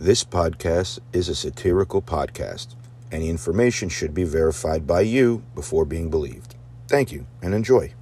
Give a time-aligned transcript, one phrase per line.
[0.00, 2.68] This podcast is a satirical podcast.
[3.12, 6.54] Any information should be verified by you before being believed.
[6.88, 7.92] Thank you and enjoy.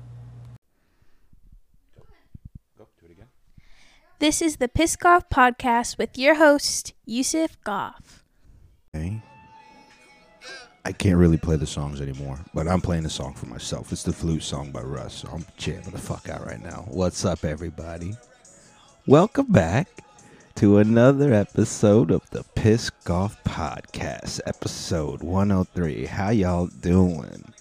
[4.21, 8.23] This is the Piss Goff Podcast with your host, Yusuf Goff.
[8.95, 9.21] Okay.
[10.85, 13.91] I can't really play the songs anymore, but I'm playing the song for myself.
[13.91, 15.15] It's the flute song by Russ.
[15.15, 16.85] So I'm jamming the fuck out right now.
[16.87, 18.15] What's up, everybody?
[19.09, 19.89] Welcome back
[20.59, 26.05] to another episode of the Piss Goff Podcast, episode 103.
[26.07, 27.55] How y'all doing?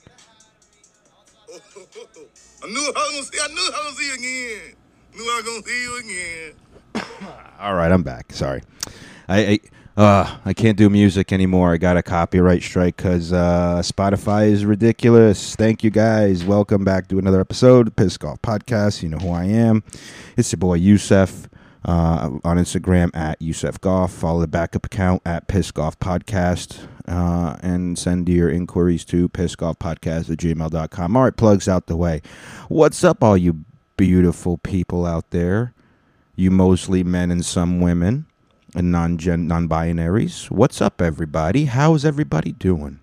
[2.64, 3.40] I knew I was gonna see.
[3.40, 4.76] I knew I was gonna see you again.
[5.16, 7.36] Knew I was gonna see you again.
[7.60, 8.34] All right, I'm back.
[8.34, 8.64] Sorry,
[9.30, 9.60] I
[9.96, 11.74] I, uh, I can't do music anymore.
[11.74, 15.56] I got a copyright strike because uh, Spotify is ridiculous.
[15.56, 16.44] Thank you guys.
[16.44, 19.04] Welcome back to another episode of Piss Goff Podcast.
[19.04, 19.84] You know who I am.
[20.36, 21.48] It's your boy Yusef.
[21.88, 24.12] Uh, on Instagram at Yusef Goff.
[24.12, 26.86] Follow the backup account at Piss Goff Podcast.
[27.08, 31.16] Uh, and send your inquiries to pissgoffpodcast at gmail.com.
[31.16, 32.22] All right, plugs out the way.
[32.68, 33.64] What's up, all you
[33.96, 35.74] beautiful people out there?
[36.36, 38.26] You mostly men and some women
[38.76, 40.52] and non-gen non-binaries.
[40.52, 41.66] What's up, everybody?
[41.66, 43.00] How's everybody doing?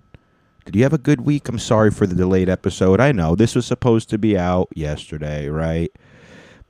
[0.66, 1.48] Did you have a good week?
[1.48, 3.00] I'm sorry for the delayed episode.
[3.00, 5.90] I know this was supposed to be out yesterday, right?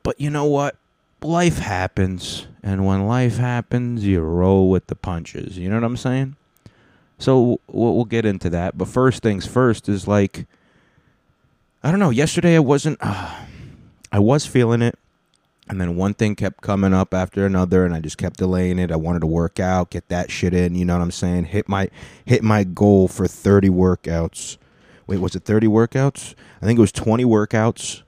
[0.05, 0.77] But you know what?
[1.25, 5.56] Life happens, and when life happens, you roll with the punches.
[5.56, 6.36] You know what I'm saying?
[7.19, 8.77] So we'll, get into that.
[8.77, 10.47] But first things first is like,
[11.83, 12.11] I don't know.
[12.11, 12.98] Yesterday I wasn't.
[13.00, 13.34] Uh,
[14.12, 14.98] I was feeling it.
[15.66, 18.92] And then one thing kept coming up after another, and I just kept delaying it.
[18.92, 20.75] I wanted to work out, get that shit in.
[20.75, 21.47] You know what I'm saying?
[21.47, 21.88] Hit my
[22.27, 24.59] hit my goal for 30 workouts.
[25.06, 26.34] Wait, was it 30 workouts?
[26.61, 28.03] I think it was 20 workouts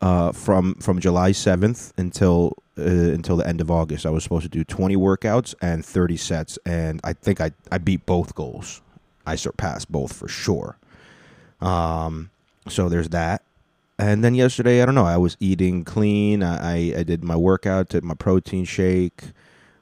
[0.00, 4.06] uh, from from July 7th until uh, until the end of August.
[4.06, 7.78] I was supposed to do 20 workouts and 30 sets, and I think I I
[7.78, 8.82] beat both goals.
[9.26, 10.78] I surpassed both for sure.
[11.60, 12.30] Um,
[12.68, 13.42] so there's that.
[13.98, 15.06] And then yesterday, I don't know.
[15.06, 16.42] I was eating clean.
[16.42, 19.22] I I, I did my workout, did my protein shake.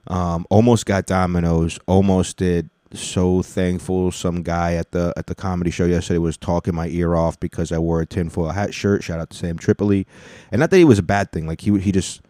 [0.07, 1.79] Um, almost got Domino's.
[1.87, 2.71] Almost did.
[2.99, 4.11] So thankful.
[4.11, 7.73] Some guy at the at the comedy show yesterday was talking my ear off because
[7.73, 9.05] I wore a tinfoil hat shirt.
[9.05, 10.07] Shout out to Sam Tripoli,
[10.51, 11.47] and not that he was a bad thing.
[11.47, 12.23] Like he he just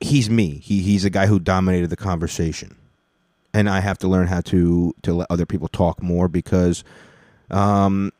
[0.00, 0.58] he's me.
[0.62, 2.76] He he's a guy who dominated the conversation,
[3.54, 6.84] and I have to learn how to to let other people talk more because,
[7.50, 8.12] um,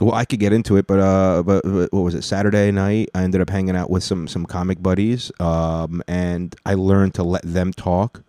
[0.00, 2.22] well, I could get into it, but uh, but, but what was it?
[2.22, 6.74] Saturday night, I ended up hanging out with some some comic buddies, um, and I
[6.74, 8.22] learned to let them talk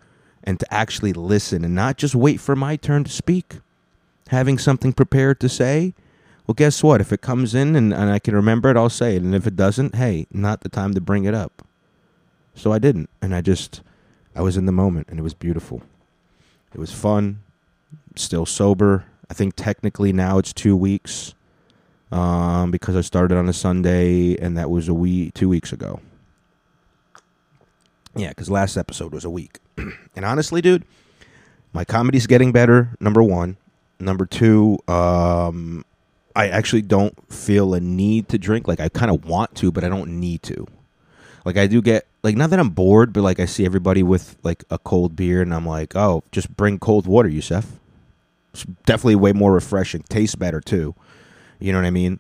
[0.44, 3.60] and to actually listen and not just wait for my turn to speak.
[4.30, 5.94] Having something prepared to say.
[6.46, 7.02] Well, guess what?
[7.02, 9.22] If it comes in and, and I can remember it, I'll say it.
[9.22, 11.66] And if it doesn't, hey, not the time to bring it up.
[12.56, 13.10] So I didn't.
[13.22, 13.82] And I just,
[14.36, 15.82] I was in the moment and it was beautiful.
[16.74, 17.42] It was fun.
[18.16, 19.06] Still sober.
[19.30, 21.34] I think technically now it's two weeks
[22.12, 26.02] um, because I started on a Sunday and that was a week, two weeks ago.
[28.16, 29.60] Yeah, because last episode was a week.
[29.78, 30.84] and honestly, dude,
[31.74, 32.96] my comedy's getting better.
[33.00, 33.58] Number one.
[34.00, 35.86] Number two, um,
[36.36, 38.68] I actually don't feel a need to drink.
[38.68, 40.68] Like I kind of want to, but I don't need to.
[41.46, 44.36] Like I do get like not that I'm bored, but like I see everybody with
[44.44, 47.66] like a cold beer, and I'm like, oh, just bring cold water, Yusef.
[48.54, 50.04] It's definitely way more refreshing.
[50.10, 50.96] Tastes better too.
[51.60, 52.20] You know what I mean?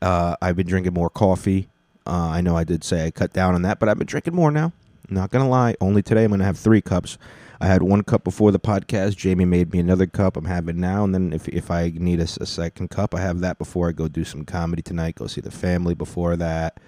[0.00, 1.68] Uh, I've been drinking more coffee.
[2.06, 4.34] Uh, I know I did say I cut down on that, but I've been drinking
[4.34, 4.72] more now.
[5.12, 5.76] Not gonna lie.
[5.80, 7.18] Only today I'm gonna have three cups.
[7.60, 9.16] I had one cup before the podcast.
[9.16, 10.36] Jamie made me another cup.
[10.36, 13.40] I'm having now, and then if if I need a, a second cup, I have
[13.40, 15.16] that before I go do some comedy tonight.
[15.16, 16.80] Go see the family before that.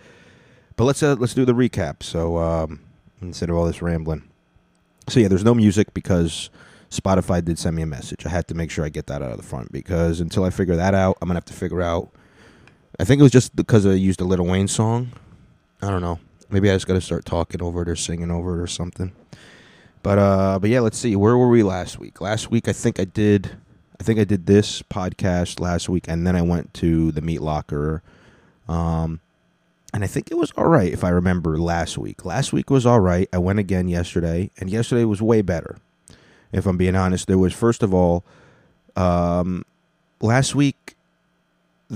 [0.76, 2.02] But let's uh, let's do the recap.
[2.02, 2.80] So um,
[3.20, 4.28] instead of all this rambling,
[5.08, 6.50] so yeah, there's no music because
[6.90, 8.24] Spotify did send me a message.
[8.24, 10.50] I had to make sure I get that out of the front because until I
[10.50, 12.10] figure that out, I'm gonna have to figure out.
[12.98, 15.12] I think it was just because I used a Lil Wayne song.
[15.82, 16.18] I don't know.
[16.54, 19.10] Maybe I just got to start talking over it or singing over it or something.
[20.04, 21.16] But uh, but yeah, let's see.
[21.16, 22.20] Where were we last week?
[22.20, 23.56] Last week, I think I did.
[23.98, 27.40] I think I did this podcast last week, and then I went to the Meat
[27.40, 28.04] Locker.
[28.68, 29.18] Um,
[29.92, 32.24] and I think it was all right if I remember last week.
[32.24, 33.28] Last week was all right.
[33.32, 35.78] I went again yesterday, and yesterday was way better.
[36.52, 38.24] If I'm being honest, there was first of all,
[38.94, 39.64] um,
[40.20, 40.94] last week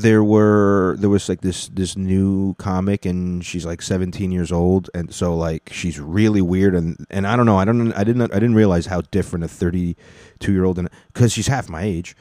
[0.03, 4.91] there were there was like this this new comic and she's like 17 years old
[4.95, 8.23] and so like she's really weird and and I don't know I don't I didn't
[8.23, 12.17] I didn't realize how different a 32 year old and because she's half my age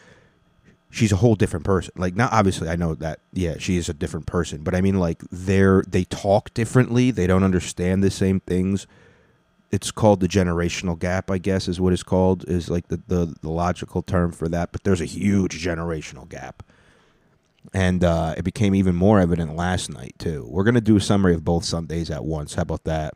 [0.90, 3.94] she's a whole different person like now obviously I know that yeah she is a
[3.94, 8.40] different person but I mean like they're they talk differently they don't understand the same
[8.40, 8.88] things
[9.72, 13.36] it's called the generational gap, I guess, is what it's called, is like the, the,
[13.42, 14.72] the logical term for that.
[14.72, 16.64] But there's a huge generational gap.
[17.74, 20.48] And uh, it became even more evident last night, too.
[20.50, 22.56] We're to do a summary of both Sundays at once.
[22.56, 23.14] How about that?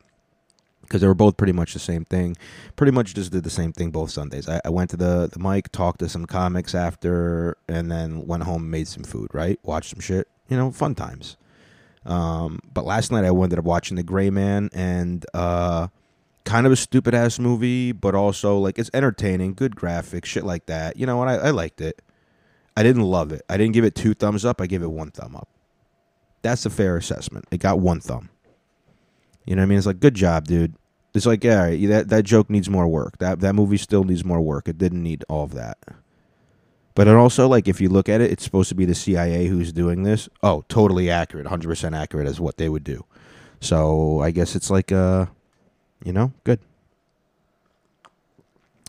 [0.82, 2.36] Because they were both pretty much the same thing.
[2.76, 4.48] Pretty much just did the same thing both Sundays.
[4.48, 8.42] I, I went to the, the mic, talked to some comics after, and then went
[8.42, 9.58] home made some food, right?
[9.62, 10.28] Watched some shit.
[10.48, 11.38] You know, fun times.
[12.04, 15.88] Um, but last night I ended up watching The Gray Man, and uh,
[16.44, 20.66] kind of a stupid ass movie, but also like it's entertaining, good graphics, shit like
[20.66, 20.96] that.
[20.96, 21.28] You know what?
[21.28, 22.02] I, I liked it.
[22.76, 23.42] I didn't love it.
[23.48, 24.60] I didn't give it two thumbs up.
[24.60, 25.48] I gave it one thumb up.
[26.42, 27.46] That's a fair assessment.
[27.50, 28.30] It got one thumb.
[29.44, 29.78] You know what I mean?
[29.78, 30.74] It's like good job, dude.
[31.14, 33.18] It's like yeah, that that joke needs more work.
[33.18, 34.68] That that movie still needs more work.
[34.68, 35.78] It didn't need all of that.
[36.94, 39.46] But it also like if you look at it, it's supposed to be the CIA
[39.46, 40.28] who's doing this.
[40.42, 43.04] Oh, totally accurate, hundred percent accurate as what they would do.
[43.60, 45.26] So I guess it's like uh,
[46.04, 46.60] you know, good.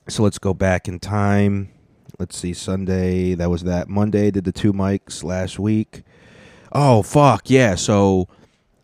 [0.08, 1.70] So let's go back in time.
[2.20, 3.90] Let's see, Sunday that was that.
[3.90, 6.04] Monday did the two mics last week.
[6.72, 7.76] Oh fuck yeah!
[7.76, 8.28] So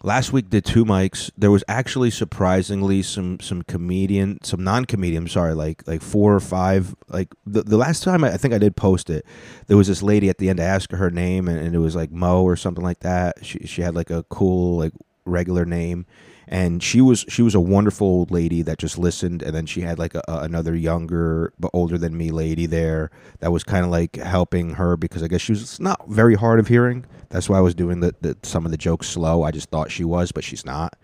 [0.03, 1.29] last week did two mics.
[1.37, 5.27] There was actually surprisingly some some comedian, some non comedian.
[5.27, 6.95] Sorry, like like four or five.
[7.07, 9.25] Like the the last time I, I think I did post it,
[9.67, 10.59] there was this lady at the end.
[10.59, 13.45] I asked her her name, and, and it was like Mo or something like that.
[13.45, 14.93] She she had like a cool like
[15.25, 16.05] regular name
[16.51, 19.43] and she was she was a wonderful old lady that just listened.
[19.43, 23.51] And then she had like a, another younger but older than me lady there that
[23.51, 26.67] was kind of like helping her because i guess she was not very hard of
[26.67, 27.05] hearing.
[27.29, 29.43] That's why i was doing the, the some of the jokes slow.
[29.43, 30.97] I just thought she was but she's not.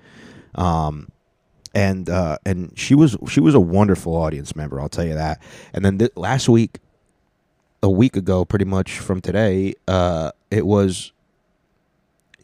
[0.55, 1.09] Um
[1.75, 5.39] and uh and she was she was a wonderful audience member i'll tell you that.
[5.73, 6.79] And then th- last week
[7.83, 11.11] a week ago pretty much from today uh it was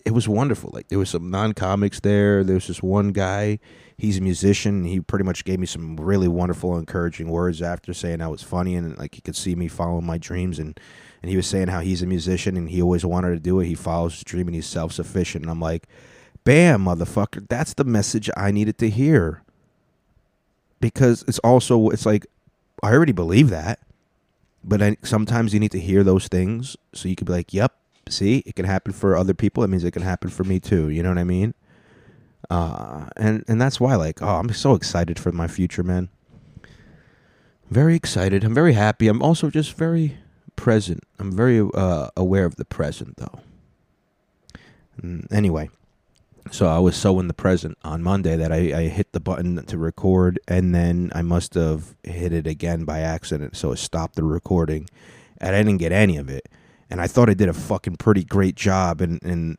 [0.06, 0.72] it was wonderful.
[0.74, 2.44] Like there was some non comics there.
[2.44, 3.60] There was this one guy.
[3.98, 4.84] He's a musician.
[4.84, 8.76] He pretty much gave me some really wonderful, encouraging words after saying I was funny
[8.76, 10.60] and like he could see me following my dreams.
[10.60, 10.80] And
[11.22, 13.68] and he was saying how he's a musician and he always wanted to do it.
[13.68, 15.44] He follows his dream and he's self sufficient.
[15.44, 15.88] And I'm like,
[16.44, 17.48] bam, motherfucker.
[17.48, 19.44] That's the message I needed to hear.
[20.80, 22.26] Because it's also it's like
[22.82, 23.80] I already believe that,
[24.64, 27.76] but I, sometimes you need to hear those things so you could be like, yep,
[28.12, 29.64] see, it can happen for other people.
[29.64, 30.90] It means it can happen for me too.
[30.90, 31.54] You know what I mean?
[32.50, 36.10] Uh, and and that's why, like, oh, I'm so excited for my future, man.
[37.70, 38.44] Very excited.
[38.44, 39.08] I'm very happy.
[39.08, 40.18] I'm also just very
[40.58, 41.04] present.
[41.18, 43.40] I'm very uh, aware of the present, though.
[45.02, 45.70] Mm, Anyway,
[46.52, 49.64] so I was so in the present on Monday that I, I hit the button
[49.66, 54.16] to record, and then I must have hit it again by accident, so it stopped
[54.16, 54.90] the recording,
[55.38, 56.50] and I didn't get any of it.
[56.92, 59.58] And I thought I did a fucking pretty great job, and and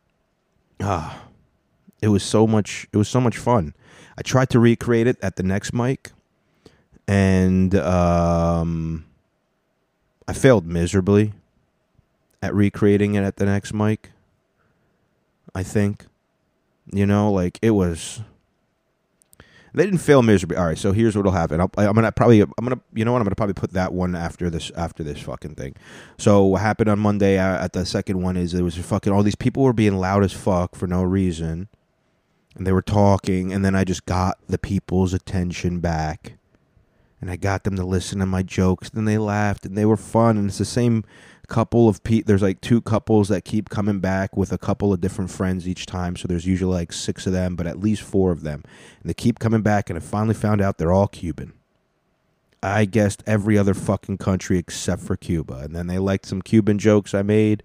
[0.80, 1.24] ah,
[2.02, 2.86] it was so much.
[2.92, 3.74] It was so much fun.
[4.18, 6.12] I tried to recreate it at the next mic,
[7.08, 9.06] and um,
[10.28, 11.32] I failed miserably
[12.42, 14.10] at recreating it at the next mic.
[15.54, 16.06] I think.
[16.92, 18.20] You know, like it was.
[19.74, 20.58] They didn't fail miserably.
[20.58, 21.60] All right, so here's what'll happen.
[21.60, 23.18] I'll, I'm gonna probably, I'm gonna, you know what?
[23.18, 25.74] I'm gonna probably put that one after this, after this fucking thing.
[26.18, 29.22] So what happened on Monday uh, at the second one is there was fucking all
[29.22, 31.68] these people were being loud as fuck for no reason,
[32.54, 36.34] and they were talking, and then I just got the people's attention back,
[37.20, 38.90] and I got them to listen to my jokes.
[38.90, 41.02] and they laughed, and they were fun, and it's the same
[41.52, 45.02] couple of pe- there's like two couples that keep coming back with a couple of
[45.02, 48.32] different friends each time so there's usually like six of them but at least four
[48.32, 48.62] of them.
[49.02, 51.52] And they keep coming back and i finally found out they're all cuban.
[52.62, 56.78] I guessed every other fucking country except for cuba and then they liked some cuban
[56.78, 57.62] jokes i made.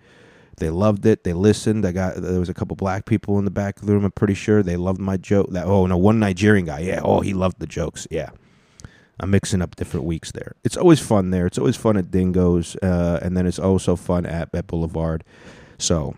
[0.57, 1.23] They loved it.
[1.23, 1.85] They listened.
[1.85, 4.11] I got there was a couple black people in the back of the room i'm
[4.11, 4.63] pretty sure.
[4.63, 7.67] They loved my joke that oh no one nigerian guy yeah oh he loved the
[7.67, 8.31] jokes yeah
[9.19, 10.53] I'm mixing up different weeks there.
[10.63, 11.47] It's always fun there.
[11.47, 15.23] It's always fun at Dingo's, uh, and then it's also fun at Bet Boulevard.
[15.77, 16.15] So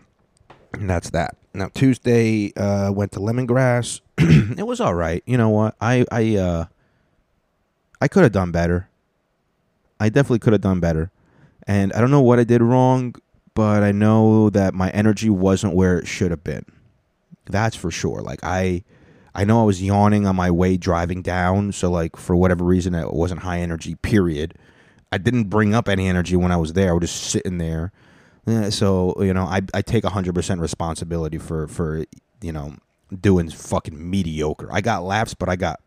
[0.77, 1.35] that's that.
[1.53, 4.01] Now Tuesday uh, went to Lemongrass.
[4.17, 5.23] it was all right.
[5.25, 5.75] You know what?
[5.79, 6.65] I I uh,
[8.01, 8.89] I could have done better.
[9.99, 11.11] I definitely could have done better,
[11.67, 13.15] and I don't know what I did wrong,
[13.53, 16.65] but I know that my energy wasn't where it should have been.
[17.45, 18.21] That's for sure.
[18.21, 18.83] Like I.
[19.35, 22.95] I know I was yawning on my way driving down, so like for whatever reason
[22.95, 23.95] it wasn't high energy.
[23.95, 24.55] Period.
[25.11, 26.89] I didn't bring up any energy when I was there.
[26.89, 27.91] I was just sitting there.
[28.47, 32.05] Eh, So you know, I I take hundred percent responsibility for for
[32.41, 32.75] you know
[33.19, 34.69] doing fucking mediocre.
[34.71, 35.79] I got laughs, but I got.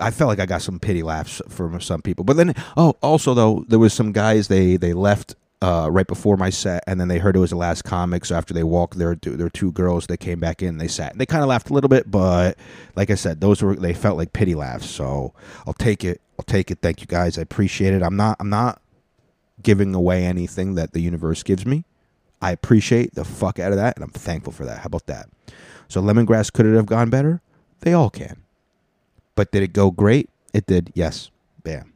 [0.00, 3.34] I felt like I got some pity laughs from some people, but then oh, also
[3.34, 7.08] though there was some guys they they left uh, right before my set, and then
[7.08, 8.24] they heard it was the last comic.
[8.24, 10.78] So after they walked their their two girls, they came back in.
[10.78, 11.12] They sat.
[11.12, 12.58] And they kind of laughed a little bit, but
[12.94, 14.88] like I said, those were they felt like pity laughs.
[14.88, 15.32] So
[15.66, 16.20] I'll take it.
[16.38, 16.78] I'll take it.
[16.82, 17.38] Thank you guys.
[17.38, 18.02] I appreciate it.
[18.02, 18.36] I'm not.
[18.40, 18.80] I'm not
[19.62, 21.84] giving away anything that the universe gives me.
[22.42, 24.80] I appreciate the fuck out of that, and I'm thankful for that.
[24.80, 25.28] How about that?
[25.88, 27.40] So lemongrass could it have gone better?
[27.80, 28.42] They all can.
[29.34, 30.28] But did it go great?
[30.52, 30.92] It did.
[30.94, 31.30] Yes.
[31.62, 31.92] Bam.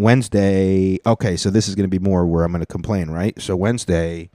[0.00, 0.98] Wednesday.
[1.04, 3.40] Okay, so this is going to be more where I'm going to complain, right?
[3.40, 4.30] So Wednesday,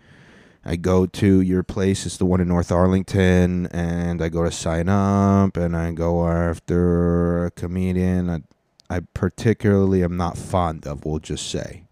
[0.64, 2.06] I go to your place.
[2.06, 6.28] It's the one in North Arlington, and I go to sign up, and I go
[6.28, 8.42] after a comedian I,
[8.90, 11.04] I particularly am not fond of.
[11.04, 11.86] We'll just say,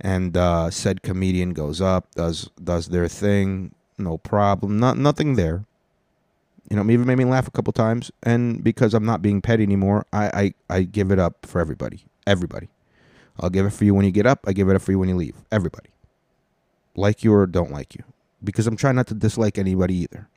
[0.00, 5.64] and uh, said comedian goes up, does does their thing, no problem, not nothing there.
[6.70, 9.64] You know, even made me laugh a couple times, and because I'm not being petty
[9.64, 12.68] anymore, I I, I give it up for everybody, everybody.
[13.40, 14.40] I'll give it for you when you get up.
[14.46, 15.36] I give it for you when you leave.
[15.50, 15.90] Everybody.
[16.94, 18.04] Like you or don't like you.
[18.42, 20.28] Because I'm trying not to dislike anybody either.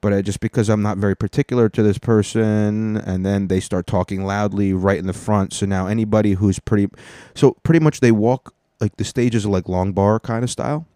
[0.00, 3.86] But I, just because I'm not very particular to this person, and then they start
[3.86, 5.52] talking loudly right in the front.
[5.52, 6.88] So now anybody who's pretty.
[7.34, 10.86] So pretty much they walk, like the stages are like long bar kind of style.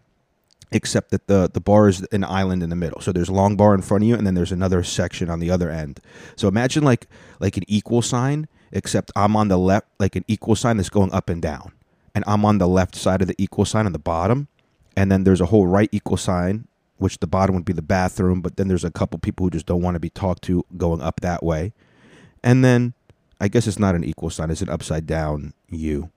[0.72, 3.00] Except that the, the bar is an island in the middle.
[3.00, 5.38] So there's a long bar in front of you, and then there's another section on
[5.38, 6.00] the other end.
[6.34, 7.06] So imagine like
[7.38, 11.12] like an equal sign, except I'm on the left, like an equal sign that's going
[11.14, 11.72] up and down.
[12.14, 14.48] And I'm on the left side of the equal sign on the bottom.
[14.96, 18.40] And then there's a whole right equal sign, which the bottom would be the bathroom.
[18.40, 21.00] But then there's a couple people who just don't want to be talked to going
[21.00, 21.72] up that way.
[22.42, 22.94] And then
[23.40, 26.10] I guess it's not an equal sign, it's an upside down U.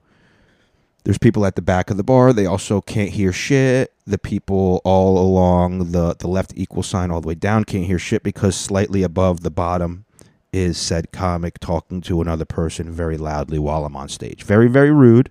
[1.04, 2.32] There's people at the back of the bar.
[2.32, 3.94] They also can't hear shit.
[4.06, 7.98] The people all along the, the left equal sign all the way down can't hear
[7.98, 10.04] shit because slightly above the bottom
[10.52, 14.42] is said comic talking to another person very loudly while I'm on stage.
[14.42, 15.30] Very, very rude,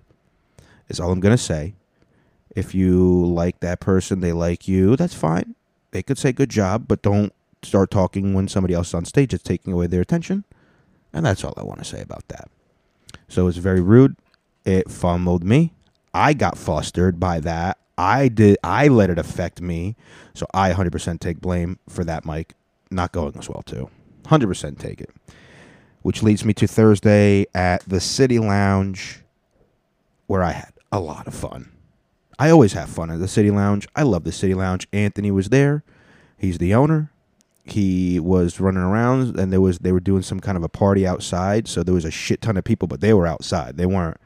[0.90, 1.74] is all I'm going to say.
[2.56, 5.56] If you like that person, they like you, that's fine.
[5.92, 7.34] They could say good job, but don't
[7.64, 9.34] start talking when somebody else is on stage.
[9.34, 10.44] It's taking away their attention.
[11.14, 12.50] And that's all I want to say about that.
[13.28, 14.16] So it's very rude.
[14.66, 15.74] It fumbled me.
[16.14, 17.78] I got flustered by that.
[17.98, 18.58] I did.
[18.64, 19.96] I let it affect me.
[20.34, 22.54] So I 100% take blame for that, Mike.
[22.92, 23.90] Not going as well too.
[24.28, 25.10] 100% take it.
[26.02, 29.24] Which leads me to Thursday at the City Lounge,
[30.28, 31.72] where I had a lot of fun.
[32.40, 33.88] I always have fun at the City Lounge.
[33.96, 34.88] I love the City Lounge.
[34.94, 35.84] Anthony was there.
[36.38, 37.12] He's the owner.
[37.64, 41.06] He was running around, and there was they were doing some kind of a party
[41.06, 41.68] outside.
[41.68, 43.76] So there was a shit ton of people, but they were outside.
[43.76, 44.18] They weren't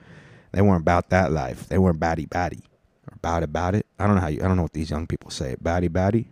[0.52, 1.68] they weren't about that life.
[1.68, 2.64] They weren't batty batty
[3.08, 3.88] or about about it.
[3.98, 4.44] I don't know how you.
[4.44, 5.56] I don't know what these young people say.
[5.60, 6.30] Batty batty.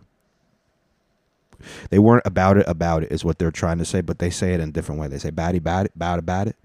[1.89, 4.53] They weren't about it about it is what they're trying to say, but they say
[4.53, 5.07] it in a different way.
[5.07, 6.55] They say batty about it, about about it.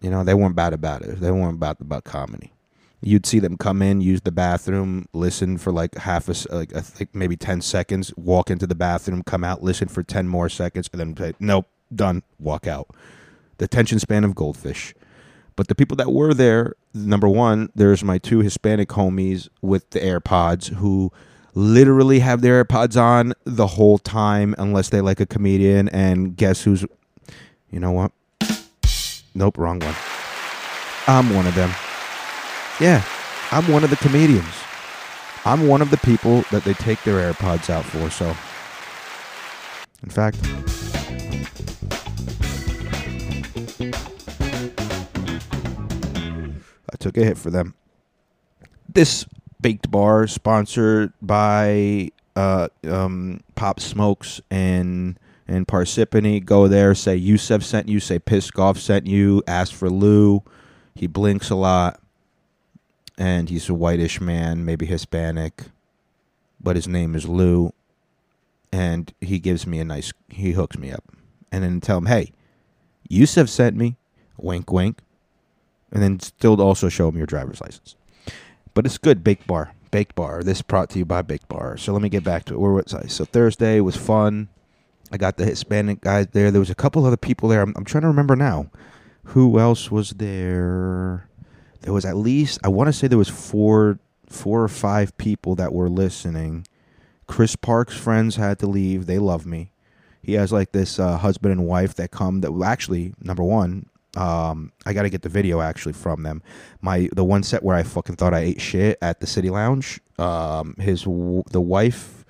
[0.00, 1.20] You know, they weren't bad about it.
[1.20, 2.52] They weren't about about comedy.
[3.02, 6.80] You'd see them come in, use the bathroom, listen for like half a like I
[6.80, 10.88] think maybe ten seconds, walk into the bathroom, come out, listen for ten more seconds,
[10.92, 12.88] and then say, "Nope, done," walk out.
[13.58, 14.94] The attention span of goldfish.
[15.56, 20.00] But the people that were there, number one, there's my two Hispanic homies with the
[20.00, 21.12] AirPods who
[21.54, 25.88] literally have their AirPods on the whole time unless they like a comedian.
[25.88, 26.84] And guess who's,
[27.70, 28.12] you know what?
[29.34, 29.94] Nope, wrong one.
[31.06, 31.70] I'm one of them.
[32.80, 33.04] Yeah,
[33.50, 34.54] I'm one of the comedians.
[35.44, 38.10] I'm one of the people that they take their AirPods out for.
[38.10, 38.26] So,
[40.02, 40.38] in fact,
[46.92, 47.74] I took a hit for them.
[48.92, 49.24] This
[49.60, 56.44] baked bar sponsored by uh, um, Pop Smokes and and Parsippany.
[56.44, 60.42] Go there, say Yusef sent you, say Piss Goff sent you, ask for Lou.
[60.94, 62.00] He blinks a lot,
[63.18, 65.64] and he's a whitish man, maybe Hispanic,
[66.60, 67.72] but his name is Lou,
[68.72, 70.12] and he gives me a nice.
[70.28, 71.04] He hooks me up,
[71.50, 72.32] and then tell him, hey,
[73.08, 73.96] Yusef sent me.
[74.38, 75.00] Wink, wink
[75.92, 77.96] and then still also show him your driver's license.
[78.74, 79.74] But it's good, Baked Bar.
[79.90, 80.42] Baked Bar.
[80.42, 81.76] This brought to you by Baked Bar.
[81.76, 82.60] So let me get back to it.
[82.60, 83.06] Where was I?
[83.06, 84.48] So Thursday was fun.
[85.12, 86.50] I got the Hispanic guys there.
[86.50, 87.62] There was a couple other people there.
[87.62, 88.70] I'm, I'm trying to remember now.
[89.24, 91.28] Who else was there?
[91.80, 93.98] There was at least I want to say there was four
[94.28, 96.66] four or five people that were listening.
[97.26, 99.06] Chris Park's friends had to leave.
[99.06, 99.72] They love me.
[100.22, 103.86] He has like this uh, husband and wife that come that actually number one
[104.16, 106.42] um, I got to get the video actually from them.
[106.80, 110.00] My the one set where I fucking thought I ate shit at the City Lounge.
[110.18, 112.24] Um, his the wife,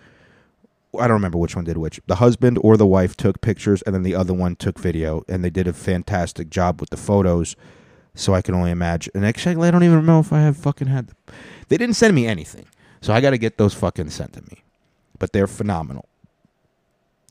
[0.99, 2.01] I don't remember which one did which.
[2.07, 5.43] The husband or the wife took pictures, and then the other one took video, and
[5.43, 7.57] they did a fantastic job with the photos.
[8.15, 9.13] So I can only imagine.
[9.15, 11.07] And actually, I don't even know if I have fucking had.
[11.07, 11.15] The,
[11.69, 12.67] they didn't send me anything,
[13.01, 14.65] so I got to get those fucking sent to me.
[15.19, 16.07] But they're phenomenal,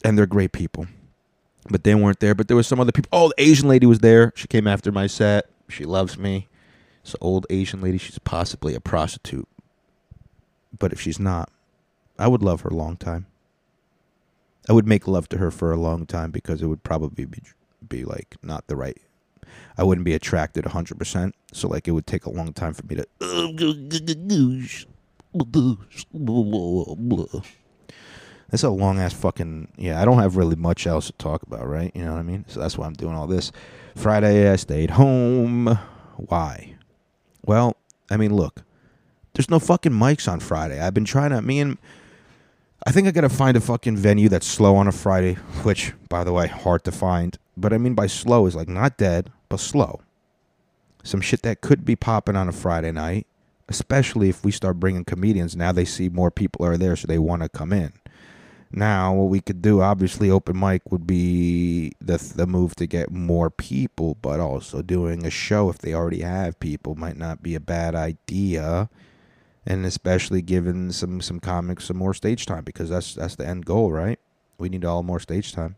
[0.04, 0.88] and they're great people.
[1.70, 2.36] But they weren't there.
[2.36, 3.10] But there was some other people.
[3.12, 4.34] Oh, the Asian lady was there.
[4.36, 5.50] She came after my set.
[5.68, 6.48] She loves me.
[7.02, 7.98] It's an old Asian lady.
[7.98, 9.48] She's possibly a prostitute.
[10.78, 11.50] But if she's not,
[12.18, 13.28] I would love her a long time.
[14.68, 17.42] I would make love to her for a long time because it would probably be
[17.88, 18.98] be like not the right.
[19.78, 21.32] I wouldn't be attracted 100%.
[21.54, 23.08] So like it would take a long time for me to
[28.50, 31.68] That's a long ass fucking yeah, I don't have really much else to talk about,
[31.68, 31.92] right?
[31.96, 32.46] You know what I mean?
[32.48, 33.52] So that's why I'm doing all this.
[33.96, 35.78] Friday I stayed home.
[36.18, 36.76] Why?
[37.46, 37.76] Well,
[38.10, 38.64] I mean, look.
[39.34, 40.80] There's no fucking mics on Friday.
[40.80, 41.78] I've been trying to me and
[42.86, 46.24] I think I gotta find a fucking venue that's slow on a Friday, which, by
[46.24, 47.38] the way, hard to find.
[47.56, 50.02] But I mean by slow is like not dead, but slow.
[51.04, 53.28] Some shit that could be popping on a Friday night,
[53.68, 55.56] especially if we start bringing comedians.
[55.56, 57.94] Now they see more people are there, so they want to come in.
[58.72, 63.10] Now, what we could do, obviously, open mic would be the the move to get
[63.12, 67.56] more people, but also doing a show if they already have people might not be
[67.56, 68.90] a bad idea,
[69.66, 73.66] and especially giving some some comics some more stage time because that's that's the end
[73.66, 74.20] goal, right?
[74.60, 75.76] We need all more stage time.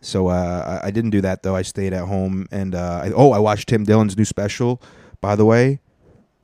[0.00, 1.54] So uh, I, I didn't do that though.
[1.54, 4.82] I stayed at home and uh, I, oh, I watched Tim Dillon's new special.
[5.20, 5.78] By the way,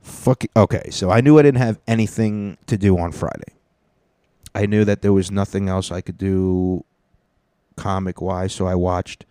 [0.01, 0.45] fuck.
[0.55, 3.58] Okay, so I knew I didn't have anything to do on Friday.
[4.55, 6.83] I knew that there was nothing else I could do
[7.75, 9.25] comic wise, so I watched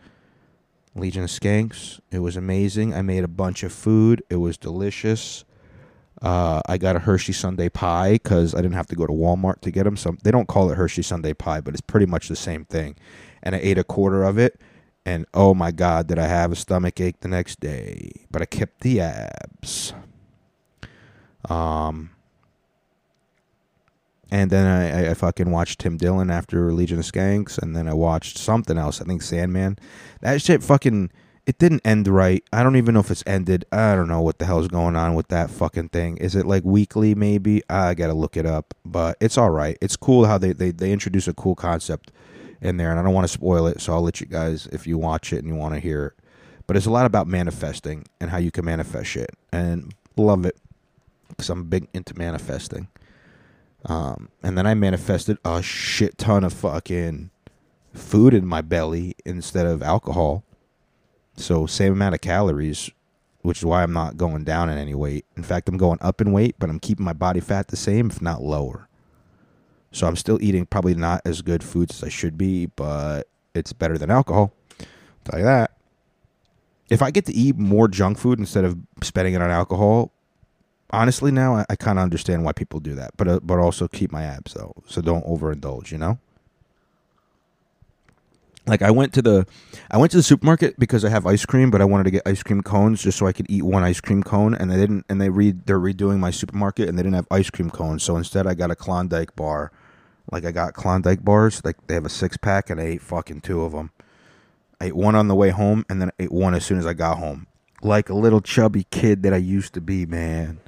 [0.95, 2.01] Legion of Skanks.
[2.11, 2.95] It was amazing.
[2.95, 4.23] I made a bunch of food.
[4.31, 5.45] It was delicious.
[6.21, 9.61] Uh, I got a Hershey Sundae pie because I didn't have to go to Walmart
[9.61, 9.97] to get them.
[9.97, 12.97] So they don't call it Hershey Sundae pie, but it's pretty much the same thing.
[13.43, 14.61] And I ate a quarter of it,
[15.07, 18.11] and oh my god, did I have a stomach ache the next day?
[18.31, 19.95] But I kept the abs.
[21.49, 22.11] Um,
[24.31, 27.95] and then I, I, fucking watched Tim Dillon after Legion of Skanks, and then I
[27.95, 29.01] watched something else.
[29.01, 29.79] I think Sandman.
[30.21, 31.11] That shit fucking
[31.49, 32.45] it didn't end right.
[32.53, 33.65] I don't even know if it's ended.
[33.73, 36.19] I don't know what the hell's going on with that fucking thing.
[36.19, 37.63] Is it like weekly maybe?
[37.71, 38.75] I gotta look it up.
[38.85, 39.79] But it's all right.
[39.81, 42.13] It's cool how they, they, they introduce a cool concept
[42.61, 44.87] in there, and I don't want to spoil it, so I'll let you guys if
[44.87, 46.25] you watch it and you want to hear it.
[46.67, 50.59] But it's a lot about manifesting and how you can manifest shit, and love it
[51.29, 52.89] because I'm big into manifesting.
[53.85, 57.31] Um, and then I manifested a shit ton of fucking
[57.95, 60.45] food in my belly instead of alcohol.
[61.37, 62.91] So same amount of calories,
[63.43, 65.25] which is why I'm not going down in any weight.
[65.37, 68.11] In fact, I'm going up in weight, but I'm keeping my body fat the same,
[68.11, 68.89] if not lower.
[69.93, 73.73] So I'm still eating probably not as good foods as I should be, but it's
[73.73, 74.53] better than alcohol.
[75.37, 75.73] You that.
[76.89, 80.13] If I get to eat more junk food instead of spending it on alcohol,
[80.91, 83.17] honestly, now I, I kind of understand why people do that.
[83.17, 85.91] But uh, but also keep my abs though, so don't overindulge.
[85.91, 86.19] You know.
[88.67, 89.47] Like I went to the,
[89.91, 92.23] I went to the supermarket because I have ice cream, but I wanted to get
[92.27, 95.07] ice cream cones just so I could eat one ice cream cone, and they didn't.
[95.09, 98.17] And they read they're redoing my supermarket, and they didn't have ice cream cones, so
[98.17, 99.73] instead I got a Klondike bar.
[100.31, 103.41] Like I got Klondike bars, like they have a six pack, and I ate fucking
[103.41, 103.91] two of them.
[104.81, 106.85] I ate one on the way home, and then I ate one as soon as
[106.85, 107.47] I got home,
[107.83, 110.61] like a little chubby kid that I used to be, man.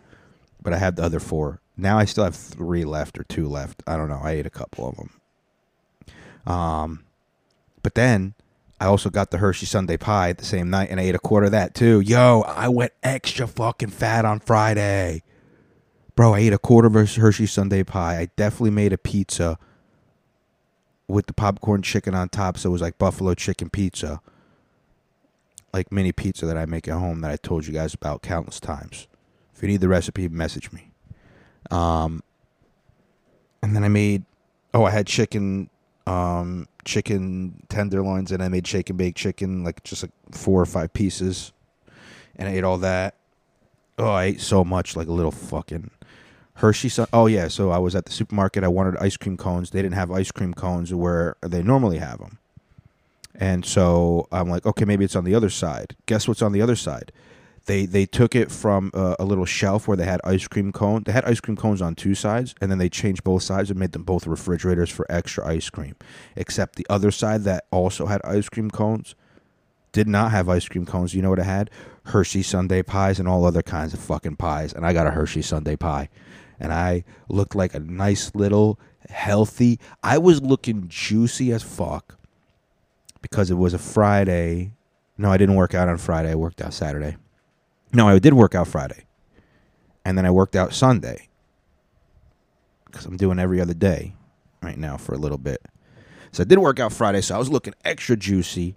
[0.62, 1.60] But I had the other four.
[1.76, 3.82] Now I still have three left or two left.
[3.86, 4.20] I don't know.
[4.22, 5.20] I ate a couple of them.
[6.46, 7.04] Um,
[7.82, 8.34] but then
[8.80, 11.46] I also got the Hershey Sundae pie the same night, and I ate a quarter
[11.46, 12.00] of that too.
[12.00, 15.22] Yo, I went extra fucking fat on Friday.
[16.16, 18.18] Bro, I ate a quarter of a Hershey Sundae pie.
[18.18, 19.58] I definitely made a pizza
[21.08, 24.20] with the popcorn chicken on top, so it was like buffalo chicken pizza.
[25.72, 28.60] Like mini pizza that I make at home that I told you guys about countless
[28.60, 29.06] times.
[29.60, 30.90] If you need the recipe, message me.
[31.70, 32.22] Um,
[33.62, 34.24] and then I made,
[34.72, 35.68] oh, I had chicken,
[36.06, 40.64] um, chicken tenderloins, and I made shake and bake chicken, like just like four or
[40.64, 41.52] five pieces,
[42.36, 43.16] and I ate all that.
[43.98, 45.90] Oh, I ate so much, like a little fucking
[46.54, 46.88] Hershey.
[46.88, 48.64] Sun- oh yeah, so I was at the supermarket.
[48.64, 49.72] I wanted ice cream cones.
[49.72, 52.38] They didn't have ice cream cones where they normally have them,
[53.34, 55.96] and so I'm like, okay, maybe it's on the other side.
[56.06, 57.12] Guess what's on the other side?
[57.70, 61.04] They they took it from a, a little shelf where they had ice cream cone.
[61.04, 63.78] They had ice cream cones on two sides, and then they changed both sides and
[63.78, 65.94] made them both refrigerators for extra ice cream.
[66.34, 69.14] Except the other side that also had ice cream cones
[69.92, 71.14] did not have ice cream cones.
[71.14, 71.70] You know what it had?
[72.06, 74.72] Hershey Sundae pies and all other kinds of fucking pies.
[74.72, 76.08] And I got a Hershey Sundae pie,
[76.58, 79.78] and I looked like a nice little healthy.
[80.02, 82.18] I was looking juicy as fuck
[83.22, 84.72] because it was a Friday.
[85.16, 86.32] No, I didn't work out on Friday.
[86.32, 87.16] I worked out Saturday.
[87.92, 89.04] No, I did work out Friday,
[90.04, 91.28] and then I worked out Sunday
[92.86, 94.14] because I'm doing every other day
[94.62, 95.62] right now for a little bit.
[96.32, 98.76] So I did work out Friday, so I was looking extra juicy,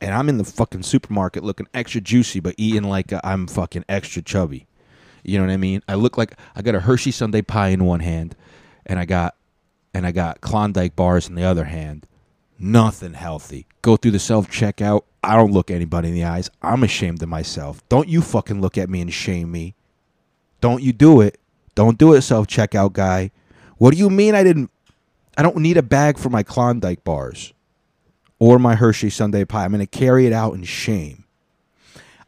[0.00, 4.22] and I'm in the fucking supermarket looking extra juicy, but eating like I'm fucking extra
[4.22, 4.66] chubby.
[5.22, 5.82] You know what I mean?
[5.86, 8.34] I look like I got a Hershey Sundae pie in one hand,
[8.86, 9.36] and I got
[9.94, 12.06] and I got Klondike bars in the other hand.
[12.58, 13.66] Nothing healthy.
[13.82, 15.02] Go through the self checkout.
[15.22, 16.50] I don't look anybody in the eyes.
[16.62, 17.86] I'm ashamed of myself.
[17.88, 19.74] Don't you fucking look at me and shame me.
[20.60, 21.38] Don't you do it.
[21.74, 23.30] Don't do it, self checkout guy.
[23.78, 24.70] What do you mean I didn't?
[25.36, 27.52] I don't need a bag for my Klondike bars
[28.38, 29.64] or my Hershey Sundae pie.
[29.64, 31.24] I'm going to carry it out in shame.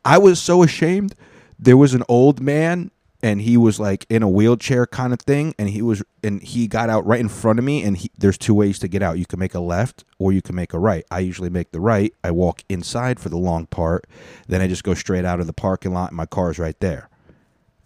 [0.04, 1.14] I was so ashamed.
[1.58, 2.90] There was an old man
[3.24, 6.68] and he was like in a wheelchair kind of thing and he was and he
[6.68, 9.18] got out right in front of me and he, there's two ways to get out.
[9.18, 11.06] You can make a left or you can make a right.
[11.10, 12.12] I usually make the right.
[12.22, 14.06] I walk inside for the long part.
[14.46, 17.08] Then i just go straight out of the parking lot and my car's right there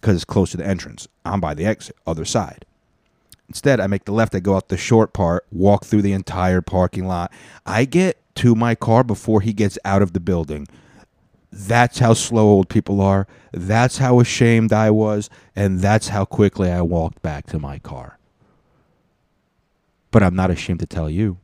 [0.00, 1.06] because it's close to the entrance.
[1.24, 2.64] I'm by the exit other side.
[3.48, 4.34] Instead i make the left.
[4.34, 7.32] I go out the short part walk through the entire parking lot.
[7.64, 10.66] I get to my car before he gets out of the building
[11.50, 13.26] that's how slow old people are.
[13.52, 15.30] That's how ashamed I was.
[15.56, 18.18] And that's how quickly I walked back to my car.
[20.10, 21.38] But I'm not ashamed to tell you.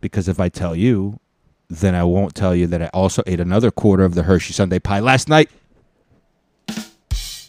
[0.00, 1.18] Because if I tell you,
[1.68, 4.78] then I won't tell you that I also ate another quarter of the Hershey Sundae
[4.78, 5.50] pie last night.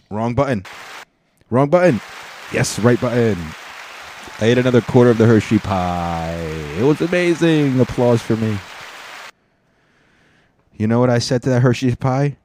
[0.09, 0.65] Wrong button.
[1.51, 2.01] Wrong button.
[2.51, 3.37] Yes, right button.
[4.41, 6.33] I ate another quarter of the Hershey pie.
[6.77, 7.79] It was amazing.
[7.79, 8.57] Applause for me.
[10.79, 12.37] You know what I said to that Hershey's pie?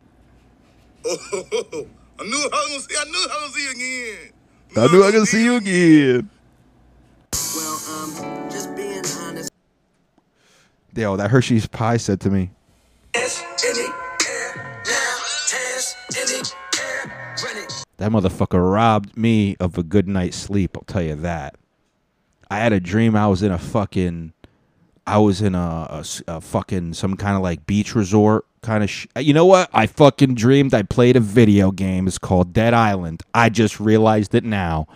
[1.07, 2.97] I knew I was gonna see.
[2.99, 4.33] I knew I was gonna see you again.
[4.77, 6.31] I knew I could see you again.
[7.55, 9.53] Well, um, just being honest.
[10.97, 12.51] Yo, that Hershey's pie said to me,
[13.15, 13.95] Hands in the
[14.29, 15.19] air now.
[15.53, 17.37] Hands in the air.
[17.45, 17.85] Run it.
[17.99, 20.77] that motherfucker robbed me of a good night's sleep.
[20.77, 21.55] I'll tell you that.
[22.51, 24.33] I had a dream I was in a fucking,
[25.07, 26.03] I was in a
[26.41, 28.91] fucking some kind of like beach resort kind of.
[28.91, 29.69] Sh- you know what?
[29.73, 32.07] I fucking dreamed I played a video game.
[32.07, 33.23] It's called Dead Island.
[33.35, 34.87] I just realized it now.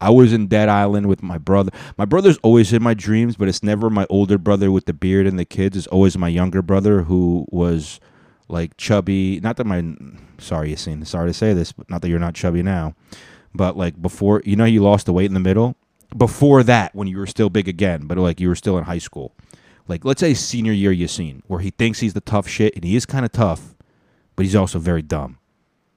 [0.00, 1.72] I was in Dead Island with my brother.
[1.96, 5.26] My brother's always in my dreams, but it's never my older brother with the beard
[5.26, 5.76] and the kids.
[5.76, 7.98] It's always my younger brother who was
[8.48, 9.40] like chubby.
[9.40, 9.94] Not that my
[10.38, 11.06] sorry, Yassine.
[11.06, 12.94] Sorry to say this, but not that you're not chubby now.
[13.54, 15.76] But like before, you know, you lost the weight in the middle.
[16.16, 18.98] Before that, when you were still big again, but like you were still in high
[18.98, 19.34] school.
[19.88, 22.94] Like let's say senior year Yassine, where he thinks he's the tough shit, and he
[22.94, 23.74] is kind of tough,
[24.36, 25.38] but he's also very dumb.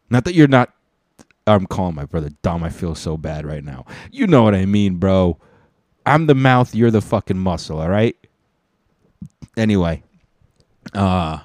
[0.09, 0.73] Not that you're not.
[1.45, 2.63] I'm calling my brother dumb.
[2.63, 3.85] I feel so bad right now.
[4.11, 5.37] You know what I mean, bro.
[6.05, 6.73] I'm the mouth.
[6.73, 7.79] You're the fucking muscle.
[7.79, 8.15] All right.
[9.57, 10.03] Anyway,
[10.93, 11.39] uh,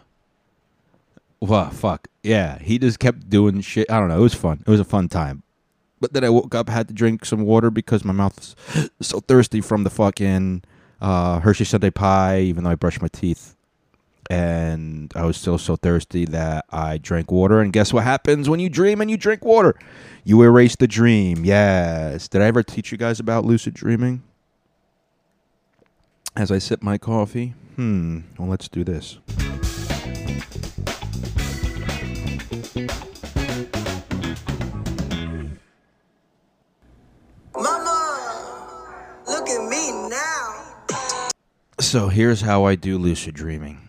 [1.40, 2.58] well, fuck yeah.
[2.58, 3.90] He just kept doing shit.
[3.90, 4.18] I don't know.
[4.18, 4.62] It was fun.
[4.66, 5.42] It was a fun time.
[6.00, 9.20] But then I woke up, had to drink some water because my mouth was so
[9.20, 10.62] thirsty from the fucking
[11.00, 12.40] uh, Hershey Sundae pie.
[12.40, 13.56] Even though I brushed my teeth,
[14.30, 17.60] and I was still so thirsty that I drank water.
[17.60, 19.74] And guess what happens when you dream and you drink water?
[20.24, 21.44] You erase the dream.
[21.44, 22.28] Yes.
[22.28, 24.22] Did I ever teach you guys about lucid dreaming?
[26.34, 27.54] As I sip my coffee.
[27.76, 28.20] Hmm.
[28.38, 29.18] Well, let's do this.
[37.54, 38.86] Mama,
[39.26, 40.65] look at me now.
[41.78, 43.86] So here's how I do lucid dreaming.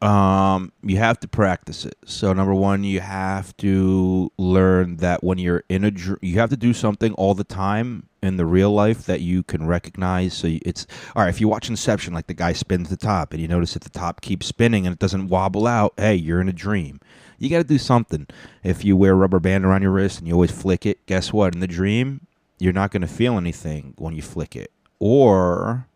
[0.00, 1.96] Um, you have to practice it.
[2.04, 6.50] So number one, you have to learn that when you're in a, dr- you have
[6.50, 10.34] to do something all the time in the real life that you can recognize.
[10.34, 11.28] So it's all right.
[11.28, 13.90] If you watch Inception, like the guy spins the top, and you notice that the
[13.90, 15.94] top keeps spinning and it doesn't wobble out.
[15.96, 17.00] Hey, you're in a dream.
[17.38, 18.26] You got to do something.
[18.62, 21.32] If you wear a rubber band around your wrist and you always flick it, guess
[21.32, 21.54] what?
[21.54, 22.26] In the dream,
[22.58, 24.70] you're not going to feel anything when you flick it.
[25.00, 25.88] Or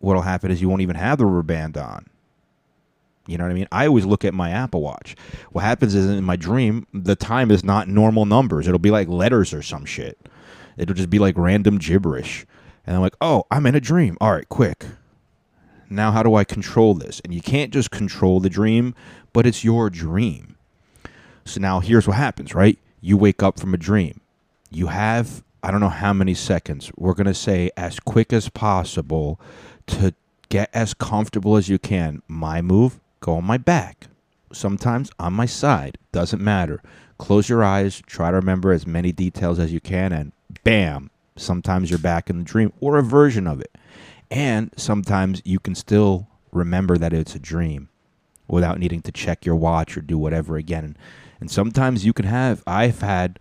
[0.00, 2.06] what'll happen is you won't even have the rubber band on.
[3.26, 3.68] You know what I mean?
[3.70, 5.14] I always look at my Apple Watch.
[5.52, 8.66] What happens is in my dream, the time is not normal numbers.
[8.66, 10.18] It'll be like letters or some shit.
[10.76, 12.46] It'll just be like random gibberish.
[12.86, 14.16] And I'm like, oh, I'm in a dream.
[14.20, 14.84] All right, quick.
[15.88, 17.20] Now, how do I control this?
[17.20, 18.94] And you can't just control the dream,
[19.32, 20.56] but it's your dream.
[21.44, 22.78] So now here's what happens, right?
[23.00, 24.20] You wake up from a dream.
[24.70, 26.90] You have, I don't know how many seconds.
[26.96, 29.40] We're going to say as quick as possible
[29.90, 30.14] to
[30.48, 32.22] get as comfortable as you can.
[32.28, 34.08] My move, go on my back.
[34.52, 35.98] Sometimes on my side.
[36.12, 36.82] Doesn't matter.
[37.18, 38.02] Close your eyes.
[38.06, 40.12] Try to remember as many details as you can.
[40.12, 40.32] And
[40.64, 43.76] bam, sometimes you're back in the dream or a version of it.
[44.30, 47.88] And sometimes you can still remember that it's a dream
[48.48, 50.96] without needing to check your watch or do whatever again.
[51.40, 53.38] And sometimes you can have, I've had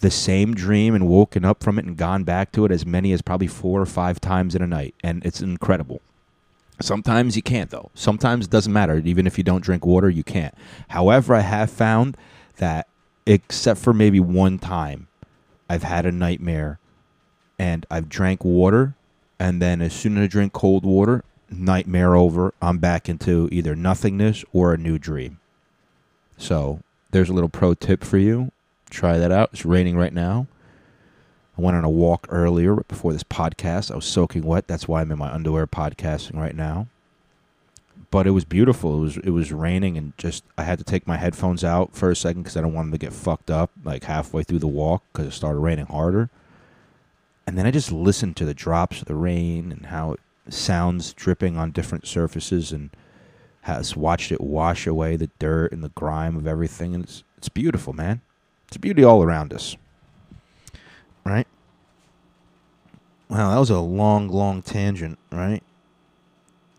[0.00, 3.12] the same dream and woken up from it and gone back to it as many
[3.12, 4.94] as probably four or five times in a night.
[5.02, 6.00] And it's incredible.
[6.80, 7.90] Sometimes you can't, though.
[7.94, 9.00] Sometimes it doesn't matter.
[9.04, 10.54] Even if you don't drink water, you can't.
[10.88, 12.16] However, I have found
[12.58, 12.86] that,
[13.24, 15.08] except for maybe one time,
[15.68, 16.78] I've had a nightmare
[17.58, 18.94] and I've drank water.
[19.38, 22.54] And then as soon as I drink cold water, nightmare over.
[22.60, 25.38] I'm back into either nothingness or a new dream.
[26.36, 26.80] So
[27.10, 28.52] there's a little pro tip for you.
[28.90, 29.50] Try that out.
[29.52, 30.46] It's raining right now.
[31.58, 33.90] I went on a walk earlier before this podcast.
[33.90, 34.68] I was soaking wet.
[34.68, 36.86] That's why I'm in my underwear podcasting right now.
[38.10, 38.98] But it was beautiful.
[38.98, 42.10] It was it was raining and just I had to take my headphones out for
[42.10, 44.68] a second because I don't want them to get fucked up like halfway through the
[44.68, 46.28] walk because it started raining harder.
[47.46, 51.12] And then I just listened to the drops of the rain and how it sounds
[51.14, 52.90] dripping on different surfaces and
[53.62, 56.94] has watched it wash away the dirt and the grime of everything.
[56.94, 58.20] And it's it's beautiful, man.
[58.78, 59.76] Beauty all around us.
[61.24, 61.46] Right?
[63.28, 65.62] Wow, that was a long, long tangent, right?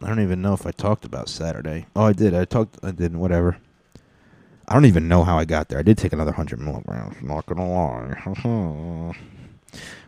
[0.02, 1.88] I don't even know if I talked about Saturday.
[1.96, 2.34] Oh, I did.
[2.34, 2.78] I talked.
[2.84, 3.20] I didn't.
[3.20, 3.58] Whatever.
[4.68, 5.80] I don't even know how I got there.
[5.80, 7.16] I did take another hundred milligrams.
[7.22, 8.22] Not gonna lie.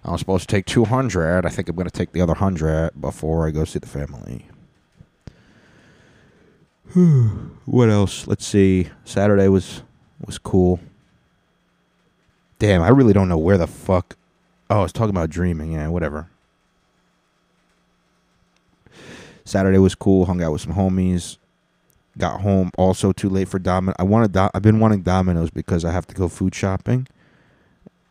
[0.04, 1.46] I was supposed to take two hundred.
[1.46, 4.46] I think I'm gonna take the other hundred before I go see the family.
[7.66, 8.28] what else?
[8.28, 8.90] Let's see.
[9.06, 9.82] Saturday was
[10.26, 10.80] was cool.
[12.60, 14.18] Damn, I really don't know where the fuck.
[14.70, 15.72] Oh, I was talking about dreaming.
[15.72, 16.30] Yeah, whatever.
[19.46, 20.26] Saturday was cool.
[20.26, 21.38] Hung out with some homies.
[22.18, 23.96] Got home also too late for Domino.
[23.98, 24.34] I wanted.
[24.34, 27.08] Do- I've been wanting Domino's because I have to go food shopping.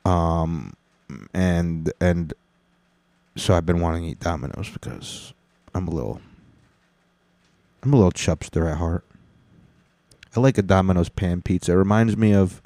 [0.05, 0.73] Um,
[1.35, 2.33] and and
[3.37, 5.35] so I've been wanting to eat Domino's because
[5.75, 6.21] I'm a little.
[7.83, 9.05] I'm a little chubster at heart.
[10.35, 11.73] I like a Domino's pan pizza.
[11.73, 12.63] It reminds me of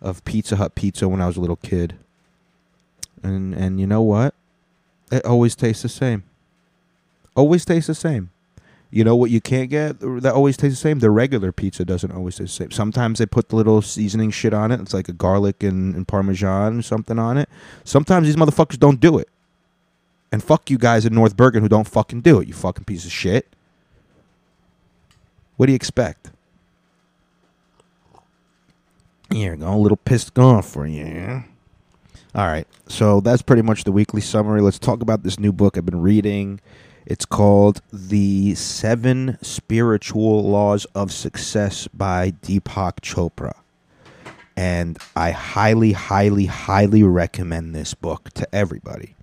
[0.00, 1.96] of Pizza Hut pizza when I was a little kid.
[3.22, 4.34] And and you know what?
[5.10, 6.24] It always tastes the same.
[7.34, 8.30] Always tastes the same.
[8.92, 10.98] You know what you can't get that always tastes the same?
[10.98, 12.70] The regular pizza doesn't always taste the same.
[12.72, 14.80] Sometimes they put the little seasoning shit on it.
[14.80, 17.48] It's like a garlic and, and parmesan or something on it.
[17.84, 19.28] Sometimes these motherfuckers don't do it.
[20.32, 23.04] And fuck you guys in North Bergen who don't fucking do it, you fucking piece
[23.04, 23.48] of shit.
[25.56, 26.30] What do you expect?
[29.32, 31.44] Here, go a little pissed off for you.
[32.34, 34.60] All right, so that's pretty much the weekly summary.
[34.60, 36.60] Let's talk about this new book I've been reading.
[37.06, 43.52] It's called The Seven Spiritual Laws of Success by Deepak Chopra.
[44.56, 49.14] And I highly, highly, highly recommend this book to everybody.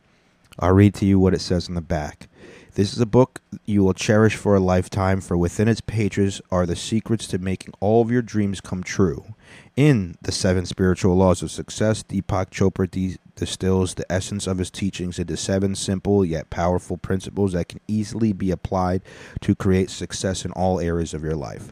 [0.58, 2.30] I'll read to you what it says in the back.
[2.76, 6.66] This is a book you will cherish for a lifetime, for within its pages are
[6.66, 9.36] the secrets to making all of your dreams come true.
[9.78, 14.72] In the seven spiritual laws of success, Deepak Chopra de- distills the essence of his
[14.72, 19.04] teachings into seven simple yet powerful principles that can easily be applied
[19.42, 21.72] to create success in all areas of your life.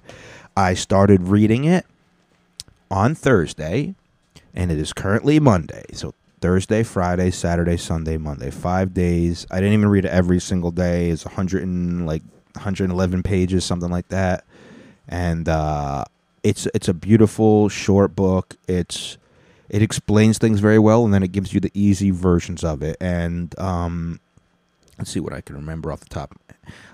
[0.55, 1.87] I started reading it
[2.91, 3.95] on Thursday,
[4.53, 5.85] and it is currently Monday.
[5.93, 9.47] So Thursday, Friday, Saturday, Sunday, Monday, five days.
[9.49, 11.09] I didn't even read it every single day.
[11.09, 12.21] It's 100 and like
[12.53, 14.45] 111 pages, something like that.
[15.07, 16.05] And uh,
[16.45, 18.55] it's it's a beautiful short book.
[18.67, 19.17] It's
[19.67, 22.97] it explains things very well, and then it gives you the easy versions of it.
[23.01, 24.19] And um,
[24.99, 26.39] let's see what I can remember off the top.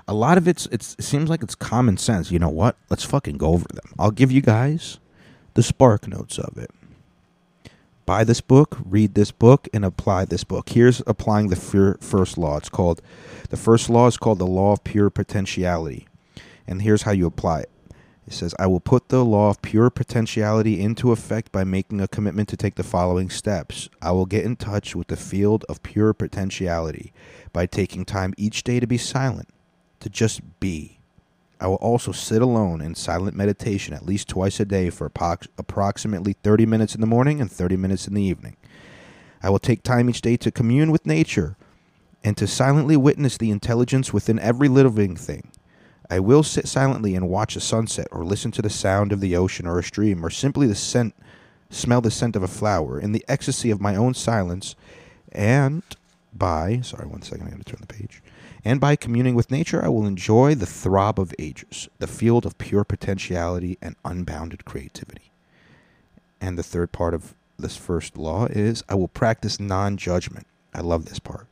[0.07, 2.31] A lot of it's, it's it seems like it's common sense.
[2.31, 2.77] You know what?
[2.89, 3.93] Let's fucking go over them.
[3.99, 4.99] I'll give you guys
[5.53, 6.71] the spark notes of it.
[8.05, 10.69] Buy this book, read this book, and apply this book.
[10.69, 12.55] Here's applying the fir- first law.
[12.55, 13.01] It's called
[13.49, 16.07] the first law is called the law of pure potentiality,
[16.65, 17.70] and here's how you apply it.
[18.31, 22.07] It says, I will put the law of pure potentiality into effect by making a
[22.07, 23.89] commitment to take the following steps.
[24.01, 27.11] I will get in touch with the field of pure potentiality
[27.51, 29.49] by taking time each day to be silent,
[29.99, 30.99] to just be.
[31.59, 35.49] I will also sit alone in silent meditation at least twice a day for approx-
[35.57, 38.55] approximately 30 minutes in the morning and 30 minutes in the evening.
[39.43, 41.57] I will take time each day to commune with nature
[42.23, 45.51] and to silently witness the intelligence within every living thing.
[46.11, 49.37] I will sit silently and watch a sunset or listen to the sound of the
[49.37, 51.15] ocean or a stream or simply the scent
[51.69, 54.75] smell the scent of a flower in the ecstasy of my own silence
[55.31, 55.81] and
[56.33, 58.21] by sorry one second I got to turn the page
[58.65, 62.57] and by communing with nature I will enjoy the throb of ages the field of
[62.57, 65.31] pure potentiality and unbounded creativity.
[66.41, 70.45] And the third part of this first law is I will practice non-judgment.
[70.73, 71.47] I love this part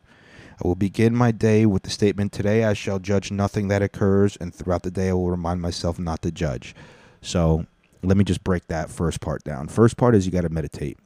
[0.62, 4.36] I will begin my day with the statement, Today I shall judge nothing that occurs,
[4.38, 6.76] and throughout the day I will remind myself not to judge.
[7.22, 7.65] So
[8.04, 9.67] let me just break that first part down.
[9.69, 10.98] First part is you got to meditate.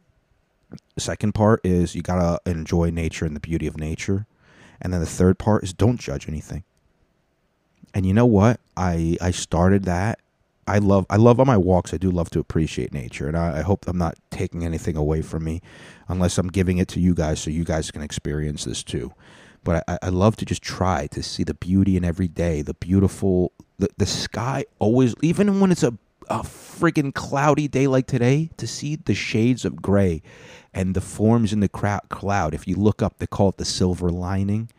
[0.98, 4.26] Second part is you got to enjoy nature and the beauty of nature.
[4.82, 6.64] And then the third part is don't judge anything.
[7.94, 8.60] And you know what?
[8.76, 10.20] I I started that.
[10.66, 11.94] I love I love on my walks.
[11.94, 15.22] I do love to appreciate nature, and I, I hope I'm not taking anything away
[15.22, 15.62] from me,
[16.08, 19.14] unless I'm giving it to you guys so you guys can experience this too.
[19.64, 22.74] But I, I love to just try to see the beauty in every day, the
[22.74, 25.98] beautiful, the the sky always, even when it's a
[26.30, 30.22] a friggin' cloudy day like today, to see the shades of gray
[30.74, 32.54] and the forms in the cloud.
[32.54, 34.70] If you look up, they call it the silver lining.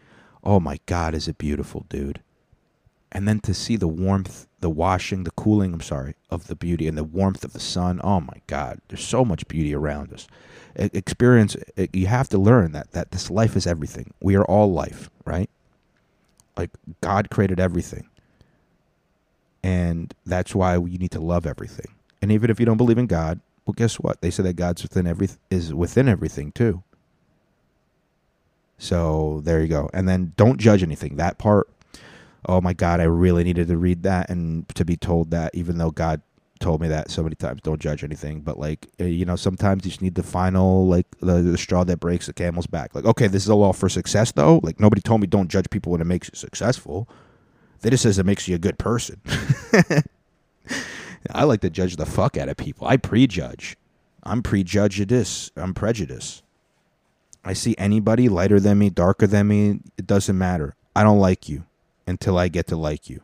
[0.42, 2.20] Oh my God, is it beautiful, dude?
[3.14, 6.88] and then to see the warmth, the washing, the cooling, I'm sorry, of the beauty
[6.88, 8.00] and the warmth of the sun.
[8.02, 10.26] Oh my God, there's so much beauty around us.
[10.74, 11.54] Experience,
[11.92, 14.14] you have to learn that that this life is everything.
[14.22, 15.50] We are all life, right?
[16.56, 16.70] Like
[17.02, 18.08] God created everything.
[19.62, 21.92] And that's why you need to love everything.
[22.22, 24.22] And even if you don't believe in God, well guess what?
[24.22, 26.82] They say that God's within every is within everything too.
[28.78, 29.90] So there you go.
[29.92, 31.16] And then don't judge anything.
[31.16, 31.68] That part
[32.46, 35.78] oh my god i really needed to read that and to be told that even
[35.78, 36.20] though god
[36.60, 38.40] told me that so many times don't judge anything.
[38.40, 41.84] But like uh, you know sometimes you just need the final like the, the straw
[41.84, 42.94] that breaks the camel's back.
[42.94, 44.60] Like okay this is a law for success though.
[44.62, 47.08] Like nobody told me don't judge people when it makes you successful.
[47.80, 49.20] They just says it makes you a good person.
[51.32, 52.86] I like to judge the fuck out of people.
[52.86, 53.76] I prejudge.
[54.22, 55.52] I'm prejudiced.
[55.56, 56.42] I'm prejudiced.
[57.44, 60.76] I see anybody lighter than me darker than me it doesn't matter.
[60.96, 61.64] I don't like you
[62.06, 63.22] until I get to like you.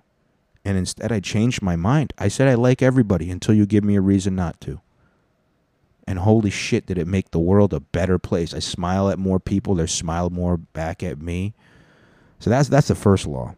[0.64, 2.12] And instead, I changed my mind.
[2.18, 4.80] I said I like everybody until you give me a reason not to.
[6.06, 8.52] And holy shit, did it make the world a better place?
[8.52, 11.54] I smile at more people, they smile more back at me.
[12.40, 13.54] So that's that's the first law.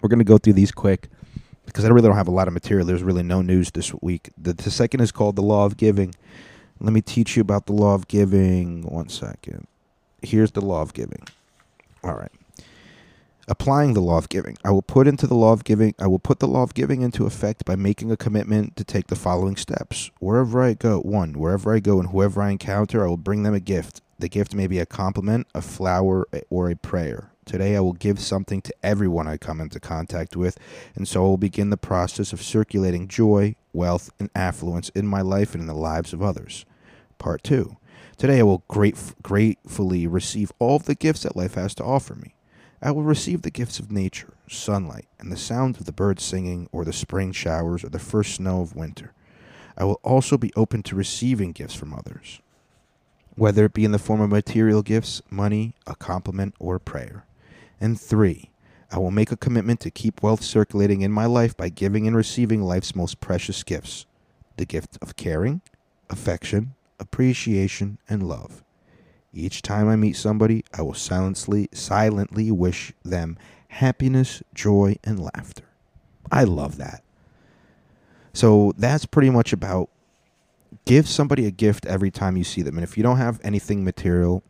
[0.00, 1.08] We're gonna go through these quick
[1.66, 2.86] because I really don't have a lot of material.
[2.86, 4.30] There's really no news this week.
[4.38, 6.14] The, the second is called the law of giving.
[6.80, 8.82] Let me teach you about the law of giving.
[8.82, 9.66] One second.
[10.22, 11.22] Here's the law of giving.
[12.04, 12.30] All right
[13.48, 14.56] applying the law of giving.
[14.64, 17.02] I will put into the law of giving, I will put the law of giving
[17.02, 20.10] into effect by making a commitment to take the following steps.
[20.20, 23.54] Wherever I go, one, wherever I go and whoever I encounter, I will bring them
[23.54, 24.02] a gift.
[24.18, 27.30] The gift may be a compliment, a flower, eh, or a prayer.
[27.44, 30.58] Today I will give something to everyone I come into contact with,
[30.94, 35.22] and so I will begin the process of circulating joy, wealth, and affluence in my
[35.22, 36.66] life and in the lives of others.
[37.16, 37.76] Part 2.
[38.18, 42.16] Today I will grate- gratefully receive all of the gifts that life has to offer
[42.16, 42.34] me.
[42.80, 46.68] I will receive the gifts of nature, sunlight, and the sound of the birds singing,
[46.70, 49.12] or the spring showers, or the first snow of winter.
[49.76, 52.40] I will also be open to receiving gifts from others,
[53.34, 57.24] whether it be in the form of material gifts, money, a compliment, or a prayer.
[57.80, 58.50] And three,
[58.92, 62.16] I will make a commitment to keep wealth circulating in my life by giving and
[62.16, 64.06] receiving life's most precious gifts
[64.56, 65.60] the gift of caring,
[66.10, 68.64] affection, appreciation, and love.
[69.32, 73.36] Each time I meet somebody, I will silently silently wish them
[73.68, 75.64] happiness, joy, and laughter.
[76.30, 77.02] I love that.
[78.32, 79.90] So that's pretty much about
[80.84, 82.76] give somebody a gift every time you see them.
[82.76, 84.42] And if you don't have anything material,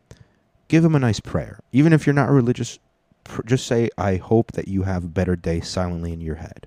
[0.69, 1.61] give them a nice prayer.
[1.73, 2.79] Even if you're not religious,
[3.25, 6.67] pr- just say, I hope that you have a better day silently in your head.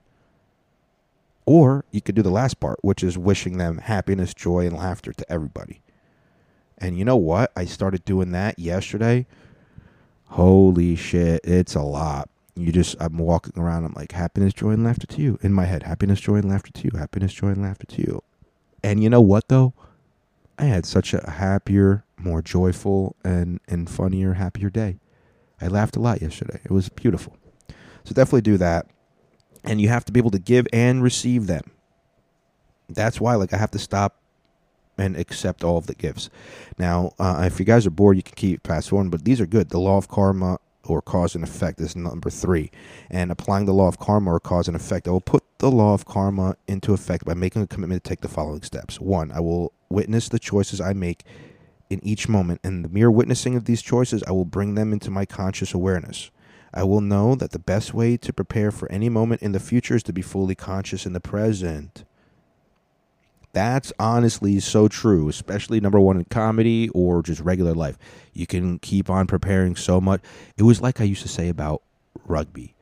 [1.45, 5.11] Or you could do the last part, which is wishing them happiness, joy, and laughter
[5.11, 5.80] to everybody.
[6.81, 7.51] And you know what?
[7.55, 9.27] I started doing that yesterday.
[10.25, 12.27] Holy shit, it's a lot.
[12.55, 15.37] You just, I'm walking around, I'm like, happiness, joy, and laughter to you.
[15.41, 16.97] In my head, happiness, joy, and laughter to you.
[16.97, 18.23] Happiness, joy, and laughter to you.
[18.83, 19.73] And you know what, though?
[20.57, 24.97] I had such a happier, more joyful, and, and funnier, happier day.
[25.61, 26.59] I laughed a lot yesterday.
[26.63, 27.37] It was beautiful.
[28.03, 28.87] So definitely do that.
[29.63, 31.71] And you have to be able to give and receive them.
[32.89, 34.20] That's why, like, I have to stop
[35.01, 36.29] and accept all of the gifts.
[36.77, 39.47] Now, uh, if you guys are bored, you can keep past one, but these are
[39.47, 39.69] good.
[39.69, 42.71] The law of karma or cause and effect is number three.
[43.09, 45.93] And applying the law of karma or cause and effect, I will put the law
[45.93, 48.99] of karma into effect by making a commitment to take the following steps.
[48.99, 51.23] One, I will witness the choices I make
[51.89, 55.11] in each moment, and the mere witnessing of these choices, I will bring them into
[55.11, 56.31] my conscious awareness.
[56.73, 59.95] I will know that the best way to prepare for any moment in the future
[59.95, 62.05] is to be fully conscious in the present.
[63.53, 67.97] That's honestly so true, especially number one in comedy or just regular life.
[68.33, 70.21] You can keep on preparing so much.
[70.57, 71.81] It was like I used to say about
[72.25, 72.75] rugby.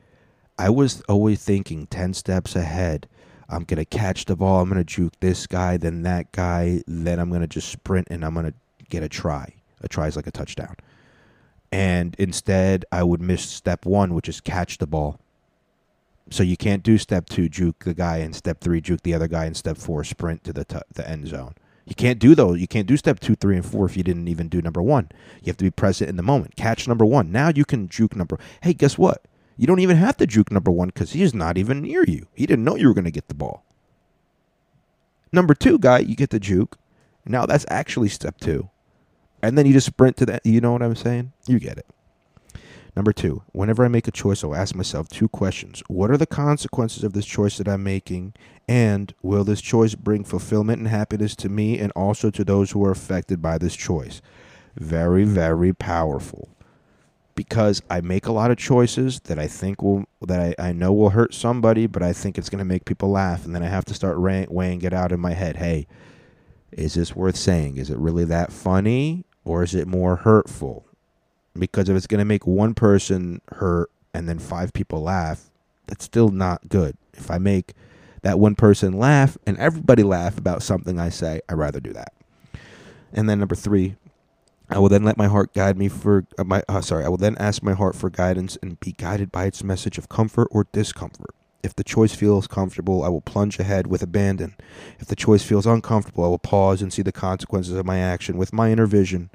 [0.58, 3.08] I was always thinking 10 steps ahead.
[3.48, 4.60] I'm going to catch the ball.
[4.60, 6.82] I'm going to juke this guy, then that guy.
[6.86, 8.54] Then I'm going to just sprint and I'm going to
[8.88, 9.54] get a try.
[9.80, 10.76] A try is like a touchdown.
[11.72, 15.18] And instead, I would miss step one, which is catch the ball.
[16.30, 19.28] So you can't do step two, juke the guy, and step three, juke the other
[19.28, 21.54] guy, and step four, sprint to the t- the end zone.
[21.86, 22.60] You can't do those.
[22.60, 25.08] You can't do step two, three, and four if you didn't even do number one.
[25.42, 26.54] You have to be present in the moment.
[26.54, 27.32] Catch number one.
[27.32, 28.38] Now you can juke number.
[28.62, 29.26] Hey, guess what?
[29.56, 32.28] You don't even have to juke number one because he's not even near you.
[32.32, 33.64] He didn't know you were going to get the ball.
[35.32, 36.78] Number two guy, you get the juke.
[37.26, 38.70] Now that's actually step two.
[39.42, 40.46] And then you just sprint to that.
[40.46, 41.32] You know what I'm saying?
[41.46, 41.86] You get it.
[42.96, 45.82] Number two, whenever I make a choice, I'll ask myself two questions.
[45.88, 48.34] What are the consequences of this choice that I'm making?
[48.68, 52.84] And will this choice bring fulfillment and happiness to me and also to those who
[52.84, 54.20] are affected by this choice?
[54.76, 56.48] Very, very powerful.
[57.36, 60.92] Because I make a lot of choices that I think will, that I, I know
[60.92, 63.44] will hurt somebody, but I think it's going to make people laugh.
[63.44, 65.56] And then I have to start weighing, weighing it out in my head.
[65.56, 65.86] Hey,
[66.72, 67.76] is this worth saying?
[67.76, 70.86] Is it really that funny or is it more hurtful?
[71.58, 75.50] Because if it's going to make one person hurt and then five people laugh,
[75.86, 76.96] that's still not good.
[77.14, 77.74] If I make
[78.22, 82.12] that one person laugh and everybody laugh about something I say, I'd rather do that.
[83.12, 83.96] And then number three,
[84.68, 86.62] I will then let my heart guide me for uh, my.
[86.68, 89.64] Uh, sorry, I will then ask my heart for guidance and be guided by its
[89.64, 91.34] message of comfort or discomfort.
[91.62, 94.54] If the choice feels comfortable, I will plunge ahead with abandon.
[95.00, 98.38] If the choice feels uncomfortable, I will pause and see the consequences of my action
[98.38, 99.30] with my inner vision.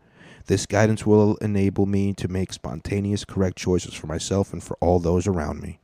[0.47, 4.99] This guidance will enable me to make spontaneous, correct choices for myself and for all
[4.99, 5.79] those around me.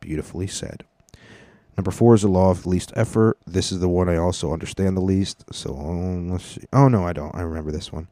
[0.00, 0.84] Beautifully said.
[1.76, 3.38] Number four is the law of least effort.
[3.46, 5.44] This is the one I also understand the least.
[5.52, 6.64] So um, let's see.
[6.72, 7.34] Oh no, I don't.
[7.34, 8.06] I remember this one.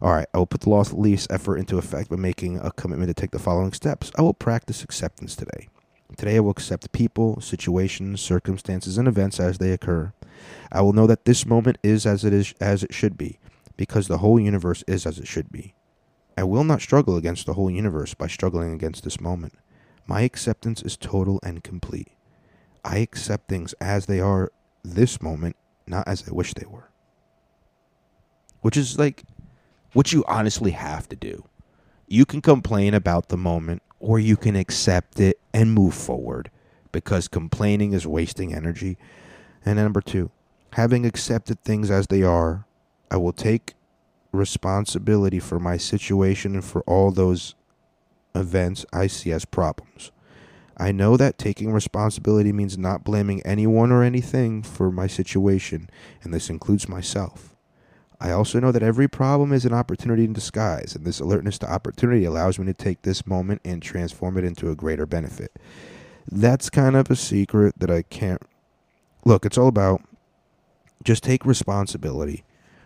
[0.00, 2.72] All right, I will put the law of least effort into effect by making a
[2.72, 4.10] commitment to take the following steps.
[4.16, 5.68] I will practice acceptance today.
[6.16, 10.12] Today I will accept people, situations, circumstances, and events as they occur.
[10.72, 13.38] I will know that this moment is as it is as it should be,
[13.76, 15.74] because the whole universe is as it should be.
[16.36, 19.54] I will not struggle against the whole universe by struggling against this moment.
[20.06, 22.08] My acceptance is total and complete.
[22.84, 24.52] I accept things as they are
[24.82, 25.56] this moment,
[25.86, 26.90] not as I wish they were.
[28.60, 29.24] Which is like
[29.92, 31.44] what you honestly have to do.
[32.06, 36.50] You can complain about the moment or you can accept it and move forward
[36.92, 38.98] because complaining is wasting energy.
[39.64, 40.30] And number two,
[40.74, 42.66] having accepted things as they are,
[43.14, 43.74] I will take
[44.32, 47.54] responsibility for my situation and for all those
[48.34, 50.10] events I see as problems.
[50.76, 55.88] I know that taking responsibility means not blaming anyone or anything for my situation,
[56.24, 57.54] and this includes myself.
[58.20, 61.72] I also know that every problem is an opportunity in disguise, and this alertness to
[61.72, 65.52] opportunity allows me to take this moment and transform it into a greater benefit.
[66.28, 68.42] That's kind of a secret that I can't.
[69.24, 70.02] Look, it's all about
[71.04, 72.42] just take responsibility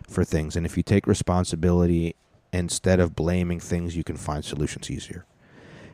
[0.09, 2.15] for things, and if you take responsibility
[2.51, 5.25] instead of blaming things, you can find solutions easier.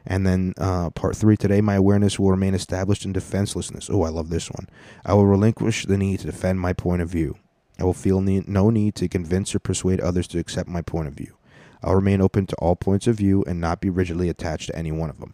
[0.05, 3.89] And then uh, part three today, my awareness will remain established in defenselessness.
[3.89, 4.69] Oh, I love this one.
[5.03, 7.37] I will relinquish the need to defend my point of view.
[7.79, 11.07] I will feel need, no need to convince or persuade others to accept my point
[11.07, 11.35] of view.
[11.83, 14.91] I'll remain open to all points of view and not be rigidly attached to any
[14.91, 15.33] one of them.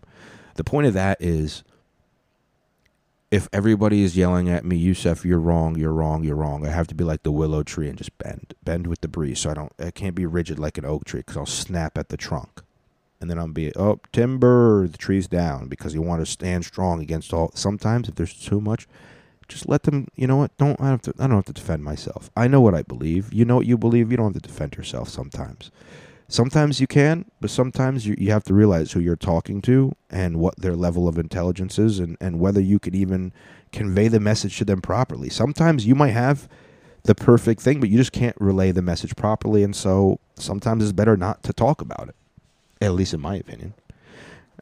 [0.55, 1.63] The point of that is
[3.31, 6.87] if everybody is yelling at me, Yusef, you're wrong, you're wrong, you're wrong, I have
[6.87, 9.39] to be like the willow tree and just bend, bend with the breeze.
[9.39, 12.09] So I don't, I can't be rigid like an oak tree because I'll snap at
[12.09, 12.61] the trunk
[13.21, 17.01] and then I'll be oh timber the tree's down because you want to stand strong
[17.01, 17.51] against all.
[17.53, 18.87] Sometimes if there's too much,
[19.47, 20.07] just let them.
[20.15, 20.57] You know what?
[20.57, 21.13] Don't I have to?
[21.19, 22.31] I don't have to defend myself.
[22.35, 23.31] I know what I believe.
[23.31, 24.09] You know what you believe.
[24.09, 25.07] You don't have to defend yourself.
[25.07, 25.71] Sometimes,
[26.31, 30.37] sometimes you can, but sometimes you you have to realize who you're talking to and
[30.37, 33.33] what their level of intelligence is, and and whether you could even
[33.71, 35.29] convey the message to them properly.
[35.29, 36.49] Sometimes you might have
[37.03, 40.91] the perfect thing, but you just can't relay the message properly, and so sometimes it's
[40.91, 42.15] better not to talk about it
[42.81, 43.73] at least in my opinion.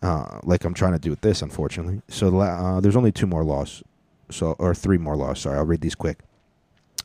[0.01, 2.01] Uh, like I'm trying to do with this, unfortunately.
[2.07, 3.84] So uh, there's only two more laws,
[4.30, 5.39] so or three more laws.
[5.39, 6.20] Sorry, I'll read these quick.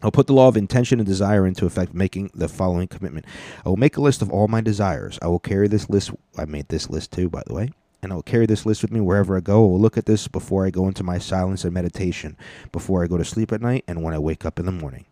[0.05, 3.25] I'll put the law of intention and desire into effect, making the following commitment.
[3.65, 5.19] I will make a list of all my desires.
[5.23, 6.11] I will carry this list.
[6.37, 7.73] I made this list too, by the way.
[8.03, 9.65] And I will carry this list with me wherever I go.
[9.65, 12.37] I will look at this before I go into my silence and meditation,
[12.71, 15.07] before I go to sleep at night, and when I wake up in the morning.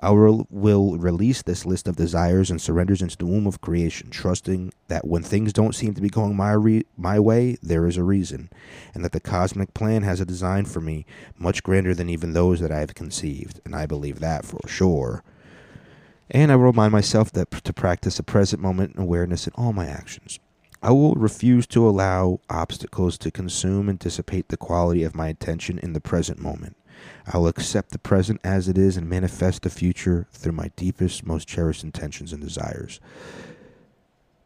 [0.00, 4.72] I will, release this list of desires and surrenders into the womb of creation, trusting
[4.88, 8.04] that when things don't seem to be going my re- my way, there is a
[8.04, 8.50] reason,
[8.94, 11.06] and that the cosmic plan has a design for me
[11.38, 15.22] much grander than even those that I have conceived, and I believe that for sure.
[16.30, 19.86] And I will remind myself that to practice a present moment awareness in all my
[19.86, 20.38] actions.
[20.82, 25.78] I will refuse to allow obstacles to consume and dissipate the quality of my attention
[25.78, 26.76] in the present moment.
[27.26, 31.26] I will accept the present as it is and manifest the future through my deepest,
[31.26, 33.00] most cherished intentions and desires.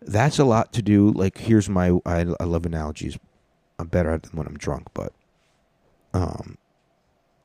[0.02, 1.10] That's a lot to do.
[1.10, 3.18] Like, here's my I, I love analogies.
[3.78, 5.12] I'm better at them when I'm drunk, but
[6.12, 6.58] Um,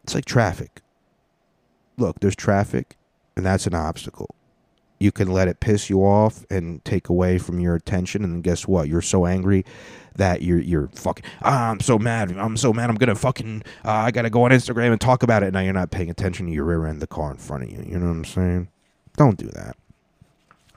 [0.04, 0.82] it's like traffic.
[1.98, 2.98] Look, there's traffic,
[3.36, 4.36] and that's an obstacle.
[5.00, 8.68] You can let it piss you off and take away from your attention, and guess
[8.68, 8.88] what?
[8.88, 9.66] You're so angry
[10.16, 11.26] that you're you're fucking.
[11.44, 12.32] Ah, I'm so mad.
[12.32, 12.90] I'm so mad.
[12.90, 13.64] I'm gonna fucking.
[13.84, 15.54] Uh, I gotta go on Instagram and talk about it.
[15.54, 17.84] Now you're not paying attention to your rear end, the car in front of you.
[17.86, 18.68] You know what I'm saying?
[19.18, 19.78] Don't do that.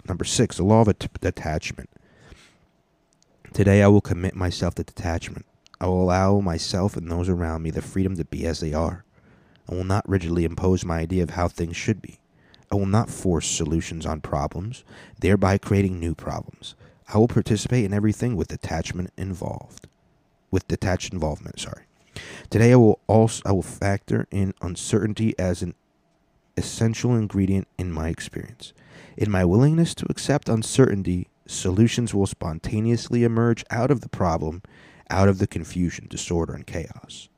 [0.07, 1.91] Number six, the law of at- detachment.
[3.53, 5.47] Today, I will commit myself to detachment.
[5.81, 9.05] I will allow myself and those around me the freedom to be as they are.
[9.69, 12.19] I will not rigidly impose my idea of how things should be.
[12.71, 14.85] I will not force solutions on problems,
[15.21, 16.75] thereby creating new problems.
[17.09, 19.89] I will participate in everything with detachment involved.
[20.51, 21.85] With detached involvement, sorry.
[22.51, 25.75] Today I will also I will factor in uncertainty as an
[26.57, 28.73] essential ingredient in my experience.
[29.17, 34.63] In my willingness to accept uncertainty, solutions will spontaneously emerge out of the problem,
[35.11, 37.29] out of the confusion, disorder, and chaos.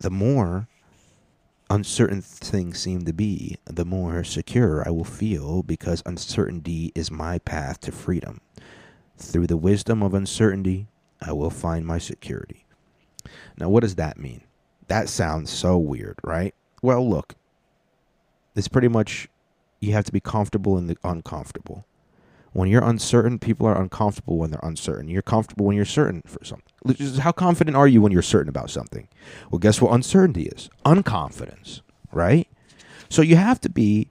[0.00, 0.68] The more
[1.70, 7.38] uncertain things seem to be, the more secure I will feel because uncertainty is my
[7.38, 8.40] path to freedom.
[9.16, 10.88] Through the wisdom of uncertainty,
[11.20, 12.66] I will find my security.
[13.58, 14.42] Now, what does that mean?
[14.88, 16.54] That sounds so weird, right?
[16.82, 17.34] Well, look,
[18.54, 19.28] it's pretty much
[19.80, 21.86] you have to be comfortable in the uncomfortable.
[22.52, 25.08] When you're uncertain, people are uncomfortable when they're uncertain.
[25.08, 26.73] You're comfortable when you're certain for something.
[27.18, 29.08] How confident are you when you're certain about something?
[29.50, 30.68] Well, guess what uncertainty is?
[30.84, 31.80] Unconfidence,
[32.12, 32.46] right?
[33.08, 34.10] So you have to be,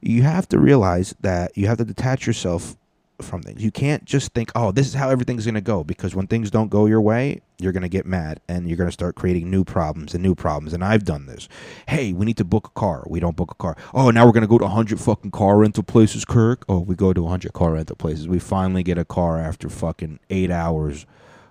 [0.00, 2.76] you have to realize that you have to detach yourself
[3.20, 3.62] from things.
[3.62, 6.50] You can't just think, oh, this is how everything's going to go, because when things
[6.50, 9.50] don't go your way, you're going to get mad and you're going to start creating
[9.50, 10.72] new problems and new problems.
[10.72, 11.46] And I've done this.
[11.88, 13.04] Hey, we need to book a car.
[13.06, 13.76] We don't book a car.
[13.92, 16.64] Oh, now we're going to go to 100 fucking car rental places, Kirk.
[16.70, 18.26] Oh, we go to 100 car rental places.
[18.26, 21.04] We finally get a car after fucking eight hours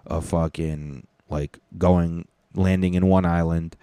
[0.08, 3.76] of fucking like going, landing in one island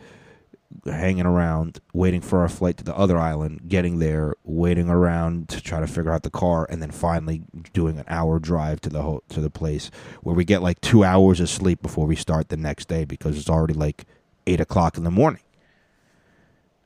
[0.87, 5.61] hanging around, waiting for our flight to the other island, getting there, waiting around to
[5.61, 9.03] try to figure out the car, and then finally doing an hour drive to the
[9.03, 9.91] ho- to the place
[10.23, 13.39] where we get like two hours of sleep before we start the next day because
[13.39, 14.05] it's already like
[14.47, 15.43] eight o'clock in the morning.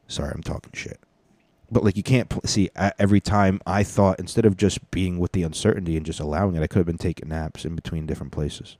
[0.06, 1.00] Sorry, I'm talking shit.
[1.70, 5.18] But like you can't pl- see a- every time I thought instead of just being
[5.18, 8.06] with the uncertainty and just allowing it, I could have been taking naps in between
[8.06, 8.76] different places.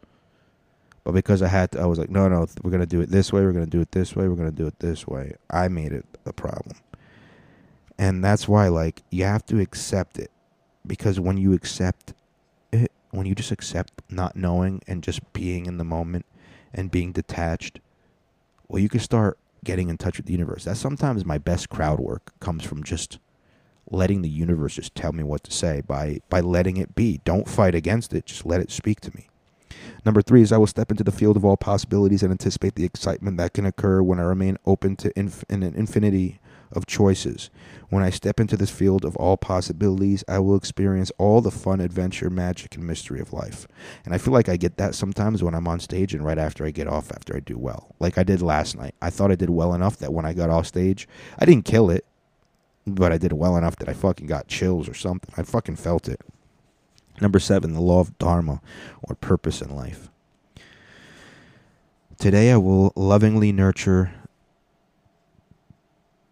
[1.04, 3.32] But because I had to, I was like, no, no, we're gonna do it this
[3.32, 3.42] way.
[3.42, 4.28] We're gonna do it this way.
[4.28, 5.34] We're gonna do it this way.
[5.50, 6.76] I made it a problem,
[7.98, 10.30] and that's why, like, you have to accept it,
[10.86, 12.14] because when you accept
[12.72, 16.26] it, when you just accept not knowing and just being in the moment
[16.74, 17.80] and being detached,
[18.68, 20.64] well, you can start getting in touch with the universe.
[20.64, 23.18] That sometimes my best crowd work comes from just
[23.90, 27.20] letting the universe just tell me what to say by by letting it be.
[27.24, 28.26] Don't fight against it.
[28.26, 29.28] Just let it speak to me.
[30.04, 32.84] Number three is I will step into the field of all possibilities and anticipate the
[32.84, 36.40] excitement that can occur when I remain open to inf- in an infinity
[36.72, 37.50] of choices.
[37.88, 41.80] When I step into this field of all possibilities, I will experience all the fun,
[41.80, 43.66] adventure, magic, and mystery of life.
[44.04, 46.66] And I feel like I get that sometimes when I'm on stage and right after
[46.66, 47.94] I get off, after I do well.
[47.98, 48.94] Like I did last night.
[49.00, 51.90] I thought I did well enough that when I got off stage, I didn't kill
[51.90, 52.04] it,
[52.86, 55.32] but I did well enough that I fucking got chills or something.
[55.36, 56.20] I fucking felt it.
[57.20, 58.60] Number seven, the law of dharma,
[59.02, 60.08] or purpose in life.
[62.18, 64.12] Today I will lovingly nurture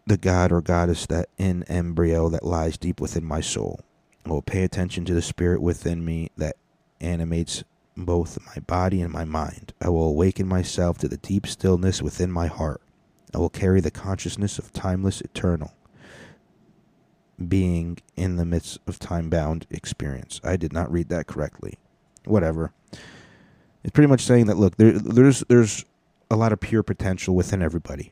[0.05, 3.81] the god or goddess that in embryo that lies deep within my soul.
[4.25, 6.57] I will pay attention to the spirit within me that
[6.99, 7.63] animates
[7.95, 9.73] both my body and my mind.
[9.81, 12.81] I will awaken myself to the deep stillness within my heart.
[13.33, 15.73] I will carry the consciousness of timeless, eternal
[17.45, 20.41] being in the midst of time bound experience.
[20.43, 21.77] I did not read that correctly.
[22.25, 22.71] Whatever.
[23.83, 25.85] It's pretty much saying that look, there, there's there's
[26.29, 28.11] a lot of pure potential within everybody.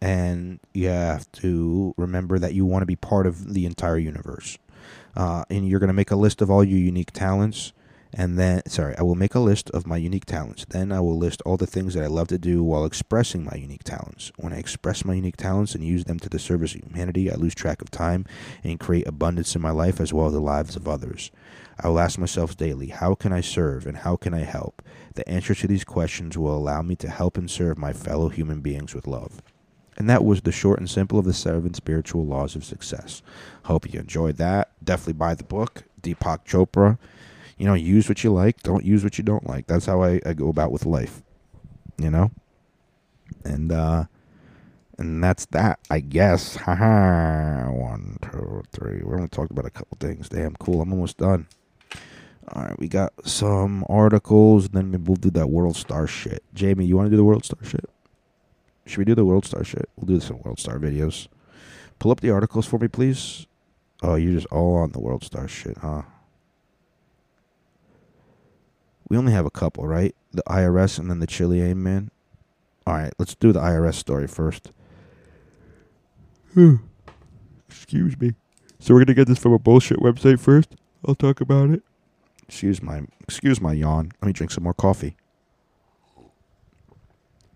[0.00, 4.58] And you have to remember that you want to be part of the entire universe.
[5.16, 7.72] Uh, and you're going to make a list of all your unique talents.
[8.18, 10.64] And then, sorry, I will make a list of my unique talents.
[10.70, 13.56] Then I will list all the things that I love to do while expressing my
[13.56, 14.32] unique talents.
[14.36, 17.34] When I express my unique talents and use them to the service of humanity, I
[17.34, 18.24] lose track of time
[18.64, 21.30] and create abundance in my life as well as the lives of others.
[21.78, 24.80] I will ask myself daily, how can I serve and how can I help?
[25.14, 28.60] The answer to these questions will allow me to help and serve my fellow human
[28.60, 29.42] beings with love.
[29.98, 33.20] And that was the short and simple of the seven spiritual laws of success.
[33.64, 34.72] Hope you enjoyed that.
[34.82, 36.96] Definitely buy the book, Deepak Chopra.
[37.58, 39.66] You know, use what you like, don't use what you don't like.
[39.66, 41.22] That's how I, I go about with life.
[41.98, 42.30] You know?
[43.44, 44.04] And uh
[44.98, 46.56] and that's that, I guess.
[46.56, 47.70] Haha.
[47.70, 49.02] One, two, three.
[49.02, 50.28] we're only talked about a couple things.
[50.28, 50.80] Damn cool.
[50.80, 51.46] I'm almost done.
[52.52, 56.44] All right, we got some articles, and then maybe we'll do that World Star shit.
[56.54, 57.90] Jamie, you want to do the World Star shit?
[58.86, 59.88] Should we do the World Star shit?
[59.96, 61.26] We'll do some World Star videos.
[61.98, 63.46] Pull up the articles for me, please.
[64.00, 66.02] Oh, you're just all on the World Star shit, huh?
[69.08, 70.14] We only have a couple, right?
[70.32, 72.10] The IRS and then the Chilean man.
[72.86, 74.72] All right, let's do the IRS story first.
[77.68, 78.34] Excuse me.
[78.78, 80.76] So we're gonna get this from a bullshit website first.
[81.06, 81.82] I'll talk about it.
[82.48, 84.12] Excuse my excuse my yawn.
[84.20, 85.16] Let me drink some more coffee.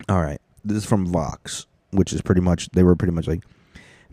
[0.09, 3.43] All right, this is from Vox, which is pretty much they were pretty much like,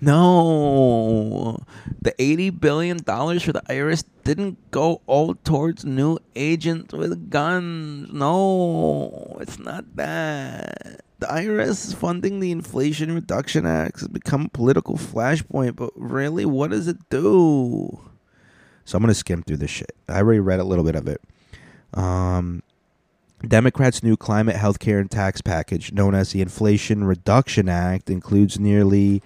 [0.01, 1.59] no,
[2.01, 8.13] the eighty billion dollars for the IRS didn't go all towards new agents with guns.
[8.13, 11.01] No, it's not that.
[11.19, 14.01] The IRS funding the Inflation Reduction Act.
[14.01, 17.99] has become a political flashpoint, but really, what does it do?
[18.85, 19.93] So I'm gonna skim through this shit.
[20.09, 21.21] I already read a little bit of it.
[21.95, 22.63] Um,
[23.47, 29.23] Democrats' new climate, healthcare, and tax package, known as the Inflation Reduction Act, includes nearly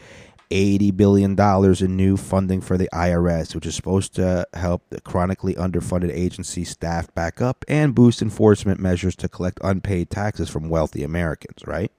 [0.52, 1.38] $80 billion
[1.84, 6.64] in new funding for the IRS, which is supposed to help the chronically underfunded agency
[6.64, 11.90] staff back up and boost enforcement measures to collect unpaid taxes from wealthy Americans, right?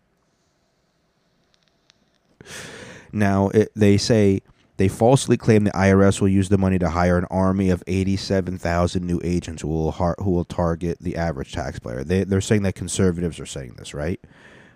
[3.11, 4.41] Now, it, they say
[4.77, 9.05] they falsely claim the IRS will use the money to hire an army of 87,000
[9.05, 12.03] new agents who will har- who will target the average taxpayer.
[12.03, 14.19] They they're saying that conservatives are saying this, right?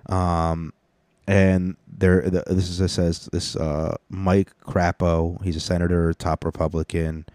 [0.08, 0.74] Um,
[1.28, 6.46] and there the, this is it says this uh, Mike Crapo, he's a senator, top
[6.46, 7.26] Republican,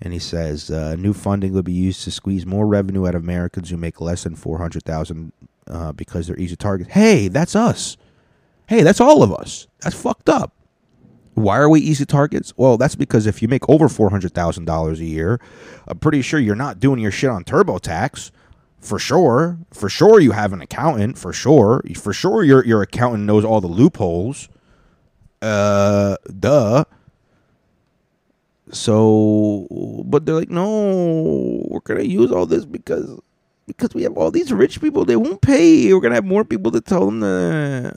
[0.00, 3.22] and he says uh, new funding will be used to squeeze more revenue out of
[3.22, 5.32] Americans who make less than 400,000
[5.68, 6.92] uh, because they're easy targets.
[6.92, 7.96] Hey, that's us.
[8.66, 9.66] Hey, that's all of us.
[9.80, 10.54] That's fucked up.
[11.34, 12.52] Why are we easy targets?
[12.56, 15.40] Well, that's because if you make over four hundred thousand dollars a year,
[15.88, 18.30] I'm pretty sure you're not doing your shit on TurboTax.
[18.82, 21.16] For sure, for sure, you have an accountant.
[21.16, 24.48] For sure, for sure, your your accountant knows all the loopholes.
[25.40, 26.84] Uh, duh.
[28.72, 29.68] So,
[30.04, 33.20] but they're like, no, we're gonna use all this because
[33.68, 35.04] because we have all these rich people.
[35.04, 35.92] They won't pay.
[35.94, 37.94] We're gonna have more people to tell them to.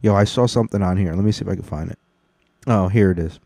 [0.00, 1.12] Yo, I saw something on here.
[1.12, 1.98] Let me see if I can find it.
[2.66, 3.40] Oh, here it is.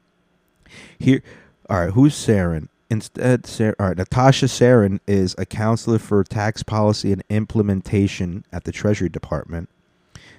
[1.00, 1.22] Here,
[1.68, 1.92] all right.
[1.92, 2.68] Who's Sarin?
[2.92, 3.96] Instead, Sar- all right.
[3.96, 9.70] Natasha Sarin is a counselor for tax policy and implementation at the Treasury Department.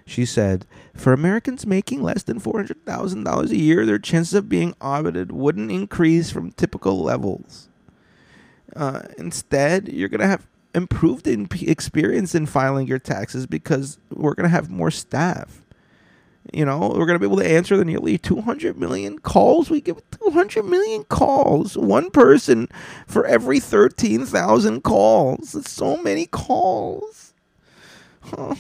[0.06, 4.36] She said, "For Americans making less than four hundred thousand dollars a year, their chances
[4.36, 7.70] of being audited wouldn't increase from typical levels.
[8.76, 10.46] Uh, instead, you're gonna have
[10.76, 15.63] improved in experience in filing your taxes because we're gonna have more staff."
[16.52, 19.70] You know, we're going to be able to answer the nearly 200 million calls.
[19.70, 21.78] We get 200 million calls.
[21.78, 22.68] One person
[23.08, 25.54] for every 13,000 calls.
[25.54, 27.34] That's so many calls.
[28.22, 28.56] Huh.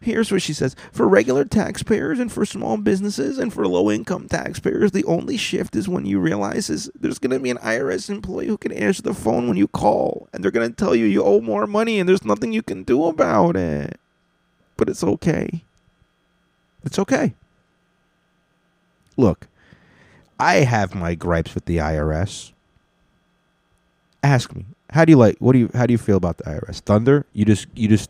[0.00, 4.28] Here's what she says For regular taxpayers and for small businesses and for low income
[4.28, 8.08] taxpayers, the only shift is when you realize is there's going to be an IRS
[8.08, 11.06] employee who can answer the phone when you call, and they're going to tell you
[11.06, 13.98] you owe more money and there's nothing you can do about it.
[14.76, 15.64] But it's okay.
[16.86, 17.34] It's okay.
[19.16, 19.48] Look,
[20.38, 22.52] I have my gripes with the IRS.
[24.22, 24.66] Ask me.
[24.90, 26.78] How do you like what do you how do you feel about the IRS?
[26.80, 27.26] Thunder?
[27.32, 28.08] You just you just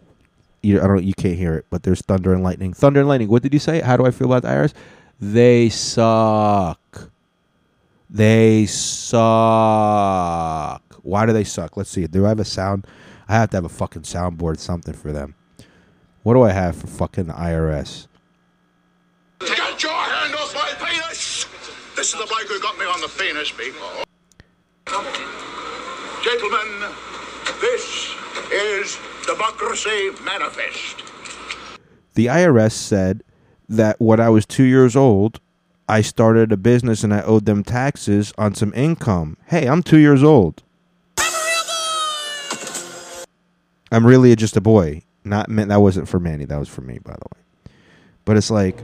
[0.62, 2.74] you I don't you can't hear it, but there's thunder and lightning.
[2.74, 3.28] Thunder and lightning.
[3.28, 3.80] What did you say?
[3.80, 4.74] How do I feel about the IRS?
[5.18, 7.10] They suck.
[8.10, 9.16] They suck.
[11.02, 11.76] Why do they suck?
[11.76, 12.06] Let's see.
[12.06, 12.86] Do I have a sound?
[13.28, 15.34] I have to have a fucking soundboard something for them.
[16.22, 18.06] What do I have for fucking the IRS?
[19.40, 21.46] Get your hand off my penis!
[21.94, 24.04] This is the bloke who got me on the penis, people.
[26.22, 26.90] Gentlemen,
[27.60, 28.14] this
[28.52, 31.02] is Democracy Manifest.
[32.14, 33.22] The IRS said
[33.68, 35.40] that when I was two years old,
[35.88, 39.36] I started a business and I owed them taxes on some income.
[39.46, 40.62] Hey, I'm two years old.
[43.92, 45.02] I'm really just a boy.
[45.24, 46.44] Not that wasn't for Manny.
[46.44, 47.72] That was for me, by the way.
[48.24, 48.82] But it's like,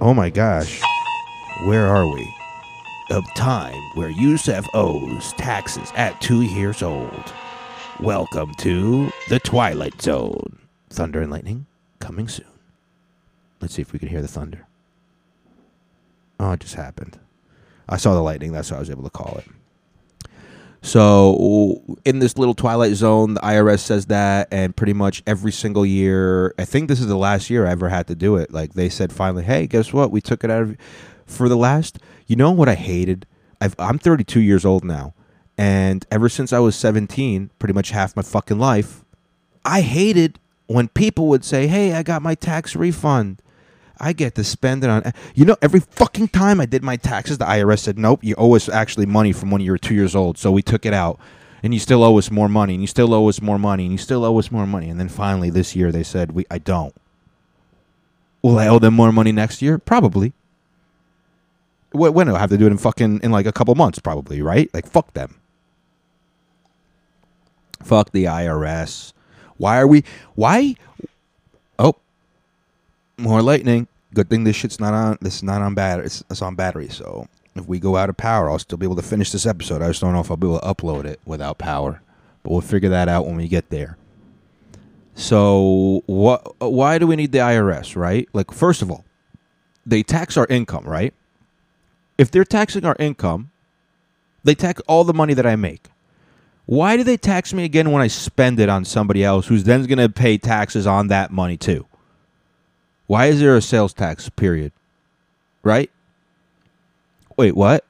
[0.00, 0.80] oh my gosh,
[1.64, 2.34] where are we?
[3.10, 7.32] A time where Yusef owes taxes at two years old.
[8.00, 10.58] Welcome to the Twilight Zone.
[10.90, 11.66] Thunder and lightning
[11.98, 12.46] coming soon.
[13.60, 14.66] Let's see if we can hear the thunder.
[16.38, 17.18] Oh, it just happened.
[17.88, 18.52] I saw the lightning.
[18.52, 19.46] That's why I was able to call it.
[20.80, 25.84] So, in this little Twilight Zone, the IRS says that, and pretty much every single
[25.84, 28.52] year, I think this is the last year I ever had to do it.
[28.52, 30.12] Like, they said finally, hey, guess what?
[30.12, 30.76] We took it out of.
[31.26, 31.98] For the last.
[32.26, 33.26] You know what I hated?
[33.60, 35.14] I've, I'm 32 years old now.
[35.58, 39.04] And ever since I was 17, pretty much half my fucking life,
[39.64, 43.42] I hated when people would say, hey, I got my tax refund.
[44.00, 45.12] I get to spend it on.
[45.34, 48.54] You know, every fucking time I did my taxes, the IRS said, "Nope, you owe
[48.54, 51.18] us actually money from when you were two years old." So we took it out,
[51.62, 53.92] and you still owe us more money, and you still owe us more money, and
[53.92, 54.88] you still owe us more money.
[54.88, 56.94] And then finally, this year, they said, "We, I don't."
[58.42, 59.78] Will I owe them more money next year?
[59.78, 60.32] Probably.
[61.92, 63.98] When do I have to do it in fucking in like a couple months?
[63.98, 64.70] Probably, right?
[64.72, 65.36] Like fuck them.
[67.82, 69.12] Fuck the IRS.
[69.56, 70.04] Why are we?
[70.34, 70.74] Why?
[73.18, 73.88] More lightning.
[74.14, 75.18] Good thing this shit's not on.
[75.20, 76.06] This is not on battery.
[76.06, 76.88] It's, it's on battery.
[76.88, 79.82] So if we go out of power, I'll still be able to finish this episode.
[79.82, 82.00] I just don't know if I'll be able to upload it without power.
[82.42, 83.98] But we'll figure that out when we get there.
[85.14, 86.60] So what?
[86.60, 87.96] Why do we need the IRS?
[87.96, 88.28] Right?
[88.32, 89.04] Like first of all,
[89.84, 91.12] they tax our income, right?
[92.16, 93.50] If they're taxing our income,
[94.44, 95.88] they tax all the money that I make.
[96.66, 99.84] Why do they tax me again when I spend it on somebody else who's then
[99.86, 101.87] going to pay taxes on that money too?
[103.08, 104.70] Why is there a sales tax period?
[105.64, 105.90] Right?
[107.36, 107.84] Wait, what?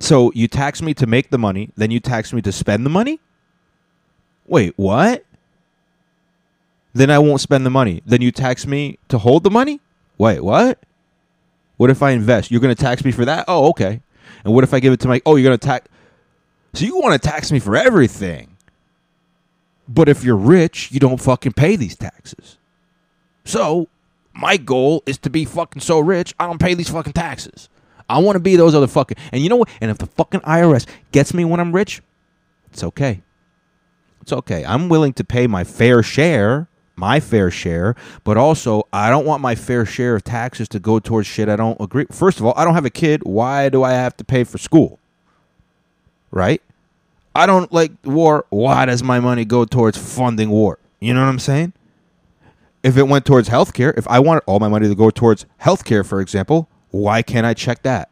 [0.00, 2.90] So you tax me to make the money, then you tax me to spend the
[2.90, 3.20] money?
[4.46, 5.24] Wait, what?
[6.92, 8.02] Then I won't spend the money.
[8.04, 9.80] Then you tax me to hold the money?
[10.18, 10.78] Wait, what?
[11.76, 12.50] What if I invest?
[12.50, 13.44] You're going to tax me for that?
[13.48, 14.00] Oh, okay.
[14.44, 15.88] And what if I give it to my Oh, you're going to tax
[16.74, 18.56] So you want to tax me for everything.
[19.88, 22.58] But if you're rich, you don't fucking pay these taxes.
[23.44, 23.88] So,
[24.34, 27.68] my goal is to be fucking so rich, I don't pay these fucking taxes.
[28.08, 29.16] I want to be those other fucking.
[29.32, 29.68] And you know what?
[29.80, 32.02] And if the fucking IRS gets me when I'm rich,
[32.72, 33.22] it's okay.
[34.20, 34.64] It's okay.
[34.64, 39.42] I'm willing to pay my fair share, my fair share, but also I don't want
[39.42, 42.06] my fair share of taxes to go towards shit I don't agree.
[42.10, 43.22] First of all, I don't have a kid.
[43.24, 44.98] Why do I have to pay for school?
[46.30, 46.60] Right?
[47.34, 48.46] I don't like war.
[48.50, 50.78] Why does my money go towards funding war?
[51.00, 51.72] You know what I'm saying?
[52.84, 56.04] If it went towards healthcare, if I wanted all my money to go towards healthcare,
[56.04, 58.10] for example, why can't I check that?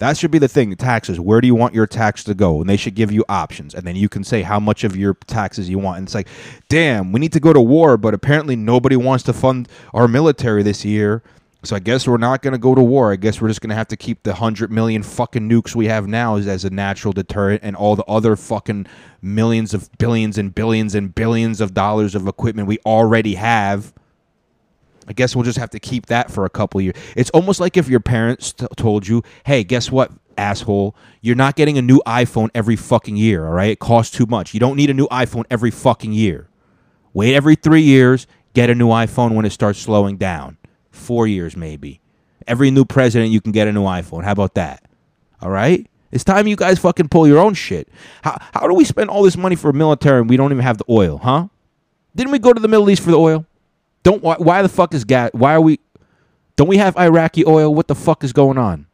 [0.00, 0.74] That should be the thing.
[0.74, 1.20] Taxes.
[1.20, 2.60] Where do you want your tax to go?
[2.60, 5.14] And they should give you options, and then you can say how much of your
[5.28, 5.98] taxes you want.
[5.98, 6.26] And it's like,
[6.68, 10.64] damn, we need to go to war, but apparently nobody wants to fund our military
[10.64, 11.22] this year.
[11.62, 13.12] So I guess we're not going to go to war.
[13.12, 15.86] I guess we're just going to have to keep the hundred million fucking nukes we
[15.86, 18.86] have now as, as a natural deterrent, and all the other fucking
[19.22, 23.92] millions of billions and billions and billions of dollars of equipment we already have.
[25.08, 26.94] I guess we'll just have to keep that for a couple years.
[27.16, 30.94] It's almost like if your parents t- told you, "Hey, guess what, asshole?
[31.22, 33.46] You're not getting a new iPhone every fucking year.
[33.46, 34.52] All right, it costs too much.
[34.52, 36.48] You don't need a new iPhone every fucking year.
[37.14, 40.58] Wait every three years, get a new iPhone when it starts slowing down.
[40.90, 42.00] Four years maybe.
[42.46, 44.24] Every new president, you can get a new iPhone.
[44.24, 44.84] How about that?
[45.40, 47.86] All right." It's time you guys fucking pull your own shit.
[48.22, 50.64] How, how do we spend all this money for a military and we don't even
[50.64, 51.48] have the oil, huh?
[52.16, 53.44] Didn't we go to the Middle East for the oil?
[54.02, 55.30] Don't why, why the fuck is gas?
[55.32, 55.80] Why are we?
[56.56, 57.74] Don't we have Iraqi oil?
[57.74, 58.86] What the fuck is going on?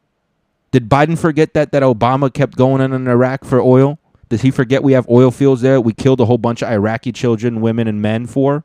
[0.71, 3.99] Did Biden forget that that Obama kept going in in Iraq for oil?
[4.29, 5.81] Does he forget we have oil fields there?
[5.81, 8.65] We killed a whole bunch of Iraqi children, women, and men for.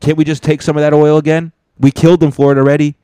[0.00, 1.52] Can't we just take some of that oil again?
[1.78, 2.96] We killed them for it already.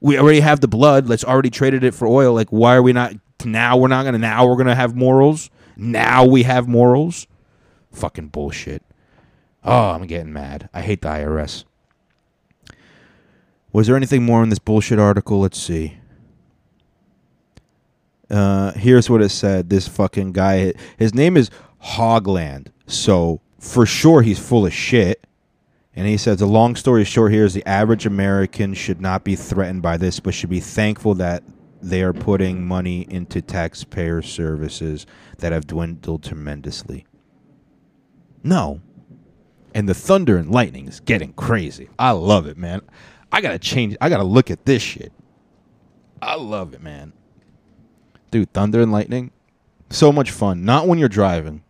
[0.00, 1.08] We already have the blood.
[1.08, 2.32] Let's already traded it for oil.
[2.32, 3.12] Like, why are we not?
[3.44, 4.18] Now we're not gonna.
[4.18, 5.50] Now we're gonna have morals.
[5.76, 7.26] Now we have morals.
[7.92, 8.82] Fucking bullshit.
[9.64, 10.68] Oh, I'm getting mad.
[10.74, 11.64] I hate the IRS.
[13.72, 15.40] Was there anything more in this bullshit article?
[15.40, 15.98] Let's see.
[18.30, 19.70] Uh, here's what it said.
[19.70, 21.50] This fucking guy, his name is
[21.82, 22.68] Hoagland.
[22.86, 25.26] So for sure he's full of shit.
[25.94, 29.36] And he says, the long story short here is the average American should not be
[29.36, 31.42] threatened by this, but should be thankful that
[31.82, 35.04] they are putting money into taxpayer services
[35.38, 37.04] that have dwindled tremendously.
[38.42, 38.80] No,
[39.74, 41.88] and the thunder and lightning is getting crazy.
[41.98, 42.82] I love it, man.
[43.30, 43.96] I gotta change.
[44.00, 45.12] I gotta look at this shit.
[46.20, 47.12] I love it, man.
[48.30, 49.30] Dude, thunder and lightning,
[49.90, 50.64] so much fun.
[50.64, 51.62] Not when you're driving.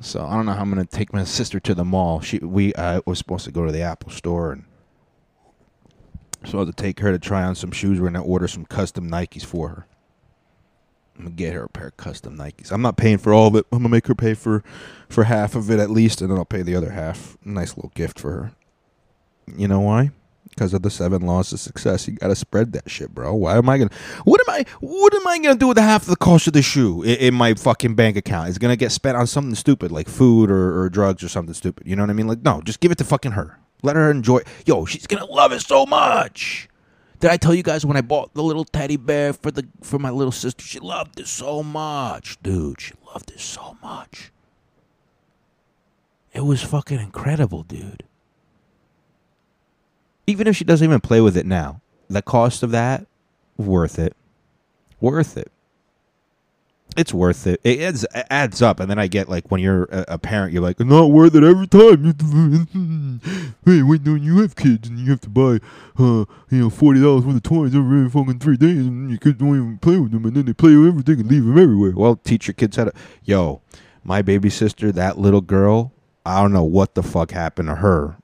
[0.00, 2.20] So I don't know how I'm gonna take my sister to the mall.
[2.20, 4.64] She we uh, was supposed to go to the Apple store and
[6.44, 8.00] so I had to take her to try on some shoes.
[8.00, 9.86] We're gonna order some custom Nikes for her.
[11.16, 12.72] I'm gonna get her a pair of custom Nikes.
[12.72, 13.66] I'm not paying for all of it.
[13.70, 14.64] I'm gonna make her pay for
[15.08, 17.36] for half of it at least, and then I'll pay the other half.
[17.44, 18.52] Nice little gift for her.
[19.56, 20.10] You know why?
[20.48, 22.06] Because of the seven laws of success.
[22.08, 23.34] You gotta spread that shit, bro.
[23.34, 23.90] Why am I gonna?
[24.24, 24.64] What am I?
[24.80, 27.16] What am I gonna do with the half of the cost of the shoe in,
[27.16, 28.48] in my fucking bank account?
[28.48, 31.86] It's gonna get spent on something stupid like food or, or drugs or something stupid.
[31.86, 32.26] You know what I mean?
[32.26, 33.58] Like, no, just give it to fucking her.
[33.82, 34.40] Let her enjoy.
[34.66, 36.68] Yo, she's gonna love it so much.
[37.24, 39.98] Did I tell you guys when I bought the little teddy bear for the for
[39.98, 40.62] my little sister?
[40.62, 42.82] She loved it so much, dude.
[42.82, 44.30] She loved it so much.
[46.34, 48.02] It was fucking incredible, dude.
[50.26, 53.06] even if she doesn't even play with it now, the cost of that
[53.56, 54.14] worth it.
[55.00, 55.50] Worth it.
[56.96, 57.60] It's worth it.
[57.64, 60.52] It adds, it adds up, and then I get like when you're a, a parent,
[60.52, 62.04] you're like, not worth it every time.
[63.64, 65.58] hey, wait, no, you have kids and you have to buy,
[65.98, 69.38] uh, you know, forty dollars worth of toys every fucking three days, and your kids
[69.38, 71.92] don't even play with them, and then they play with everything and leave them everywhere.
[71.96, 72.92] Well, teach your kids how to.
[73.24, 73.60] Yo,
[74.04, 75.92] my baby sister, that little girl,
[76.24, 78.18] I don't know what the fuck happened to her.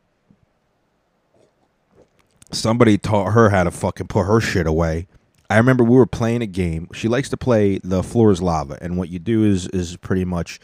[2.52, 5.08] Somebody taught her how to fucking put her shit away.
[5.50, 6.88] I remember we were playing a game.
[6.94, 10.24] She likes to play the floor is lava, and what you do is is pretty
[10.24, 10.60] much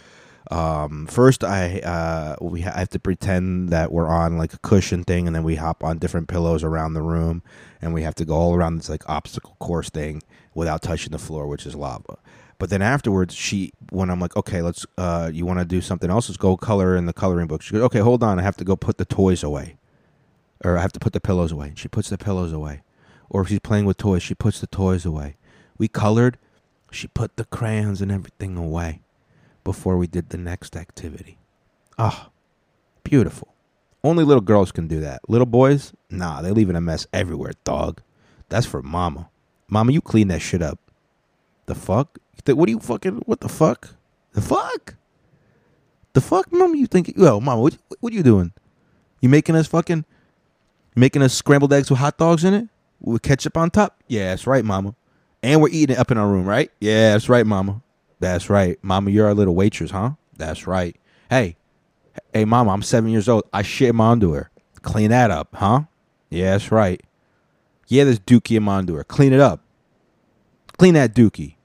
[0.48, 4.58] um, first I uh, we ha- I have to pretend that we're on like a
[4.58, 7.42] cushion thing, and then we hop on different pillows around the room,
[7.82, 10.22] and we have to go all around this like obstacle course thing
[10.54, 12.16] without touching the floor, which is lava.
[12.58, 16.10] But then afterwards, she when I'm like, okay, let's uh, you want to do something
[16.10, 16.28] else?
[16.28, 17.60] Let's go color in the coloring book.
[17.60, 19.78] She goes, okay, hold on, I have to go put the toys away,
[20.64, 21.72] or I have to put the pillows away.
[21.74, 22.82] She puts the pillows away
[23.28, 25.36] or if she's playing with toys, she puts the toys away.
[25.78, 26.38] We colored,
[26.90, 29.02] she put the crayons and everything away
[29.64, 31.38] before we did the next activity.
[31.98, 32.30] Ah,
[33.02, 33.54] beautiful.
[34.04, 35.28] Only little girls can do that.
[35.28, 38.00] Little boys, nah, they leaving a mess everywhere, dog.
[38.48, 39.28] That's for mama.
[39.68, 40.78] Mama, you clean that shit up.
[41.66, 42.18] The fuck?
[42.46, 43.94] What do you fucking, what the fuck?
[44.32, 44.94] The fuck?
[46.12, 46.76] The fuck, mama?
[46.76, 48.52] You think, yo, mama, what, what you doing?
[49.20, 50.04] You making us fucking,
[50.94, 52.68] making us scrambled eggs with hot dogs in it?
[53.00, 54.02] With ketchup on top?
[54.08, 54.94] Yeah, that's right, mama.
[55.42, 56.70] And we're eating it up in our room, right?
[56.80, 57.82] Yeah, that's right, mama.
[58.20, 58.78] That's right.
[58.82, 60.12] Mama, you're our little waitress, huh?
[60.36, 60.96] That's right.
[61.30, 61.56] Hey,
[62.32, 63.44] hey, mama, I'm seven years old.
[63.52, 64.50] I shit my underwear.
[64.82, 65.82] Clean that up, huh?
[66.30, 67.02] Yeah, that's right.
[67.88, 69.04] Yeah, there's dookie in my underwear.
[69.04, 69.60] Clean it up.
[70.78, 71.56] Clean that dookie.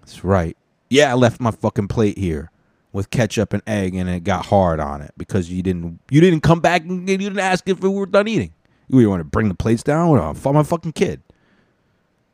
[0.00, 0.56] That's right.
[0.88, 2.50] Yeah, I left my fucking plate here
[2.92, 6.40] with ketchup and egg, and it got hard on it because you didn't you didn't
[6.40, 8.52] come back and you didn't ask if we were done eating.
[8.92, 10.18] You want to bring the plates down?
[10.18, 11.22] I'm fucking kid.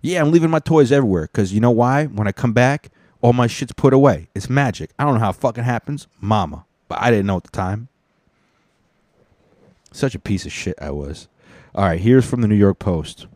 [0.01, 2.07] Yeah, I'm leaving my toys everywhere because you know why?
[2.07, 2.91] When I come back,
[3.21, 4.29] all my shit's put away.
[4.35, 4.91] It's magic.
[4.99, 6.07] I don't know how it fucking happens.
[6.21, 6.65] Mama.
[6.89, 7.89] But I didn't know at the time.
[9.93, 11.29] Such a piece of shit I was.
[11.75, 13.27] All right, here's from the New York Post.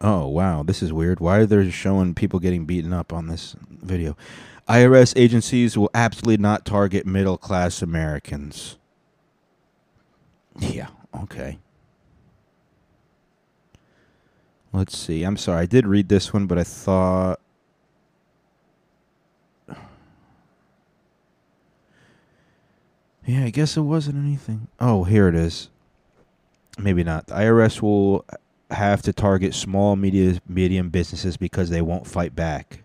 [0.00, 0.62] Oh, wow.
[0.62, 1.18] This is weird.
[1.18, 4.16] Why are they showing people getting beaten up on this video?
[4.68, 8.76] IRS agencies will absolutely not target middle class Americans.
[10.60, 10.88] Yeah,
[11.22, 11.58] okay.
[14.72, 15.22] Let's see.
[15.22, 15.62] I'm sorry.
[15.62, 17.40] I did read this one, but I thought.
[23.24, 24.68] Yeah, I guess it wasn't anything.
[24.80, 25.68] Oh, here it is.
[26.78, 27.26] Maybe not.
[27.26, 28.24] The IRS will
[28.70, 32.82] have to target small, media, medium businesses because they won't fight back.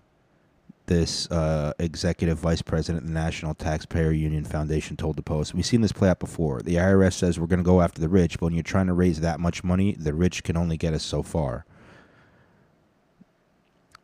[0.85, 5.53] This uh, executive vice president of the National Taxpayer Union Foundation told the Post.
[5.53, 6.61] We've seen this play out before.
[6.61, 8.93] The IRS says we're going to go after the rich, but when you're trying to
[8.93, 11.65] raise that much money, the rich can only get us so far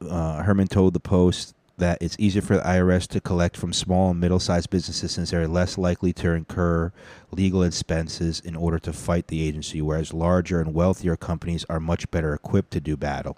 [0.08, 4.12] uh, Herman told the Post that it's easier for the IRS to collect from small
[4.12, 6.92] and middle sized businesses since they're less likely to incur
[7.32, 12.10] legal expenses in order to fight the agency, whereas larger and wealthier companies are much
[12.12, 13.38] better equipped to do battle.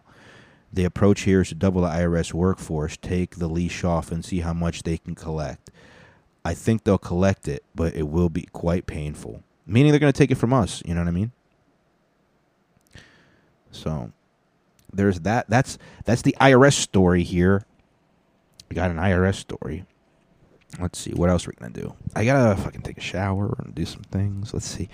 [0.74, 4.39] The approach here is to double the IRS workforce, take the leash off, and see
[4.39, 5.70] how much they can collect.
[6.43, 9.43] I think they'll collect it, but it will be quite painful.
[9.66, 10.82] Meaning they're going to take it from us.
[10.86, 11.32] You know what I mean?
[13.72, 14.12] So
[14.94, 15.50] there's that.
[15.50, 17.66] That's that's the IRS story here.
[18.70, 19.86] We got an IRS story.
[20.80, 21.94] Let's see what else we're gonna do.
[22.16, 24.54] I gotta fucking take a shower and do some things.
[24.54, 24.89] Let's see.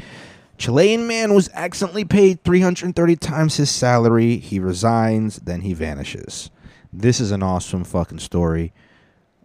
[0.58, 4.38] Chilean man was accidentally paid 330 times his salary.
[4.38, 6.50] He resigns, then he vanishes.
[6.92, 8.74] This is an awesome fucking story.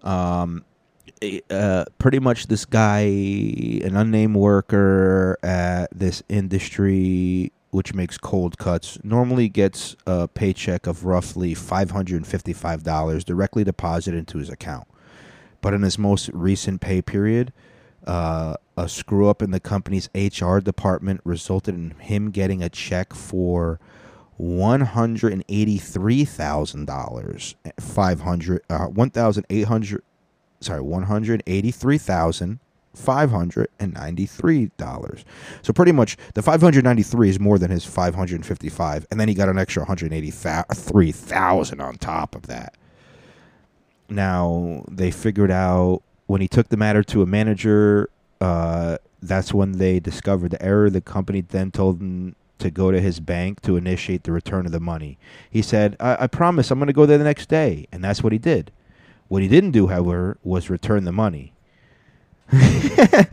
[0.03, 0.65] Um,
[1.51, 8.99] uh, pretty much this guy, an unnamed worker at this industry, which makes cold cuts,
[9.03, 14.87] normally gets a paycheck of roughly $555 directly deposited into his account.
[15.62, 17.51] But in his most recent pay period,
[18.07, 23.14] uh, a screw up in the company's HR department resulted in him getting a check
[23.14, 23.81] for
[24.37, 30.03] one hundred and eighty-three thousand dollars, five hundred, uh, one thousand eight hundred,
[30.61, 31.05] sorry, one
[32.95, 35.24] hundred eighty-three thousand five hundred and ninety-three dollars.
[35.62, 39.18] So pretty much the five hundred ninety-three is more than his five hundred fifty-five, and
[39.18, 42.76] then he got an extra one hundred eighty-three thousand on top of that.
[44.09, 48.11] Now they figured out when he took the matter to a manager.
[48.40, 50.90] Uh, that's when they discovered the error.
[50.90, 54.72] The company then told him to go to his bank to initiate the return of
[54.72, 55.16] the money.
[55.49, 57.86] He said, I, I promise I'm going to go there the next day.
[57.93, 58.72] And that's what he did.
[59.28, 61.53] What he didn't do, however, was return the money.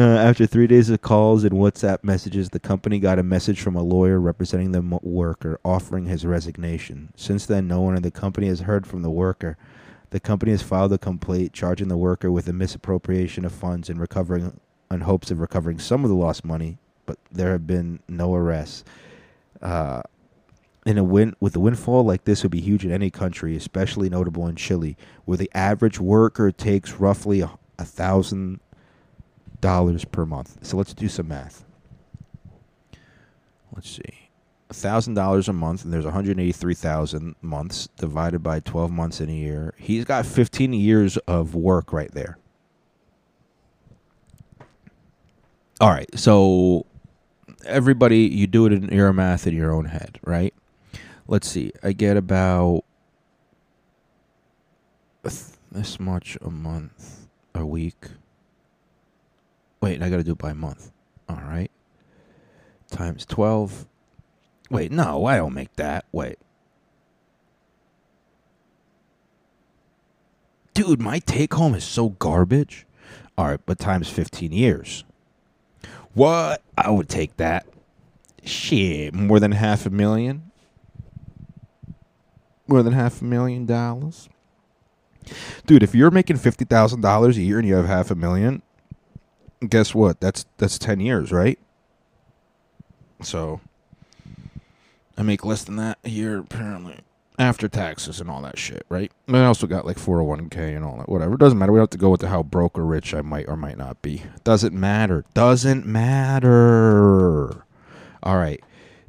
[0.00, 3.74] Uh, after three days of calls and WhatsApp messages, the company got a message from
[3.74, 7.12] a lawyer representing the worker offering his resignation.
[7.16, 9.56] Since then, no one in the company has heard from the worker.
[10.10, 14.00] The company has filed a complaint charging the worker with a misappropriation of funds and
[14.00, 18.32] recovering in hopes of recovering some of the lost money, but there have been no
[18.36, 18.84] arrests.
[19.60, 20.02] Uh,
[20.88, 24.08] in a win with a windfall like this would be huge in any country, especially
[24.08, 28.58] notable in Chile, where the average worker takes roughly a, thousand
[29.60, 30.64] dollars per month.
[30.64, 31.66] So let's do some math.
[33.74, 34.30] Let's see.
[34.70, 39.74] Thousand dollars a month, and there's 183,000 months divided by 12 months in a year.
[39.76, 42.38] He's got 15 years of work right there.
[45.82, 46.86] All right, so
[47.66, 50.54] everybody, you do it in your math in your own head, right?
[51.30, 51.72] Let's see.
[51.82, 52.84] I get about
[55.70, 58.06] this much a month, a week.
[59.82, 60.90] Wait, I got to do it by month.
[61.28, 61.70] All right.
[62.90, 63.86] Times 12.
[64.70, 66.06] Wait, no, I don't make that.
[66.12, 66.38] Wait.
[70.72, 72.86] Dude, my take home is so garbage.
[73.36, 75.04] All right, but times 15 years.
[76.14, 76.62] What?
[76.76, 77.66] I would take that.
[78.44, 80.47] Shit, more than half a million?
[82.68, 84.28] More than half a million dollars?
[85.66, 88.62] Dude, if you're making $50,000 a year and you have half a million,
[89.66, 90.20] guess what?
[90.20, 91.58] That's that's 10 years, right?
[93.22, 93.60] So
[95.16, 97.00] I make less than that a year apparently
[97.38, 99.12] after taxes and all that shit, right?
[99.26, 101.08] And I also got like 401k and all that.
[101.08, 101.36] Whatever.
[101.36, 101.72] Doesn't matter.
[101.72, 104.02] We don't have to go into how broke or rich I might or might not
[104.02, 104.22] be.
[104.44, 105.24] Doesn't matter.
[105.34, 107.64] Doesn't matter.
[108.22, 108.60] All right.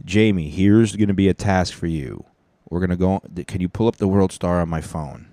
[0.05, 2.23] Jamie, here's going to be a task for you.
[2.69, 5.27] We're going to go Can you pull up the World Star on my phone?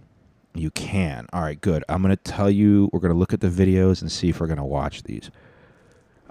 [0.55, 1.27] You can.
[1.33, 1.85] All right, good.
[1.89, 4.41] I'm going to tell you, we're going to look at the videos and see if
[4.41, 5.31] we're going to watch these.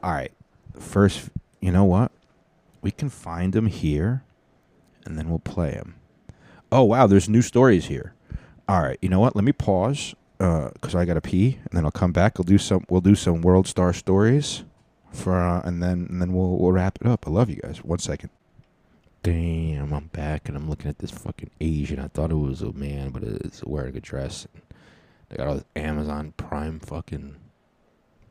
[0.02, 0.32] All right.
[0.80, 1.30] First,
[1.60, 2.12] you know what?
[2.82, 4.24] We can find them here
[5.06, 5.96] and then we'll play them.
[6.72, 8.14] Oh, wow, there's new stories here.
[8.68, 9.36] All right, you know what?
[9.36, 12.38] Let me pause because I got to pee and then I'll come back.
[12.38, 14.64] We'll do some we'll do some World Star stories
[15.12, 17.28] for uh, and then and then we'll we'll wrap it up.
[17.28, 17.84] I love you guys.
[17.84, 18.32] One second.
[19.26, 22.00] Damn, I'm back and I'm looking at this fucking Asian.
[22.00, 24.46] I thought it was a man, but it's wearing a dress.
[25.30, 27.36] They got all this Amazon Prime fucking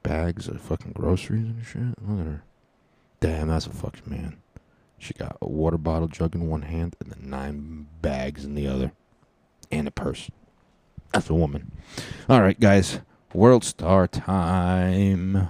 [0.05, 2.01] bags of fucking groceries and shit.
[2.01, 2.45] Look at her.
[3.19, 4.37] Damn, that's a fucking man.
[4.97, 8.69] She got a water bottle jug in one hand and then nine bags in the
[8.69, 8.93] other.
[9.73, 10.31] And a purse.
[11.13, 11.73] That's a woman.
[12.29, 13.01] All right, guys.
[13.33, 15.49] World Star time.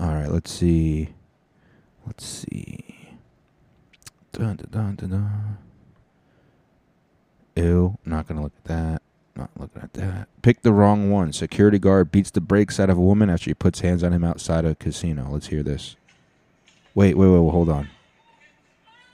[0.00, 1.10] All right, let's see.
[2.06, 2.91] Let's see.
[4.32, 5.58] Dun, dun, dun, dun.
[7.56, 9.02] Ew, not gonna look at that.
[9.36, 10.28] Not looking at that.
[10.42, 11.32] Pick the wrong one.
[11.32, 14.24] Security guard beats the brakes out of a woman after he puts hands on him
[14.24, 15.28] outside a casino.
[15.30, 15.96] Let's hear this.
[16.94, 17.88] Wait, wait, wait, wait hold on.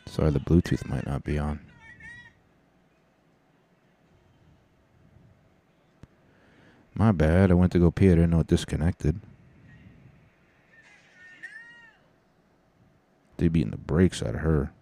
[0.07, 1.61] Sorry, the Bluetooth might not be on.
[6.95, 7.53] My bad.
[7.53, 8.07] I went to go pee.
[8.11, 9.21] I didn't know it disconnected.
[13.37, 14.73] They beating the brakes out of her.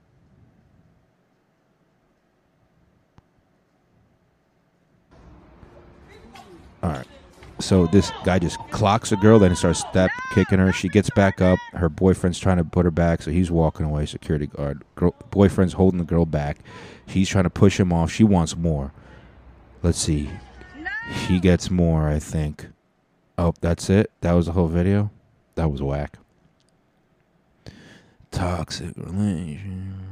[6.87, 7.07] All right.
[7.59, 10.73] So this guy just clocks a girl, then he starts step kicking her.
[10.73, 11.59] She gets back up.
[11.73, 14.07] Her boyfriend's trying to put her back, so he's walking away.
[14.07, 14.85] Security guard.
[14.95, 16.59] Girl, boyfriend's holding the girl back.
[17.07, 18.13] He's trying to push him off.
[18.13, 18.93] She wants more.
[19.83, 20.31] Let's see.
[21.27, 22.69] He gets more, I think.
[23.37, 24.13] Oh, that's it.
[24.21, 25.11] That was the whole video.
[25.57, 26.19] That was whack.
[28.31, 30.07] Toxic relation.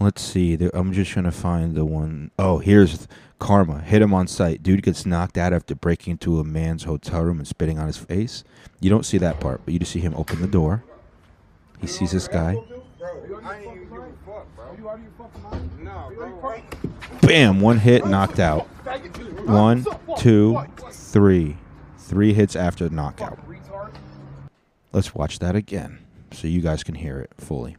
[0.00, 0.58] Let's see.
[0.74, 3.06] I'm just trying to find the one oh here's
[3.44, 3.78] karma.
[3.82, 4.62] Hit him on sight.
[4.62, 7.98] Dude gets knocked out after breaking into a man's hotel room and spitting on his
[7.98, 8.42] face.
[8.80, 10.82] You don't see that part, but you just see him open the door.
[11.78, 12.56] He sees this guy.
[17.20, 17.60] Bam!
[17.60, 18.62] One hit, knocked out.
[19.44, 19.84] One,
[20.16, 20.58] two,
[20.90, 21.58] three.
[21.98, 23.38] Three hits after knockout.
[24.92, 25.98] Let's watch that again
[26.32, 27.76] so you guys can hear it fully.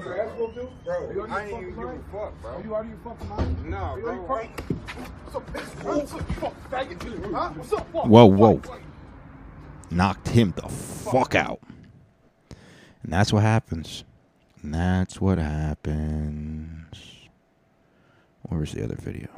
[0.00, 2.62] Bro, I ain't even give a fuck, bro.
[2.62, 3.70] You out of your fucking mind?
[3.70, 4.14] No, bro.
[4.16, 5.50] What's up.
[5.84, 6.34] What's up, you
[6.70, 7.32] faggot?
[7.32, 7.50] Huh?
[7.50, 8.06] What's up, fuck?
[8.06, 8.62] Whoa, whoa.
[9.90, 11.60] Knocked him the fuck out.
[13.02, 14.04] And that's what happens.
[14.62, 16.96] And that's what happens.
[18.42, 19.28] Where's the other video?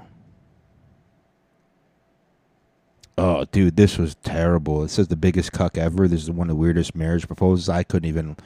[3.19, 4.83] Oh, dude, this was terrible.
[4.83, 6.09] It says the biggest cuck ever.
[6.09, 7.69] This is one of the weirdest marriage proposals.
[7.69, 8.37] I couldn't even.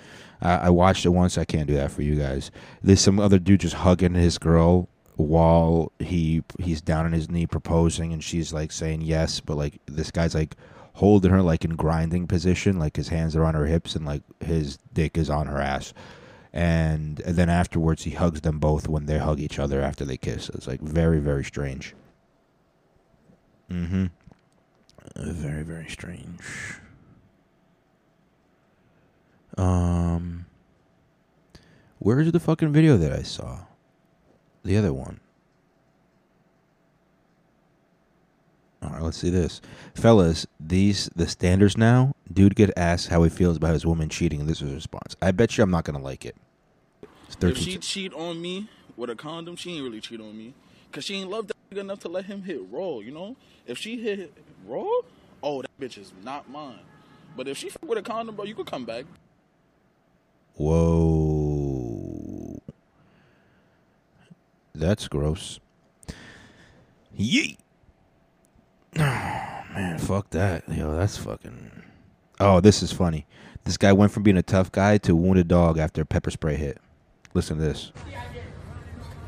[0.45, 1.39] I I watched it once.
[1.39, 2.51] I can't do that for you guys.
[2.83, 7.47] There's some other dude just hugging his girl while he he's down on his knee
[7.47, 10.57] proposing and she's like saying yes but like this guy's like
[10.95, 14.23] holding her like in grinding position like his hands are on her hips and like
[14.41, 15.93] his dick is on her ass.
[16.53, 20.17] And, and then afterwards he hugs them both when they hug each other after they
[20.17, 20.49] kiss.
[20.51, 21.95] It's like very very strange.
[23.71, 24.07] Mm-hmm.
[25.17, 26.41] Uh, very very strange
[29.57, 30.47] um
[31.99, 33.61] where's the fucking video that i saw
[34.65, 35.21] the other one.
[38.83, 39.61] All right, let's see this,
[39.95, 40.47] fellas.
[40.59, 42.13] These the standards now.
[42.31, 45.17] Dude get asked how he feels about his woman cheating, and this is his response.
[45.23, 46.37] I bet you I'm not gonna like it.
[47.29, 50.55] If 13 she cheat on me with a condom, she ain't really cheat on me.
[50.93, 53.37] Cause she ain't love that enough to let him hit roll, you know?
[53.67, 54.33] If she hit
[54.65, 55.05] roll,
[55.43, 56.79] oh that bitch is not mine.
[57.37, 59.05] But if she with a condom, bro, you could come back.
[60.57, 62.23] Whoa,
[64.75, 65.59] that's gross.
[67.19, 67.57] Yeet.
[68.97, 70.63] Oh, man, fuck that.
[70.69, 71.83] Yo, that's fucking.
[72.39, 73.27] Oh, this is funny.
[73.65, 76.55] This guy went from being a tough guy to wounded dog after a pepper spray
[76.57, 76.79] hit.
[77.35, 77.91] Listen to this.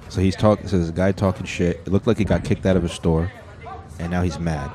[0.08, 0.68] So he's talking.
[0.68, 1.78] So this guy talking shit.
[1.86, 3.32] It looked like he got kicked out of a store,
[3.98, 4.70] and now he's mad.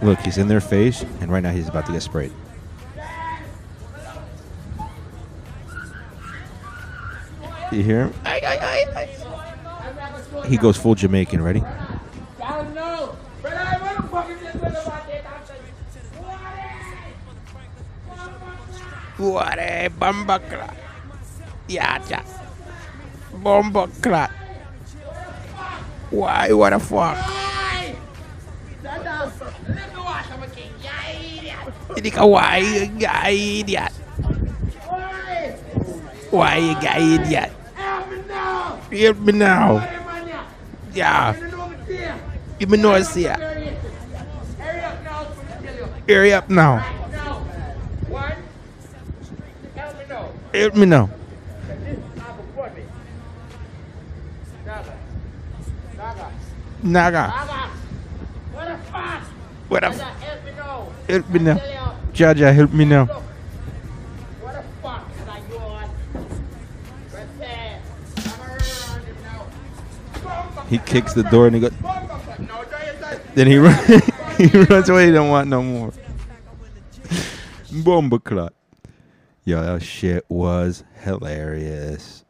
[0.00, 2.32] Look, he's in their face, and right now he's about to get sprayed.
[7.72, 8.14] You hear him?
[10.46, 11.42] He goes full Jamaican.
[11.42, 11.60] Ready?
[19.18, 20.76] What a bomba clot.
[21.66, 22.22] Yeah, yeah.
[23.34, 24.30] Bomba clot.
[26.10, 27.47] Why, what the fuck?
[31.94, 33.92] Hindi ka why, you guy idiot.
[36.30, 37.52] Why, you guy idiot.
[38.92, 39.80] Help me now.
[40.92, 41.32] Yeah.
[42.58, 43.36] Give me noise here.
[46.08, 46.78] Hurry up now.
[50.52, 51.08] Help me now.
[56.82, 57.24] Naga.
[59.68, 60.14] What the fuck?
[61.08, 61.58] Help me now.
[62.12, 63.22] Jaja, help me now.
[70.68, 71.72] He kicks the door and he goes.
[73.34, 74.02] Then he run,
[74.36, 75.06] he runs away.
[75.06, 75.92] He don't want no more.
[77.72, 78.52] Bomba clot.
[79.44, 82.24] Yo, that shit was hilarious.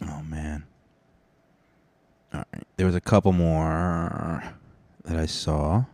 [0.00, 0.64] Oh man.
[2.32, 4.42] All right, there was a couple more
[5.04, 5.84] that I saw.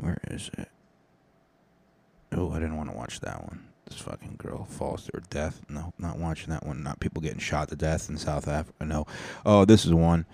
[0.00, 0.68] Where is it?
[2.32, 3.68] Oh, I didn't want to watch that one.
[3.86, 5.60] This fucking girl falls to her death.
[5.68, 6.82] No, not watching that one.
[6.82, 8.74] Not people getting shot to death in South Africa.
[8.80, 9.06] Uh, no.
[9.46, 10.26] Oh, this is one.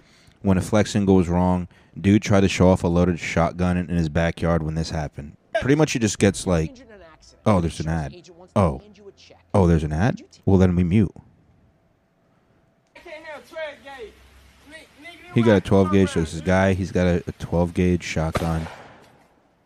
[0.43, 4.09] When a flexing goes wrong, dude tried to show off a loaded shotgun in his
[4.09, 5.37] backyard when this happened.
[5.61, 6.85] Pretty much he just gets like,
[7.47, 7.57] oh, oh.
[7.57, 8.31] oh, there's an ad.
[8.57, 8.83] Oh,
[9.55, 10.21] oh, there's an ad.
[10.45, 11.15] Well, then we mute.
[15.35, 16.11] He got a 12 gauge.
[16.11, 16.75] So this is guy.
[16.75, 18.67] He's got a, a 12 gauge shotgun.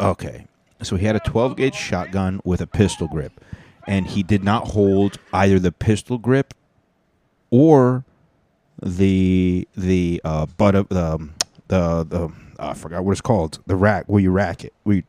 [0.01, 0.47] Okay,
[0.83, 3.33] so he had a 12 gauge shotgun with a pistol grip,
[3.87, 6.55] and he did not hold either the pistol grip
[7.51, 8.05] or
[8.81, 11.35] the the uh, butt of the um,
[11.67, 15.03] the the I forgot what it's called the rack where you rack it where you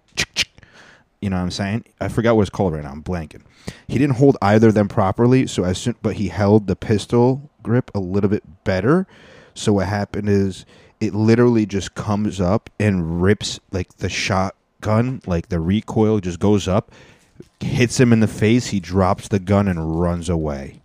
[1.21, 3.41] you know what I'm saying I forgot what it's called right now I'm blanking.
[3.87, 7.51] He didn't hold either of them properly, so as soon but he held the pistol
[7.61, 9.05] grip a little bit better.
[9.53, 10.65] So what happened is
[10.99, 14.09] it literally just comes up and rips like the
[14.79, 16.91] shotgun, like the recoil just goes up,
[17.59, 18.67] hits him in the face.
[18.67, 20.81] He drops the gun and runs away.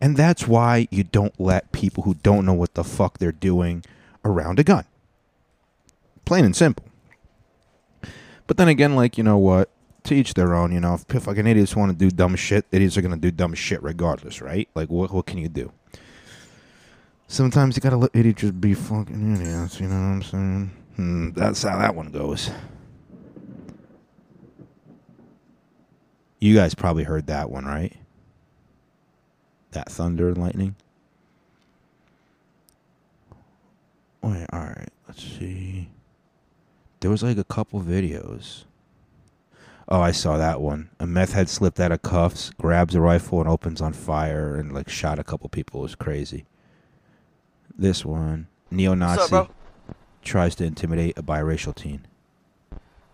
[0.00, 3.84] And that's why you don't let people who don't know what the fuck they're doing
[4.24, 4.84] around a gun.
[6.24, 6.84] Plain and simple.
[8.46, 9.70] But then again, like, you know what?
[10.04, 10.94] To each their own, you know.
[10.94, 13.80] If fucking idiots want to do dumb shit, idiots are going to do dumb shit
[13.82, 14.68] regardless, right?
[14.74, 15.72] Like, what, what can you do?
[17.28, 20.70] Sometimes you gotta let idiots just be fucking idiots, you know what I'm saying?
[20.96, 22.50] Hmm, that's how that one goes.
[26.42, 27.92] You guys probably heard that one, right?
[29.70, 30.74] That thunder and lightning.
[34.22, 34.88] Wait, all right.
[35.06, 35.88] Let's see.
[36.98, 38.64] There was like a couple videos.
[39.88, 40.90] Oh, I saw that one.
[40.98, 44.72] A meth head slipped out of cuffs, grabs a rifle, and opens on fire, and
[44.72, 45.78] like shot a couple people.
[45.78, 46.46] It was crazy.
[47.78, 49.46] This one, neo-Nazi
[50.24, 52.04] tries to intimidate a biracial teen.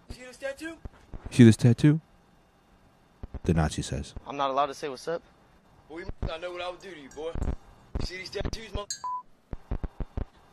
[0.08, 0.76] See this tattoo?
[1.30, 2.00] See this tattoo?
[3.44, 4.14] The Nazi says.
[4.26, 5.22] I'm not allowed to say what's up.
[5.88, 7.32] Boy, I know what I would do to you, boy.
[8.00, 8.86] You see these tattoos, mother?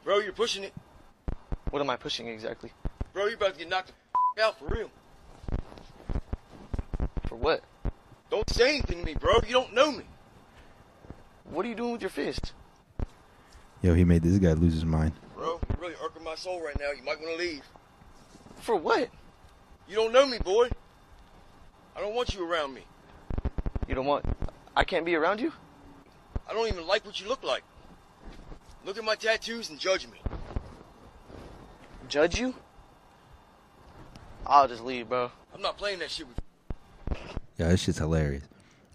[0.04, 0.74] Bro, you're pushing it.
[1.72, 2.72] What am I pushing exactly?
[3.12, 3.92] Bro, you're about to get knocked
[4.36, 4.90] the out for real.
[7.28, 7.64] For what?
[8.30, 9.34] Don't say anything to me, bro.
[9.48, 10.04] You don't know me.
[11.50, 12.54] What are you doing with your fist?
[13.82, 15.14] Yo, he made this guy lose his mind.
[15.36, 16.92] Bro, you're really irking my soul right now.
[16.92, 17.64] You might want to leave.
[18.62, 19.10] For what?
[19.88, 20.70] You don't know me, boy.
[21.96, 22.82] I don't want you around me.
[23.88, 24.26] You don't want.
[24.76, 25.54] I can't be around you?
[26.48, 27.64] I don't even like what you look like.
[28.86, 30.20] Look at my tattoos and judge me.
[32.08, 32.54] Judge you?
[34.46, 35.32] I'll just leave, bro.
[35.54, 36.38] I'm not playing that shit with
[37.58, 38.44] Yeah, this shit's hilarious.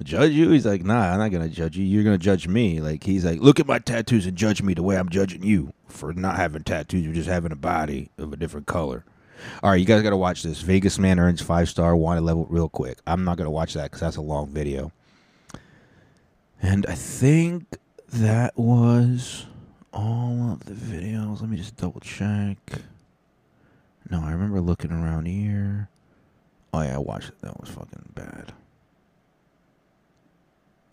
[0.02, 0.50] Judge you?
[0.50, 1.84] He's like, nah, I'm not gonna judge you.
[1.84, 2.80] You're gonna judge me.
[2.80, 5.72] Like he's like, look at my tattoos and judge me the way I'm judging you
[5.88, 9.04] for not having tattoos or just having a body of a different color.
[9.62, 10.60] All right, you guys gotta watch this.
[10.60, 12.98] Vegas man earns five star wanted level real quick.
[13.06, 14.92] I'm not gonna watch that because that's a long video.
[16.62, 19.46] And I think that was
[19.92, 21.40] all of the videos.
[21.40, 22.58] Let me just double check.
[24.10, 25.88] No, I remember looking around here.
[26.72, 27.40] Oh yeah, I watched it.
[27.40, 28.52] That was fucking bad.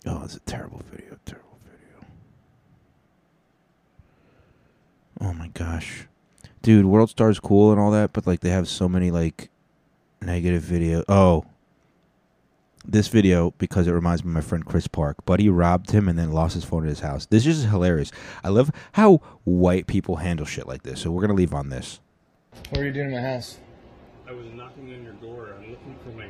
[0.06, 1.18] Oh, it's a terrible video.
[1.26, 2.06] Terrible video.
[5.20, 6.06] Oh my gosh,
[6.68, 9.48] dude, World Star's cool and all that, but like they have so many like
[10.20, 11.02] negative video.
[11.08, 11.46] Oh,
[12.84, 15.24] this video because it reminds me of my friend Chris Park.
[15.24, 17.24] Buddy robbed him and then lost his phone at his house.
[17.24, 18.12] This is hilarious.
[18.44, 21.00] I love how white people handle shit like this.
[21.00, 22.00] So we're gonna leave on this.
[22.68, 23.56] What are you doing in my house?
[24.28, 25.54] I was knocking on your door.
[25.56, 26.28] I'm looking for my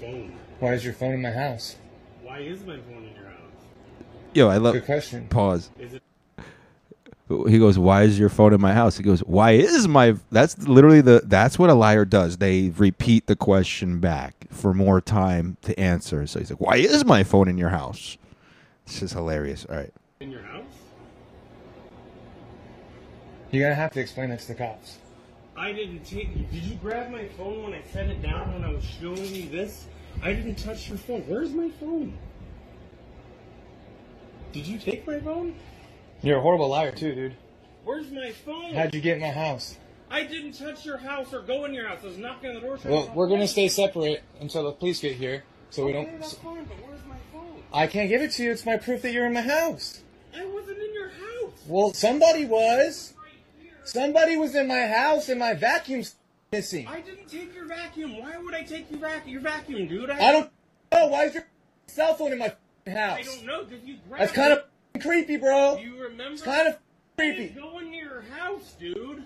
[0.00, 0.38] phone.
[0.60, 1.74] Why is your phone in my house?
[2.22, 3.64] Why is my phone in your house?
[4.34, 4.74] Yo, I love.
[4.74, 5.26] Good question.
[5.26, 5.70] Pause.
[5.80, 6.02] Is it?
[7.48, 10.58] He goes, "Why is your phone in my house?" He goes, "Why is my?" That's
[10.66, 11.22] literally the.
[11.24, 12.38] That's what a liar does.
[12.38, 16.26] They repeat the question back for more time to answer.
[16.26, 18.18] So he's like, "Why is my phone in your house?"
[18.86, 19.64] This is hilarious.
[19.70, 19.92] All right.
[20.20, 20.64] In your house?
[23.52, 24.98] You're gonna have to explain this to the cops.
[25.56, 26.50] I didn't take.
[26.50, 29.48] Did you grab my phone when I set it down when I was showing you
[29.48, 29.86] this?
[30.22, 31.22] I didn't touch your phone.
[31.28, 32.12] Where's my phone?
[34.52, 35.54] Did you take my phone?
[36.22, 37.36] You're a horrible liar too, dude.
[37.84, 38.74] Where's my phone?
[38.74, 39.78] How'd you get in my house?
[40.10, 42.00] I didn't touch your house or go in your house.
[42.02, 42.78] I was knocking on the door.
[42.84, 46.20] Well, we're gonna stay separate until the police get here, so we don't.
[46.20, 47.62] that's fine, but where's my phone?
[47.72, 48.50] I can't give it to you.
[48.50, 50.02] It's my proof that you're in my house.
[50.36, 51.52] I wasn't in your house.
[51.66, 53.14] Well, somebody was.
[53.84, 56.16] Somebody was in my house, and my vacuum's
[56.52, 56.86] missing.
[56.86, 58.18] I didn't take your vacuum.
[58.18, 59.32] Why would I take your vacuum?
[59.32, 60.10] Your vacuum, dude.
[60.10, 60.50] I don't
[60.92, 61.06] know.
[61.06, 61.46] Why is your
[61.86, 62.54] cell phone in my
[62.86, 63.18] house?
[63.18, 63.64] I don't know.
[63.64, 64.64] Did you grab That's kind of
[64.98, 65.78] creepy, bro.
[65.78, 66.32] You remember?
[66.34, 66.78] It's kind of
[67.16, 67.48] creepy.
[67.48, 69.22] didn't go in your house, dude.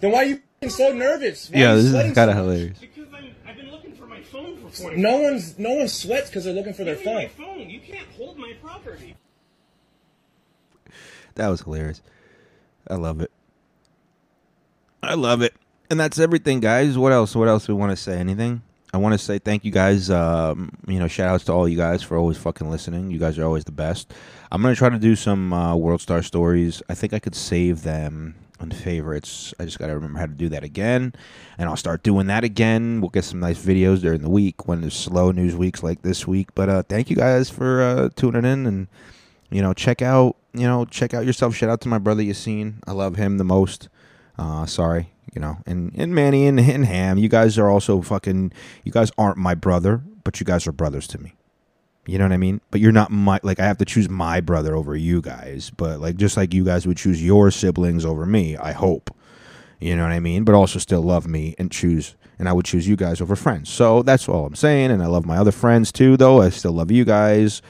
[0.00, 0.24] Then why are
[0.62, 1.50] you so nervous?
[1.50, 2.78] Why Yeah, this is kind of so hilarious.
[2.78, 6.28] Because I'm, I've been looking for my phone for 20 No one's no one sweats
[6.28, 7.46] because they're looking for their Give me my phone.
[7.46, 7.70] phone.
[7.70, 9.16] You can't hold my property.
[11.34, 12.02] That was hilarious.
[12.88, 13.30] I love it.
[15.02, 15.54] I love it.
[15.90, 16.98] And that's everything, guys.
[16.98, 17.36] What else?
[17.36, 18.18] What else do we want to say?
[18.18, 18.62] Anything?
[18.96, 20.08] I want to say thank you guys.
[20.08, 23.10] Um, you know, shout outs to all you guys for always fucking listening.
[23.10, 24.14] You guys are always the best.
[24.50, 26.82] I'm gonna try to do some uh, World Star stories.
[26.88, 29.52] I think I could save them on favorites.
[29.60, 31.12] I just gotta remember how to do that again,
[31.58, 33.02] and I'll start doing that again.
[33.02, 36.26] We'll get some nice videos during the week when there's slow news weeks like this
[36.26, 36.54] week.
[36.54, 38.88] But uh, thank you guys for uh, tuning in and
[39.50, 41.54] you know check out you know check out yourself.
[41.54, 42.76] Shout out to my brother Yassine.
[42.86, 43.90] I love him the most.
[44.38, 47.18] Uh, sorry, you know, and and Manny and, and Ham.
[47.18, 48.52] You guys are also fucking.
[48.84, 51.34] You guys aren't my brother, but you guys are brothers to me.
[52.06, 52.62] You know what I mean?
[52.70, 56.00] But you're not my like I have to choose my brother over you guys, but
[56.00, 59.14] like just like you guys would choose your siblings over me, I hope.
[59.78, 60.44] You know what I mean?
[60.44, 63.68] But also still love me and choose and I would choose you guys over friends.
[63.68, 66.40] So that's all I'm saying and I love my other friends too though.
[66.40, 67.60] I still love you guys.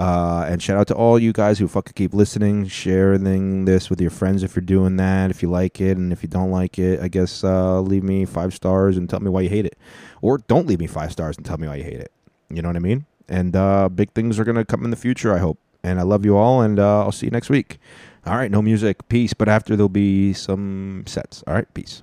[0.00, 4.00] Uh, and shout out to all you guys who fucking keep listening, sharing this with
[4.00, 5.30] your friends if you're doing that.
[5.30, 8.24] If you like it, and if you don't like it, I guess uh, leave me
[8.24, 9.76] five stars and tell me why you hate it,
[10.22, 12.12] or don't leave me five stars and tell me why you hate it.
[12.48, 13.04] You know what I mean?
[13.28, 15.58] And uh, big things are gonna come in the future, I hope.
[15.82, 17.78] And I love you all, and uh, I'll see you next week.
[18.24, 19.34] All right, no music, peace.
[19.34, 21.44] But after there'll be some sets.
[21.46, 22.02] All right, peace.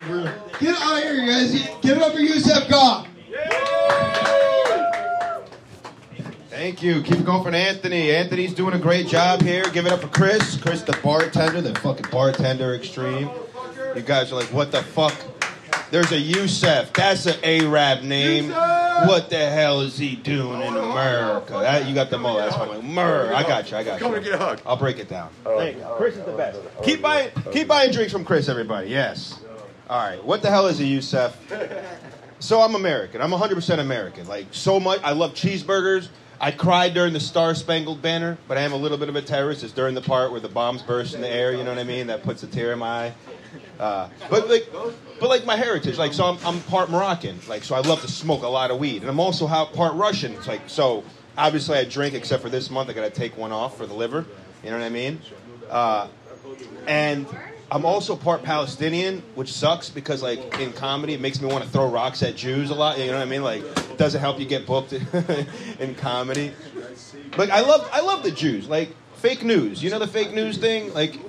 [0.00, 1.52] Get out of here, you guys.
[1.82, 2.66] Give it up for Yusef.
[6.58, 7.02] Thank you.
[7.02, 8.10] Keep it going for Anthony.
[8.10, 9.62] Anthony's doing a great job here.
[9.70, 10.60] Give it up for Chris.
[10.60, 13.30] Chris, the bartender, the fucking bartender extreme.
[13.94, 15.14] You guys are like, what the fuck?
[15.92, 16.92] There's a Yusef.
[16.94, 18.48] That's an Arab name.
[18.50, 21.52] What the hell is he doing in America?
[21.52, 22.36] That, you got the mo.
[22.36, 23.32] That's why I'm like, Mur.
[23.32, 23.76] I got you.
[23.76, 24.06] I got you.
[24.06, 24.60] Come and get a hug.
[24.66, 25.30] I'll break it down.
[25.44, 25.84] Thank you.
[25.96, 26.58] Chris is the best.
[26.82, 28.88] Keep buying, keep buying drinks from Chris, everybody.
[28.88, 29.38] Yes.
[29.88, 31.36] All right, what the hell is a Yusef?
[32.40, 33.20] So I'm American.
[33.20, 34.28] I'm 100% American.
[34.28, 35.00] Like so much.
[35.02, 36.08] I love cheeseburgers.
[36.40, 39.22] I cried during the Star Spangled Banner, but I am a little bit of a
[39.22, 39.64] terrorist.
[39.64, 41.52] It's during the part where the bombs burst in the air.
[41.52, 42.06] You know what I mean?
[42.06, 43.14] That puts a tear in my eye.
[43.80, 44.68] Uh, but like,
[45.20, 48.08] but like my heritage, like so I'm, I'm part Moroccan, like so I love to
[48.08, 50.32] smoke a lot of weed, and I'm also part Russian.
[50.34, 51.02] It's like so
[51.36, 53.94] obviously I drink except for this month I got to take one off for the
[53.94, 54.26] liver.
[54.62, 55.20] You know what I mean?
[55.70, 56.08] Uh,
[56.86, 57.26] and
[57.70, 61.70] I'm also part Palestinian, which sucks because like in comedy it makes me want to
[61.70, 62.98] throw rocks at Jews a lot.
[62.98, 63.42] You know what I mean?
[63.42, 64.92] Like it doesn't help you get booked
[65.78, 66.52] in comedy.
[67.36, 68.68] Like I love I love the Jews.
[68.68, 69.82] Like fake news.
[69.82, 70.94] You know the fake news thing?
[70.94, 71.20] Like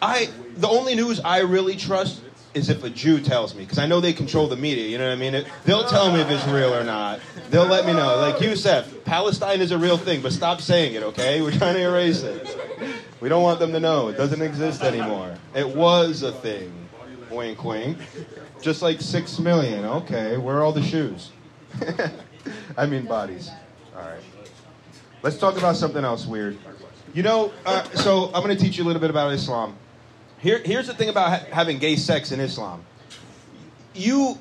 [0.00, 2.22] I the only news I really trust
[2.54, 4.86] is if a Jew tells me because I know they control the media.
[4.86, 5.34] You know what I mean?
[5.34, 7.20] It, they'll tell me if it's real or not.
[7.50, 8.16] They'll let me know.
[8.18, 11.02] Like Yusef, Palestine is a real thing, but stop saying it.
[11.02, 12.56] Okay, we're trying to erase it.
[13.22, 15.36] We don't want them to know it doesn't exist anymore.
[15.54, 16.72] It was a thing.
[17.30, 17.98] Wink, wink.
[18.60, 19.84] Just like six million.
[19.84, 21.30] Okay, where are all the shoes?
[22.76, 23.48] I mean bodies.
[23.94, 24.20] All right.
[25.22, 26.58] Let's talk about something else weird.
[27.14, 29.76] You know, uh, so I'm going to teach you a little bit about Islam.
[30.40, 32.84] Here, here's the thing about ha- having gay sex in Islam.
[33.94, 34.36] You,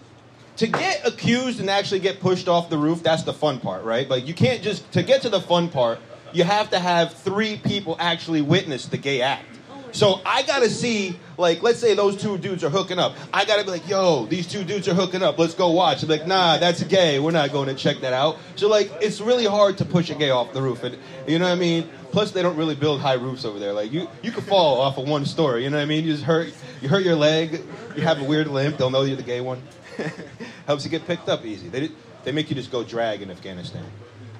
[0.57, 4.09] to get accused and actually get pushed off the roof, that's the fun part, right?
[4.09, 5.99] Like, you can't just, to get to the fun part,
[6.33, 9.45] you have to have three people actually witness the gay act.
[9.93, 13.13] So I gotta see, like, let's say those two dudes are hooking up.
[13.33, 15.37] I gotta be like, yo, these two dudes are hooking up.
[15.37, 16.01] Let's go watch.
[16.03, 17.19] I'm like, nah, that's gay.
[17.19, 18.37] We're not going to check that out.
[18.55, 20.83] So like, it's really hard to push a gay off the roof.
[20.83, 20.97] And
[21.27, 21.89] you know what I mean?
[22.11, 23.73] Plus, they don't really build high roofs over there.
[23.73, 25.63] Like you, you could fall off of one story.
[25.63, 26.05] You know what I mean?
[26.05, 27.61] You just hurt, you hurt your leg.
[27.95, 28.77] You have a weird limp.
[28.77, 29.61] They'll know you're the gay one.
[30.67, 31.67] Helps you get picked up easy.
[31.67, 31.89] They
[32.23, 33.83] they make you just go drag in Afghanistan.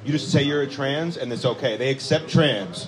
[0.03, 1.77] You just say you're a trans, and it's okay.
[1.77, 2.87] They accept trans,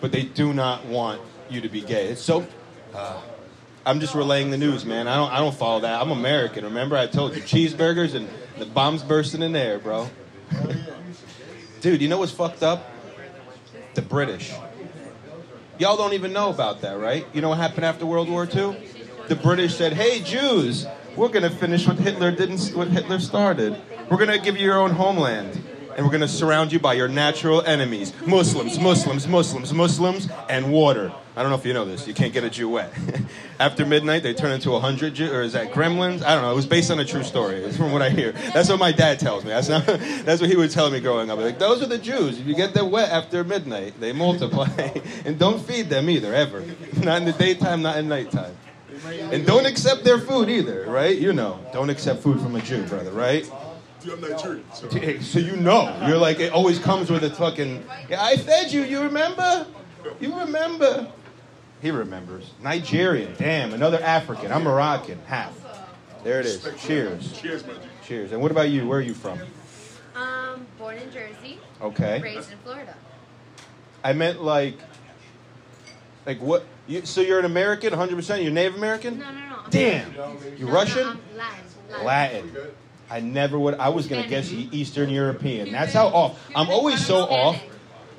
[0.00, 1.20] but they do not want
[1.50, 2.08] you to be gay.
[2.08, 2.46] It's so.
[2.94, 3.20] Uh,
[3.86, 5.06] I'm just relaying the news, man.
[5.06, 6.00] I don't I don't follow that.
[6.00, 6.64] I'm American.
[6.64, 8.28] Remember, I told you cheeseburgers and
[8.58, 10.08] the bombs bursting in air, bro.
[11.82, 12.90] Dude, you know what's fucked up?
[13.92, 14.54] The British.
[15.78, 17.26] Y'all don't even know about that, right?
[17.34, 18.76] You know what happened after World War II?
[19.28, 23.76] The British said, "Hey, Jews, we're gonna finish what Hitler didn't, what Hitler started.
[24.08, 25.62] We're gonna give you your own homeland."
[25.96, 30.72] And we're going to surround you by your natural enemies Muslims, Muslims, Muslims, Muslims, and
[30.72, 31.12] water.
[31.36, 32.06] I don't know if you know this.
[32.06, 32.92] You can't get a Jew wet.
[33.60, 36.22] After midnight, they turn into a hundred or is that gremlins?
[36.22, 36.52] I don't know.
[36.52, 37.70] It was based on a true story.
[37.72, 38.32] From what I hear.
[38.32, 39.50] That's what my dad tells me.
[39.50, 39.84] That's not,
[40.24, 41.38] That's what he would tell me growing up.
[41.38, 42.38] Like those are the Jews.
[42.38, 44.68] If you get them wet after midnight, they multiply.
[45.24, 46.62] and don't feed them either, ever.
[47.02, 48.56] Not in the daytime, not in nighttime.
[49.06, 51.18] And don't accept their food either, right?
[51.18, 53.50] You know, don't accept food from a Jew, brother, right?
[54.12, 54.64] I'm Nigerian.
[54.72, 54.88] So.
[55.22, 57.84] So you know, you're like it always comes with a fucking.
[58.08, 58.82] Yeah, I fed you.
[58.82, 59.66] You remember?
[60.20, 61.10] You remember?
[61.80, 62.50] He remembers.
[62.62, 63.34] Nigerian.
[63.38, 64.52] Damn, another African.
[64.52, 65.18] I'm Moroccan.
[65.26, 65.52] Half.
[66.22, 66.66] There it is.
[66.78, 67.32] Cheers.
[67.38, 67.76] Cheers, man.
[68.04, 68.32] Cheers.
[68.32, 68.86] And what about you?
[68.88, 69.38] Where are you from?
[70.14, 71.58] Um, born in Jersey.
[71.82, 72.22] Okay.
[72.22, 72.94] Raised in Florida.
[74.02, 74.78] I meant like,
[76.24, 76.64] like what?
[76.86, 78.16] You, so you're an American, 100.
[78.16, 79.18] percent You're Native American.
[79.18, 79.56] No, no, no.
[79.64, 80.12] I'm Damn.
[80.56, 81.02] You No, Russian?
[81.02, 82.54] No, I'm Latin.
[82.54, 82.74] Latin.
[83.14, 83.74] I never would.
[83.76, 85.70] I was gonna guess E- Eastern European.
[85.70, 86.36] That's how off.
[86.52, 87.62] I'm always so off.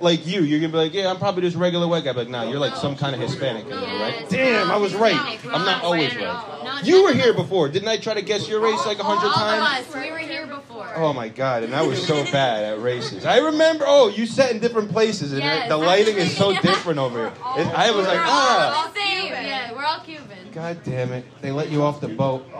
[0.01, 2.13] Like you, you're gonna be like, yeah, I'm probably just regular white guy.
[2.13, 4.25] But nah, you're like some kind of Hispanic, in there, right?
[4.29, 5.15] Damn, I was right.
[5.45, 6.81] I'm not always right.
[6.83, 7.97] You were here before, didn't I?
[7.97, 9.87] Try to guess your race like a hundred All times.
[9.87, 10.03] of us.
[10.03, 10.91] We were here before.
[10.95, 13.25] Oh my god, and I was so bad at races.
[13.25, 13.85] I remember.
[13.87, 16.69] Oh, you sat in different places, and Yes, the lighting is so actually.
[16.69, 17.27] different over here.
[17.57, 18.85] It- I was like, We're ah.
[18.87, 19.31] all same.
[19.31, 20.25] Yeah, we're all Cuban.
[20.51, 21.25] God damn it!
[21.41, 22.45] They let you off the boat.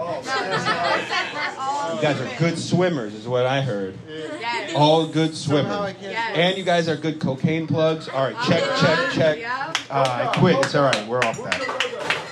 [1.96, 3.98] You guys are good swimmers, is what I heard.
[4.08, 4.74] Yes.
[4.76, 5.96] All good swimmers.
[6.02, 6.32] Yes.
[6.36, 8.08] And you guys are good cocaine plugs.
[8.08, 9.90] All right, check, check, check.
[9.90, 10.58] Uh, I quit.
[10.58, 11.08] It's all right.
[11.08, 11.60] We're off that.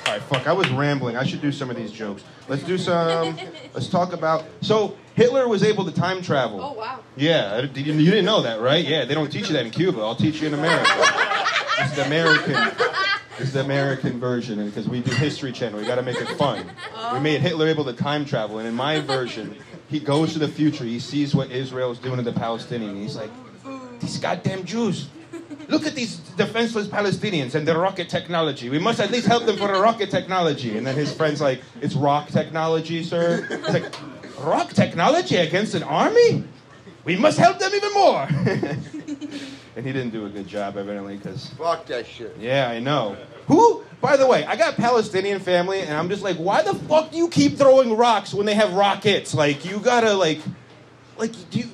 [0.06, 0.48] All right, fuck.
[0.48, 1.18] I was rambling.
[1.18, 2.24] I should do some of these jokes.
[2.48, 3.38] Let's do some.
[3.74, 4.46] Let's talk about.
[4.62, 6.62] So Hitler was able to time travel.
[6.62, 7.00] Oh wow.
[7.16, 8.86] Yeah, you, didn't know that, right?
[8.86, 10.00] Yeah, they don't teach you that in Cuba.
[10.02, 10.92] I'll teach you in America.
[11.80, 12.54] This is the American.
[13.40, 15.80] This is the American version, because we do History Channel.
[15.80, 16.70] We got to make it fun.
[17.14, 19.58] We made Hitler able to time travel, and in my version,
[19.90, 20.84] he goes to the future.
[20.84, 23.02] He sees what Israel is doing to the Palestinians.
[23.02, 23.32] He's like,
[24.04, 25.08] these goddamn Jews.
[25.68, 28.70] Look at these defenseless Palestinians and their rocket technology.
[28.70, 30.78] We must at least help them for the rocket technology.
[30.78, 33.48] And then his friend's like, it's rock technology, sir.
[33.48, 33.94] He's like,
[34.40, 36.44] rock technology against an army?
[37.06, 38.22] We must help them even more.
[39.76, 41.50] and he didn't do a good job, evidently, because.
[41.50, 42.36] Fuck that shit.
[42.40, 43.18] Yeah, I know.
[43.48, 47.12] Who, by the way, I got Palestinian family, and I'm just like, why the fuck
[47.12, 49.34] do you keep throwing rocks when they have rockets?
[49.34, 50.40] Like, you gotta, like,
[51.18, 51.70] like, do you,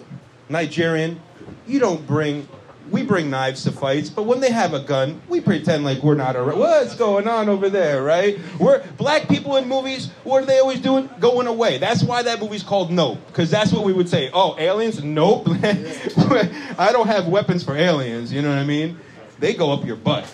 [0.47, 1.21] Nigerian,
[1.67, 2.47] you don't bring
[2.91, 6.15] we bring knives to fights, but when they have a gun, we pretend like we're
[6.15, 6.59] not around.
[6.59, 8.39] What's going on over there, right?
[8.59, 10.09] We're black people in movies.
[10.23, 11.09] What are they always doing?
[11.19, 11.77] Going away.
[11.77, 14.29] That's why that movie's called Nope, because that's what we would say.
[14.33, 15.03] Oh, aliens?
[15.03, 15.47] Nope.
[15.63, 18.33] I don't have weapons for aliens.
[18.33, 18.97] You know what I mean?
[19.39, 20.33] They go up your butt.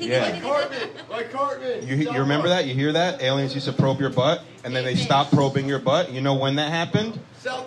[0.00, 0.22] Yeah.
[0.22, 0.88] Like Cartman.
[1.08, 1.86] Like Cartman.
[1.86, 2.66] You, you remember that?
[2.66, 3.22] You hear that?
[3.22, 6.12] Aliens used to probe your butt, and then they stopped probing your butt.
[6.12, 7.18] You know when that happened?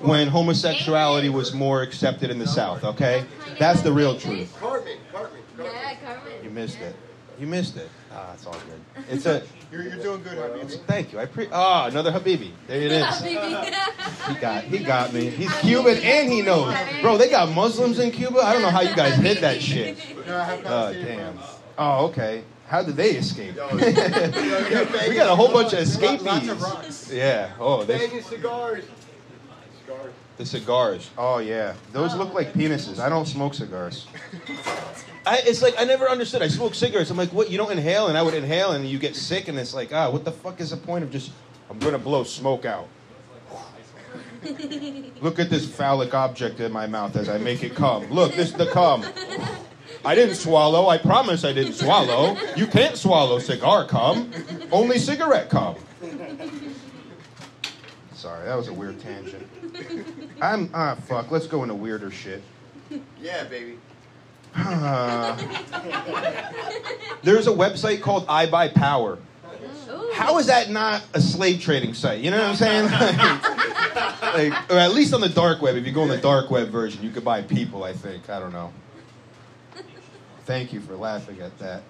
[0.02, 3.26] When homosexuality was more accepted in the South, okay?
[3.58, 4.56] That's the real truth.
[4.60, 4.98] Cartman.
[5.12, 5.42] Cartman.
[5.58, 6.34] Yeah, Carmen.
[6.44, 6.96] You missed it.
[7.40, 7.90] You missed it.
[8.12, 9.04] Ah, it's all good.
[9.10, 9.42] It's a.
[9.72, 10.86] You're, you're doing good, Habibi.
[10.86, 11.20] Thank you.
[11.20, 11.48] I pre.
[11.52, 12.52] Ah, another Habibi.
[12.68, 13.20] There it is.
[13.22, 14.64] He got.
[14.64, 15.30] He got me.
[15.30, 16.76] He's Cuban and he knows.
[17.02, 18.42] Bro, they got Muslims in Cuba.
[18.42, 19.98] I don't know how you guys hid that shit.
[20.28, 21.40] Oh damn.
[21.78, 22.44] Oh okay.
[22.68, 23.56] How did they escape?
[23.74, 27.12] we got a whole bunch of escapees.
[27.12, 27.52] Yeah.
[27.60, 27.98] Oh, they.
[27.98, 28.86] Banging cigars.
[29.92, 30.14] Cigars.
[30.38, 31.10] The cigars.
[31.18, 33.00] Oh yeah, those look like penises.
[33.00, 34.08] I don't smoke cigars.
[35.26, 36.42] I, it's like I never understood.
[36.42, 37.10] I smoke cigarettes.
[37.10, 37.52] I'm like, what?
[37.52, 40.10] You don't inhale, and I would inhale, and you get sick, and it's like, ah,
[40.10, 41.32] what the fuck is the point of just?
[41.70, 42.88] I'm gonna blow smoke out.
[45.22, 48.10] Look at this phallic object in my mouth as I make it come.
[48.10, 49.06] Look, this is the cum.
[50.04, 50.88] I didn't swallow.
[50.88, 52.36] I promise I didn't swallow.
[52.56, 54.32] You can't swallow cigar cum.
[54.72, 55.76] Only cigarette cum.
[58.22, 59.48] Sorry, that was a weird tangent.
[60.44, 61.32] I'm ah fuck.
[61.32, 62.44] Let's go into weirder shit.
[63.20, 63.80] Yeah, baby.
[67.24, 69.18] There's a website called I Buy Power.
[70.14, 72.20] How is that not a slave trading site?
[72.20, 72.92] You know what I'm saying?
[74.52, 75.76] like, or at least on the dark web.
[75.76, 77.84] If you go on the dark web version, you could buy people.
[77.84, 78.30] I think.
[78.30, 78.72] I don't know.
[80.46, 81.82] Thank you for laughing at that.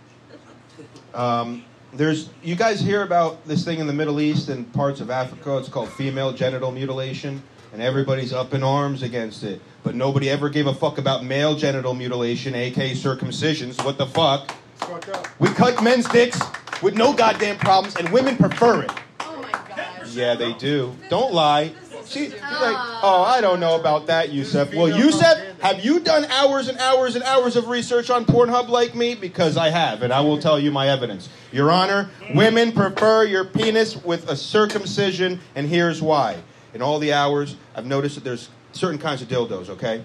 [1.13, 5.09] Um, there's you guys hear about this thing in the Middle East and parts of
[5.09, 5.57] Africa.
[5.57, 7.41] It's called female genital mutilation,
[7.73, 9.61] and everybody's up in arms against it.
[9.83, 13.83] But nobody ever gave a fuck about male genital mutilation, aka circumcisions.
[13.83, 14.55] What the fuck?
[14.75, 15.27] It's fucked up.
[15.39, 16.39] We cut men's dicks
[16.81, 18.91] with no goddamn problems, and women prefer it.
[19.21, 20.13] Oh my gosh.
[20.13, 20.95] Yeah, they do.
[21.09, 21.73] Don't lie.
[22.11, 24.73] She, she's like, oh, I don't know about that, Yusef.
[24.73, 28.93] Well, Yusef, have you done hours and hours and hours of research on Pornhub like
[28.93, 29.15] me?
[29.15, 31.29] Because I have, and I will tell you my evidence.
[31.53, 36.43] Your Honor, women prefer your penis with a circumcision, and here's why.
[36.73, 40.03] In all the hours, I've noticed that there's certain kinds of dildos, okay?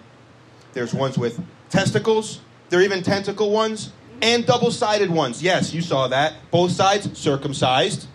[0.74, 3.93] There's ones with testicles, there are even tentacle ones,
[4.23, 5.43] and double sided ones.
[5.43, 6.35] Yes, you saw that.
[6.53, 8.07] Both sides circumcised.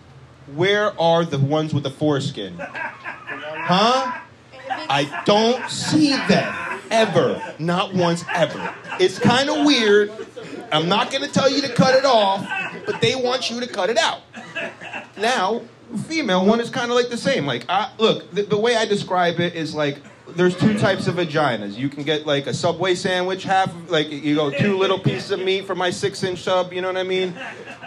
[0.54, 2.56] Where are the ones with the foreskin?
[2.58, 4.20] Huh?
[4.68, 7.54] I don't see them ever.
[7.58, 8.74] Not once ever.
[9.00, 10.12] It's kind of weird.
[10.70, 12.46] I'm not going to tell you to cut it off,
[12.86, 14.20] but they want you to cut it out.
[15.16, 15.62] Now,
[16.06, 17.46] female one is kind of like the same.
[17.46, 19.98] Like, I, look, the, the way I describe it is like
[20.36, 21.76] there's two types of vaginas.
[21.76, 25.40] You can get like a Subway sandwich, half like you go two little pieces of
[25.40, 26.72] meat for my six inch sub.
[26.72, 27.34] You know what I mean?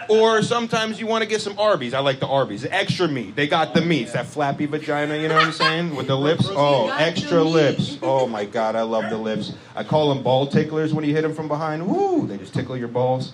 [0.10, 1.94] Or sometimes you want to get some Arby's.
[1.94, 3.36] I like the Arby's, extra meat.
[3.36, 5.18] They got the meats, that flappy vagina.
[5.18, 5.96] You know what I'm saying?
[5.96, 6.48] With the lips.
[6.50, 7.98] Oh, extra lips.
[8.02, 9.54] Oh my God, I love the lips.
[9.76, 11.88] I call them ball ticklers when you hit them from behind.
[11.88, 12.28] Woo!
[12.28, 13.34] They just tickle your balls.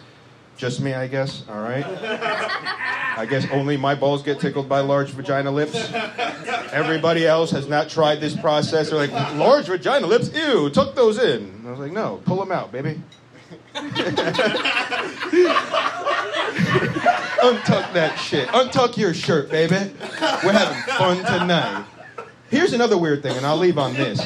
[0.57, 1.43] Just me, I guess.
[1.49, 1.85] All right.
[1.85, 5.75] I guess only my balls get tickled by large vagina lips.
[6.71, 8.89] Everybody else has not tried this process.
[8.89, 10.31] They're like, large vagina lips?
[10.33, 11.43] Ew, tuck those in.
[11.43, 13.01] And I was like, no, pull them out, baby.
[17.41, 18.47] Untuck that shit.
[18.49, 19.75] Untuck your shirt, baby.
[20.43, 21.85] We're having fun tonight.
[22.49, 24.21] Here's another weird thing, and I'll leave on this.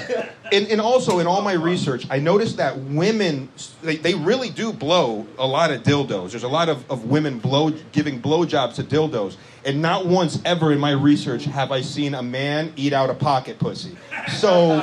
[0.51, 3.49] And, and also, in all my research, I noticed that women,
[3.81, 6.31] they, they really do blow a lot of dildos.
[6.31, 9.38] There's a lot of, of women blow, giving blowjobs to dildos.
[9.65, 13.15] And not once ever in my research have I seen a man eat out a
[13.15, 13.97] pocket pussy.
[14.38, 14.77] So,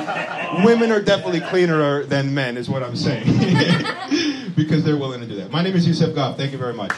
[0.65, 3.23] women are definitely cleaner than men, is what I'm saying.
[4.55, 5.51] because they're willing to do that.
[5.51, 6.35] My name is Yusef Goff.
[6.37, 6.91] Thank you very much.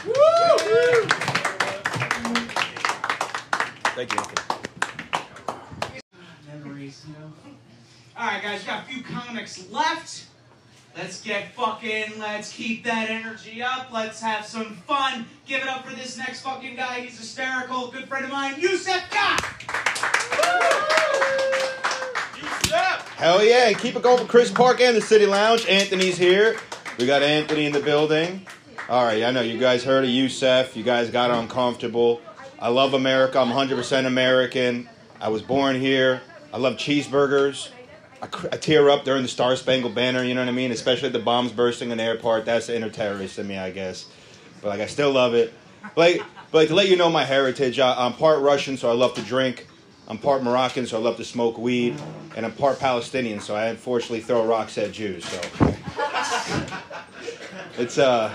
[3.94, 4.46] Thank you.
[6.48, 7.25] memories, you know.
[8.18, 10.24] All right, guys, we got a few comics left.
[10.96, 13.92] Let's get fucking, let's keep that energy up.
[13.92, 15.26] Let's have some fun.
[15.46, 17.00] Give it up for this next fucking guy.
[17.00, 17.88] He's hysterical.
[17.88, 19.40] Good friend of mine, Yusef Goff.
[23.16, 25.66] Hell yeah, and keep it going for Chris Park and the City Lounge.
[25.66, 26.56] Anthony's here.
[26.98, 28.46] We got Anthony in the building.
[28.88, 30.74] All right, I know you guys heard of Yusef.
[30.74, 32.22] You guys got uncomfortable.
[32.58, 33.38] I love America.
[33.38, 34.88] I'm 100% American.
[35.20, 36.22] I was born here.
[36.50, 37.68] I love cheeseburgers.
[38.52, 40.72] I, tear up during the Star Spangled Banner, you know what I mean?
[40.72, 42.44] Especially the bombs bursting in the airport.
[42.44, 44.06] That's the inner terrorist in me, I guess.
[44.62, 45.52] But like, I still love it.
[45.96, 48.94] Like, but like to let you know my heritage, I, I'm part Russian, so I
[48.94, 49.66] love to drink.
[50.08, 52.00] I'm part Moroccan, so I love to smoke weed,
[52.36, 55.24] and I'm part Palestinian, so I unfortunately throw rocks at Jews.
[55.24, 55.40] So
[57.78, 58.32] It's uh,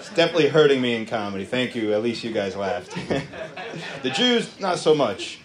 [0.00, 1.44] it's definitely hurting me in comedy.
[1.44, 1.94] Thank you.
[1.94, 2.92] At least you guys laughed.
[4.02, 5.38] the Jews, not so much.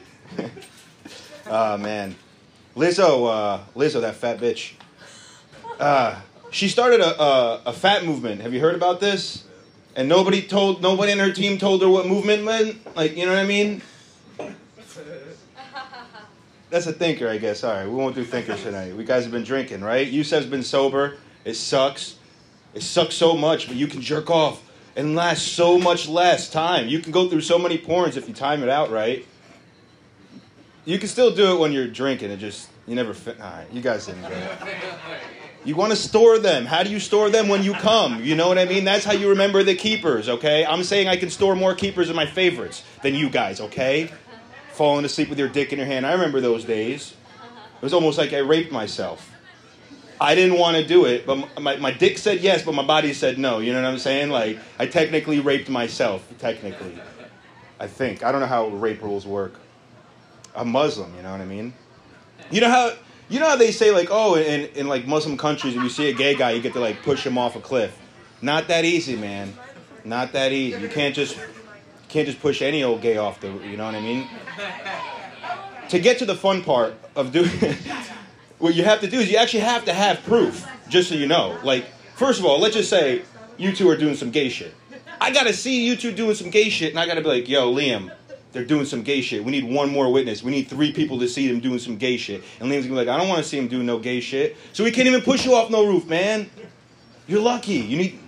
[1.46, 2.16] oh man,
[2.76, 4.74] Lizzo, uh, Lizzo, that fat bitch.
[5.80, 6.20] Uh,
[6.52, 8.42] she started a, a a fat movement.
[8.42, 9.46] Have you heard about this?
[9.96, 12.96] And nobody told, nobody in her team told her what movement meant.
[12.96, 13.82] Like, you know what I mean?
[16.70, 17.64] That's a thinker, I guess.
[17.64, 18.96] All right, we won't do thinkers tonight.
[18.96, 20.08] We guys have been drinking, right?
[20.08, 21.18] Yusef's been sober.
[21.44, 22.16] It sucks.
[22.74, 24.64] It sucks so much, but you can jerk off
[24.96, 26.88] and last so much less time.
[26.88, 29.26] You can go through so many porns if you time it out right.
[30.86, 32.32] You can still do it when you're drinking.
[32.32, 33.40] It just you never fit.
[33.40, 34.60] All right, you guys didn't get it.
[35.66, 36.66] You want to store them.
[36.66, 38.24] How do you store them when you come?
[38.24, 38.86] You know what I mean?
[38.86, 40.66] That's how you remember the keepers, okay?
[40.66, 44.10] I'm saying I can store more keepers in my favorites than you guys, okay?
[44.72, 46.08] Falling asleep with your dick in your hand.
[46.08, 47.14] I remember those days.
[47.76, 49.30] It was almost like I raped myself.
[50.22, 53.14] I didn't want to do it, but my, my dick said yes, but my body
[53.14, 53.60] said no.
[53.60, 54.30] You know what I'm saying?
[54.30, 56.98] Like, I technically raped myself, technically.
[57.80, 58.24] I think.
[58.24, 59.54] I don't know how rape rules work.
[60.56, 61.74] I'm Muslim, you know what I mean?
[62.52, 62.94] You know how
[63.30, 66.10] you know how they say like, oh, in, in like Muslim countries, if you see
[66.10, 67.98] a gay guy, you get to like push him off a cliff.
[68.42, 69.54] Not that easy, man.
[70.04, 70.82] Not that easy.
[70.82, 71.38] You can't just
[72.08, 73.48] can't just push any old gay off the.
[73.48, 74.28] You know what I mean?
[75.90, 77.50] To get to the fun part of doing,
[78.58, 80.68] what you have to do is you actually have to have proof.
[80.88, 81.86] Just so you know, like
[82.16, 83.22] first of all, let's just say
[83.58, 84.74] you two are doing some gay shit.
[85.22, 87.72] I gotta see you two doing some gay shit, and I gotta be like, yo,
[87.74, 88.12] Liam,
[88.52, 89.44] they're doing some gay shit.
[89.44, 90.42] We need one more witness.
[90.42, 92.44] We need three people to see them doing some gay shit.
[92.60, 94.58] And Liam's gonna be like, I don't want to see him doing no gay shit.
[94.74, 96.50] So we can't even push you off no roof, man.
[97.28, 97.76] You're lucky.
[97.76, 98.20] You need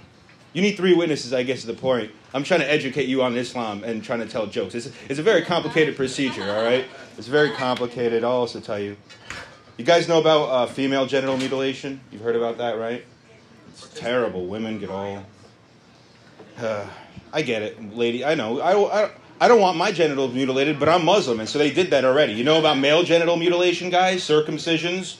[0.53, 2.11] you need three witnesses, I guess is the point.
[2.33, 4.75] I'm trying to educate you on Islam and trying to tell jokes.
[4.75, 6.85] It's, it's a very complicated procedure, all right?
[7.17, 8.23] It's very complicated.
[8.23, 8.97] I'll also tell you.
[9.77, 12.01] You guys know about uh, female genital mutilation?
[12.11, 13.05] You've heard about that, right?
[13.69, 14.45] It's terrible.
[14.45, 15.25] Women get all.
[16.57, 16.85] Uh,
[17.33, 18.25] I get it, lady.
[18.25, 18.59] I know.
[18.59, 19.11] I, I,
[19.41, 22.33] I don't want my genitals mutilated, but I'm Muslim, and so they did that already.
[22.33, 24.21] You know about male genital mutilation, guys?
[24.21, 25.17] Circumcisions?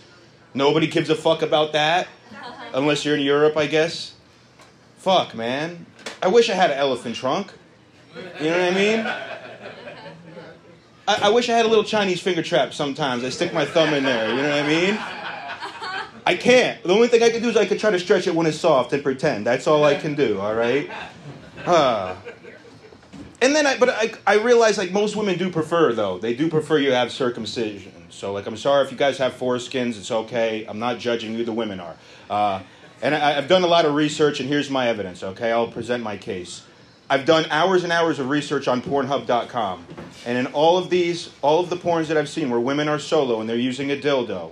[0.54, 2.08] Nobody gives a fuck about that.
[2.72, 4.14] Unless you're in Europe, I guess.
[4.98, 5.88] Fuck, man.
[6.22, 7.52] I wish I had an elephant trunk.
[8.40, 9.00] You know what I mean?
[11.08, 13.24] I, I wish I had a little Chinese finger trap sometimes.
[13.24, 14.30] I stick my thumb in there.
[14.30, 15.00] You know what I mean?
[16.28, 16.84] I can't.
[16.84, 18.60] The only thing I can do is I can try to stretch it when it's
[18.60, 19.48] soft and pretend.
[19.48, 20.92] That's all I can do, all right?
[21.66, 22.16] Uh,
[23.42, 26.20] and then I, but I, I realize like most women do prefer though.
[26.20, 27.92] They do prefer you have circumcision.
[28.10, 29.98] So like I'm sorry if you guys have foreskins.
[29.98, 30.66] It's okay.
[30.68, 31.44] I'm not judging you.
[31.44, 31.96] The women are.
[32.30, 32.62] Uh,
[33.02, 35.24] and I, I've done a lot of research, and here's my evidence.
[35.24, 36.64] Okay, I'll present my case.
[37.10, 39.86] I've done hours and hours of research on Pornhub.com,
[40.26, 43.00] and in all of these, all of the porns that I've seen where women are
[43.00, 44.52] solo and they're using a dildo,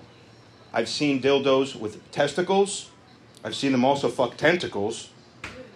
[0.74, 2.90] I've seen dildos with testicles.
[3.44, 5.10] I've seen them also fuck tentacles.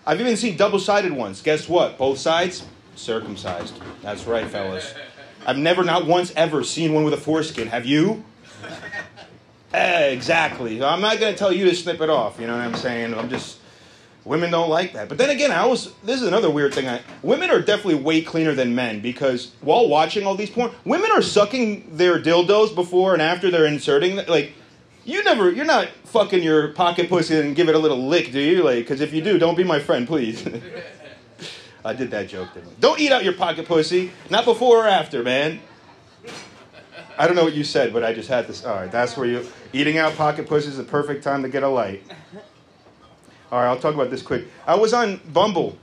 [0.05, 1.41] I've even seen double-sided ones.
[1.41, 1.97] Guess what?
[1.97, 2.65] Both sides
[2.95, 3.79] circumcised.
[4.01, 4.93] That's right, fellas.
[5.45, 7.67] I've never, not once ever, seen one with a foreskin.
[7.67, 8.23] Have you?
[9.73, 10.83] Eh, exactly.
[10.83, 12.39] I'm not going to tell you to snip it off.
[12.39, 13.13] You know what I'm saying?
[13.15, 13.57] I'm just.
[14.23, 15.09] Women don't like that.
[15.09, 15.91] But then again, I was.
[16.03, 16.87] This is another weird thing.
[16.87, 21.09] I, women are definitely way cleaner than men because while watching all these porn, women
[21.09, 24.17] are sucking their dildos before and after they're inserting.
[24.27, 24.53] Like,
[25.05, 25.51] you never.
[25.51, 28.63] You're not fucking your pocket pussy and give it a little lick, do you?
[28.63, 30.47] Like, because if you do, don't be my friend, please.
[31.85, 32.79] I did that joke, didn't?
[32.79, 34.11] Don't eat out your pocket pussy.
[34.29, 35.59] Not before or after, man.
[37.17, 38.65] I don't know what you said, but I just had this.
[38.65, 39.45] All right, that's where you.
[39.71, 42.03] Eating out pocket pussy is the perfect time to get a light.
[43.51, 44.47] All right, I'll talk about this quick.
[44.65, 45.77] I was on Bumble,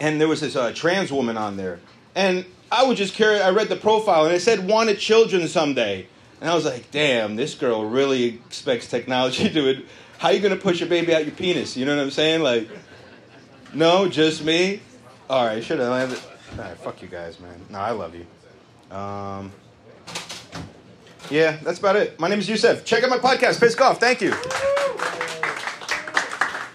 [0.00, 1.80] and there was this uh, trans woman on there,
[2.14, 3.40] and I would just carry.
[3.40, 6.06] I read the profile, and it said wanted children someday,
[6.40, 9.86] and I was like, damn, this girl really expects technology to it.
[10.18, 11.76] How you gonna push your baby out your penis?
[11.76, 12.42] You know what I'm saying?
[12.42, 12.68] Like,
[13.72, 14.82] no, just me.
[15.30, 16.18] All right, should have landed.
[16.58, 17.64] All right, fuck you guys, man.
[17.70, 18.26] No, I love you.
[18.90, 19.52] Um,
[21.30, 22.18] yeah, that's about it.
[22.18, 22.84] My name is Yusef.
[22.84, 24.00] Check out my podcast, Piss Goff.
[24.00, 24.32] Thank you.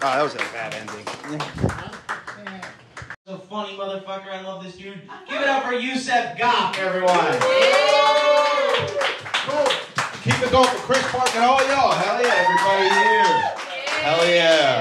[0.00, 1.04] that was a bad ending.
[3.26, 5.02] So funny motherfucker, I love this dude.
[5.28, 7.32] Give it up for Yusef Goff, everyone.
[10.24, 11.92] Keep it going for Chris Park and all y'all.
[11.92, 13.24] Hell yeah, everybody here.
[14.00, 14.75] Hell yeah.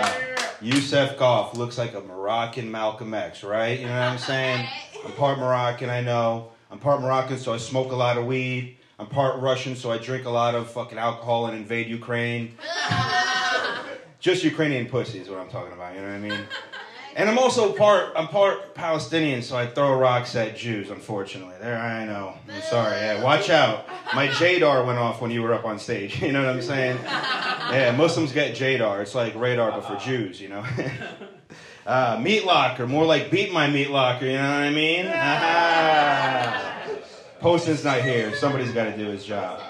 [0.66, 3.80] Yusef Goff looks like a Moroccan Malcolm X, right?
[3.80, 4.68] You know what I'm saying?
[5.06, 6.54] I'm part Moroccan, I know.
[6.72, 8.78] I'm part Moroccan, so I smoke a lot of weed.
[8.98, 12.58] I'm part Russian, so I drink a lot of fucking alcohol and invade Ukraine.
[14.20, 16.40] Just Ukrainian pussy is what I'm talking about, you know what I mean?
[17.18, 21.56] And I'm also part I'm part Palestinian, so I throw rocks at Jews, unfortunately.
[21.62, 22.38] There I know.
[22.50, 22.98] I'm sorry.
[22.98, 23.88] Yeah, watch out.
[24.14, 26.22] My Jadar went off when you were up on stage.
[26.26, 27.00] You know what I'm saying?
[27.06, 29.02] Yeah, Muslims get Jadar.
[29.02, 30.66] It's like radar but for Jews, you know.
[31.86, 34.26] Uh, meat locker, more like beat my meat locker.
[34.26, 35.06] You know what I mean?
[35.16, 36.82] Ah.
[37.40, 38.34] Poston's not here.
[38.36, 39.62] Somebody's got to do his job.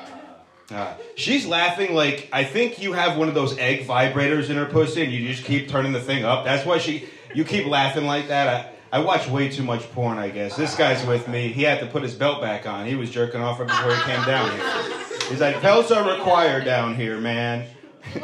[0.72, 4.66] Uh, she's laughing like I think you have one of those egg vibrators in her
[4.66, 6.46] pussy, and you just keep turning the thing up.
[6.46, 7.06] That's why she.
[7.36, 8.74] You keep laughing like that.
[8.92, 10.18] I, I watch way too much porn.
[10.18, 11.50] I guess this guy's with me.
[11.50, 12.86] He had to put his belt back on.
[12.88, 14.94] He was jerking off right before he came down here.
[15.30, 17.68] He's like, belts are required down here, man.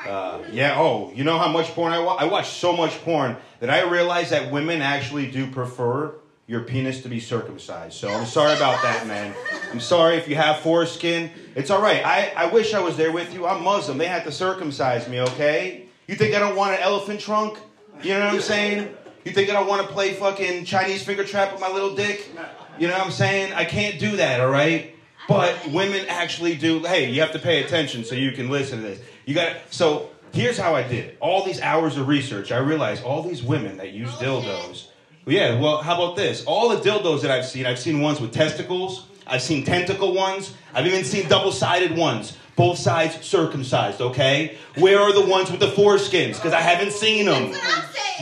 [0.00, 0.74] Uh, yeah.
[0.76, 2.20] Oh, you know how much porn I watch?
[2.20, 6.14] I watch so much porn that I realize that women actually do prefer
[6.48, 7.94] your penis to be circumcised.
[7.94, 9.32] So I'm sorry about that, man.
[9.70, 11.30] I'm sorry if you have foreskin.
[11.54, 12.04] It's all right.
[12.04, 13.46] I, I wish I was there with you.
[13.46, 13.98] I'm Muslim.
[13.98, 15.84] They had to circumcise me, okay?
[16.08, 17.58] You think I don't want an elephant trunk?
[18.02, 18.94] You know what I'm saying?
[19.24, 22.30] You think I don't want to play fucking Chinese finger trap with my little dick?
[22.78, 23.52] You know what I'm saying?
[23.52, 24.94] I can't do that, all right?
[25.28, 26.80] But women actually do.
[26.80, 29.00] Hey, you have to pay attention so you can listen to this.
[29.26, 31.18] You got So here's how I did it.
[31.20, 34.86] All these hours of research, I realized all these women that use oh, dildos.
[35.26, 35.60] Yeah.
[35.60, 36.44] Well, how about this?
[36.46, 39.06] All the dildos that I've seen, I've seen ones with testicles.
[39.26, 40.54] I've seen tentacle ones.
[40.74, 42.36] I've even seen double-sided ones.
[42.60, 44.02] Both sides circumcised.
[44.02, 44.58] Okay.
[44.76, 46.34] Where are the ones with the foreskins?
[46.34, 47.54] Because I haven't seen them.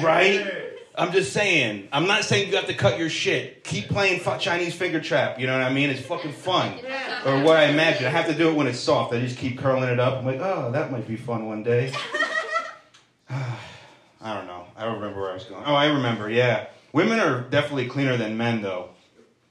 [0.00, 0.46] Right.
[0.94, 1.88] I'm just saying.
[1.90, 3.64] I'm not saying you have to cut your shit.
[3.64, 5.40] Keep playing fu- Chinese finger trap.
[5.40, 5.90] You know what I mean?
[5.90, 6.72] It's fucking fun.
[7.26, 8.06] Or what I imagine.
[8.06, 9.12] I have to do it when it's soft.
[9.12, 10.18] I just keep curling it up.
[10.18, 11.92] I'm like, oh, that might be fun one day.
[13.30, 13.56] I
[14.22, 14.66] don't know.
[14.76, 15.64] I don't remember where I was going.
[15.66, 16.30] Oh, I remember.
[16.30, 16.68] Yeah.
[16.92, 18.90] Women are definitely cleaner than men, though.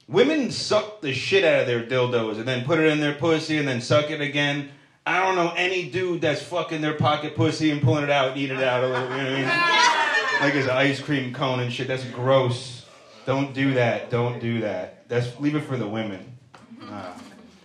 [0.08, 3.58] Women suck the shit out of their dildos and then put it in their pussy
[3.58, 4.70] and then suck it again.
[5.08, 8.36] I don't know any dude that's fucking their pocket pussy and pulling it out and
[8.38, 9.04] eating it out a little.
[9.04, 10.14] You know what I mean?
[10.40, 11.88] Like it's an ice cream cone and shit.
[11.88, 12.86] That's gross.
[13.26, 14.08] Don't do that.
[14.08, 15.08] Don't do that.
[15.08, 16.38] That's leave it for the women.
[16.80, 17.12] Uh,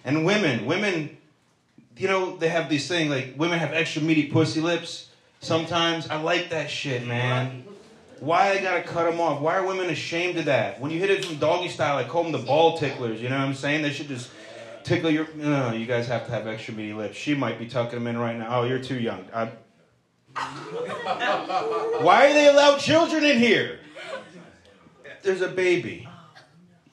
[0.04, 1.16] and women, women,
[1.96, 5.10] you know, they have these things like women have extra meaty pussy lips.
[5.40, 7.64] Sometimes I like that shit, man.
[8.22, 9.40] Why I gotta cut them off?
[9.40, 10.80] Why are women ashamed of that?
[10.80, 13.22] When you hit it from doggy style, I call them the ball ticklers.
[13.22, 13.84] You know what I'm saying?
[13.84, 14.32] They should just
[14.84, 15.28] tickle your.
[15.36, 17.18] No, you guys have to have extra meaty lips.
[17.18, 18.62] She might be tucking them in right now.
[18.62, 19.26] Oh, you're too young.
[19.34, 19.46] I,
[22.02, 23.80] why are they allowed children in here?
[25.22, 26.08] There's a baby.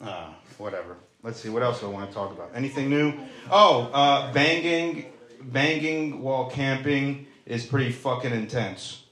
[0.00, 0.96] Ah, whatever.
[1.22, 1.48] Let's see.
[1.48, 2.50] What else do I want to talk about?
[2.54, 3.12] Anything new?
[3.50, 5.06] Oh, uh, banging,
[5.42, 9.04] banging while camping is pretty fucking intense.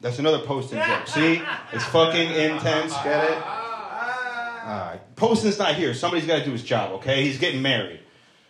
[0.00, 1.06] That's another posting joke.
[1.08, 1.42] See,
[1.72, 2.94] it's fucking intense.
[3.02, 3.59] Get it?
[4.62, 5.16] Uh, Alright.
[5.16, 5.94] Poston's not here.
[5.94, 6.92] Somebody's got to do his job.
[6.92, 8.00] Okay, he's getting married.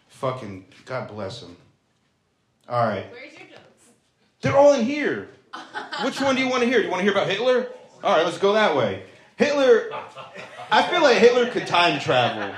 [0.08, 1.56] Fucking God bless him.
[2.68, 3.06] All right.
[3.10, 3.88] Where's your jokes?
[4.42, 5.28] They're all in here.
[6.04, 6.78] Which one do you want to hear?
[6.78, 7.68] Do you want to hear about Hitler?
[8.02, 9.04] All right, let's go that way.
[9.36, 9.90] Hitler,
[10.70, 12.54] I feel like Hitler could time travel.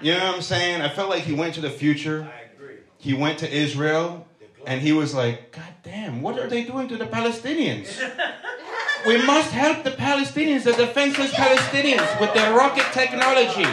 [0.00, 0.80] You know what I'm saying?
[0.80, 2.28] I felt like he went to the future.
[2.30, 2.76] I agree.
[2.98, 4.26] He went to Israel,
[4.66, 7.86] and he was like, God damn, what are they doing to the Palestinians?
[9.06, 13.64] We must help the Palestinians, the defenseless Palestinians, with their rocket technology.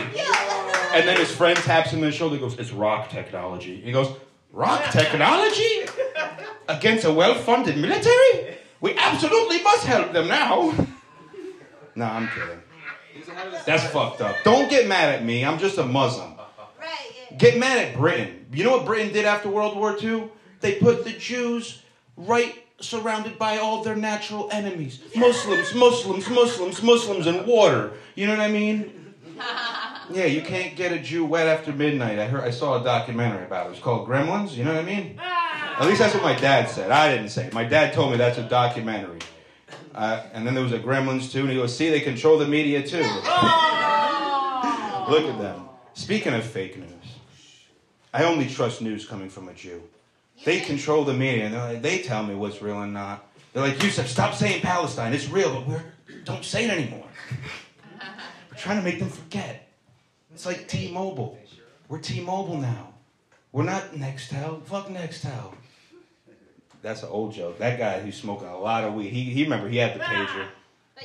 [0.94, 3.80] And then his friend taps him on the shoulder and goes, It's rock technology.
[3.82, 4.16] He goes,
[4.52, 5.86] Rock technology?
[6.68, 8.58] Against a well funded military?
[8.82, 10.74] We absolutely must help them now.
[11.96, 12.62] No, I'm kidding.
[13.66, 14.38] That's fucked up.
[14.44, 15.46] Don't get mad at me.
[15.46, 16.36] I'm just a Muslim.
[17.38, 18.48] Get mad at Britain.
[18.52, 20.30] You know what Britain did after World War II?
[20.62, 21.82] They put the Jews
[22.18, 27.94] right surrounded by all their natural enemies Muslims, Muslims, Muslims, Muslims, and water.
[28.16, 29.14] You know what I mean?
[30.12, 32.18] Yeah, you can't get a Jew wet after midnight.
[32.18, 33.74] I heard, I saw a documentary about it.
[33.74, 34.56] It's called Gremlins.
[34.56, 35.20] You know what I mean?
[35.22, 36.90] At least that's what my dad said.
[36.90, 37.54] I didn't say it.
[37.54, 39.20] My dad told me that's a documentary.
[39.94, 42.48] Uh, and then there was a Gremlins too, and he goes, "See, they control the
[42.48, 42.98] media too."
[45.08, 45.70] Look at them.
[45.94, 46.90] Speaking of fake news,
[48.14, 49.84] I only trust news coming from a Jew.
[50.46, 53.26] They control the media, and they're like, they tell me what's real and not.
[53.54, 55.14] They're like, Yusef, stop saying Palestine.
[55.14, 55.84] It's real, but we're
[56.24, 57.06] don't say it anymore.
[58.52, 59.68] We're trying to make them forget.
[60.34, 61.38] It's like T-Mobile.
[61.88, 62.94] We're T-Mobile now.
[63.52, 64.64] We're not Nextel.
[64.66, 65.54] Fuck Nextel.
[66.82, 67.58] That's an old joke.
[67.58, 69.10] That guy who's smoking a lot of weed.
[69.10, 70.48] He, he remember he had the pager,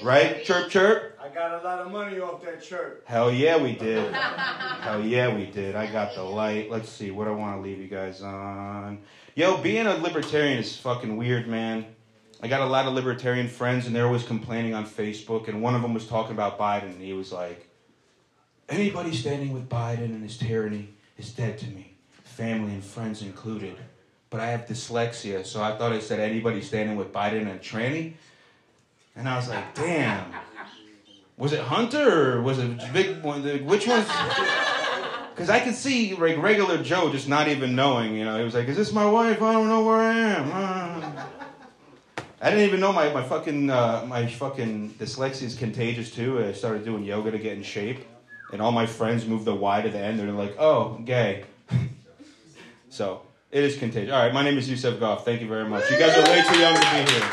[0.03, 0.45] right?
[0.45, 1.19] Chirp chirp.
[1.21, 3.03] I got a lot of money off that chirp.
[3.07, 4.13] Hell yeah, we did.
[4.15, 5.75] Hell yeah, we did.
[5.75, 6.71] I got the light.
[6.71, 9.01] Let's see what I want to leave you guys on.
[9.37, 11.85] Yo, being a libertarian is fucking weird, man.
[12.41, 15.49] I got a lot of libertarian friends, and they're always complaining on Facebook.
[15.49, 17.69] And one of them was talking about Biden, and he was like,
[18.69, 23.77] "Anybody standing with Biden and his tyranny is dead to me, family and friends included."
[24.31, 28.15] But I have dyslexia, so I thought it said anybody standing with Biden and tranny.
[29.17, 30.33] And I was like, damn.
[31.37, 33.23] Was it Hunter or was it big?
[33.25, 34.09] Which one's?
[35.35, 38.15] Because I could see like regular Joe just not even knowing.
[38.15, 39.43] You know, he was like, "Is this my wife?
[39.43, 41.27] I don't know where I am." Ah.
[42.41, 46.39] I didn't even know my, my fucking uh, my fucking dyslexia is contagious too.
[46.45, 48.07] I started doing yoga to get in shape,
[48.53, 50.21] and all my friends moved the Y to the end.
[50.21, 51.45] They're like, "Oh, gay."
[52.89, 54.13] so it is contagious.
[54.13, 55.25] All right, my name is Yusef Goff.
[55.25, 55.91] Thank you very much.
[55.91, 57.29] You guys are way too young to be here.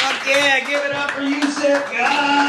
[0.00, 1.92] Fuck yeah, give it up for Yusef.
[1.92, 2.48] God.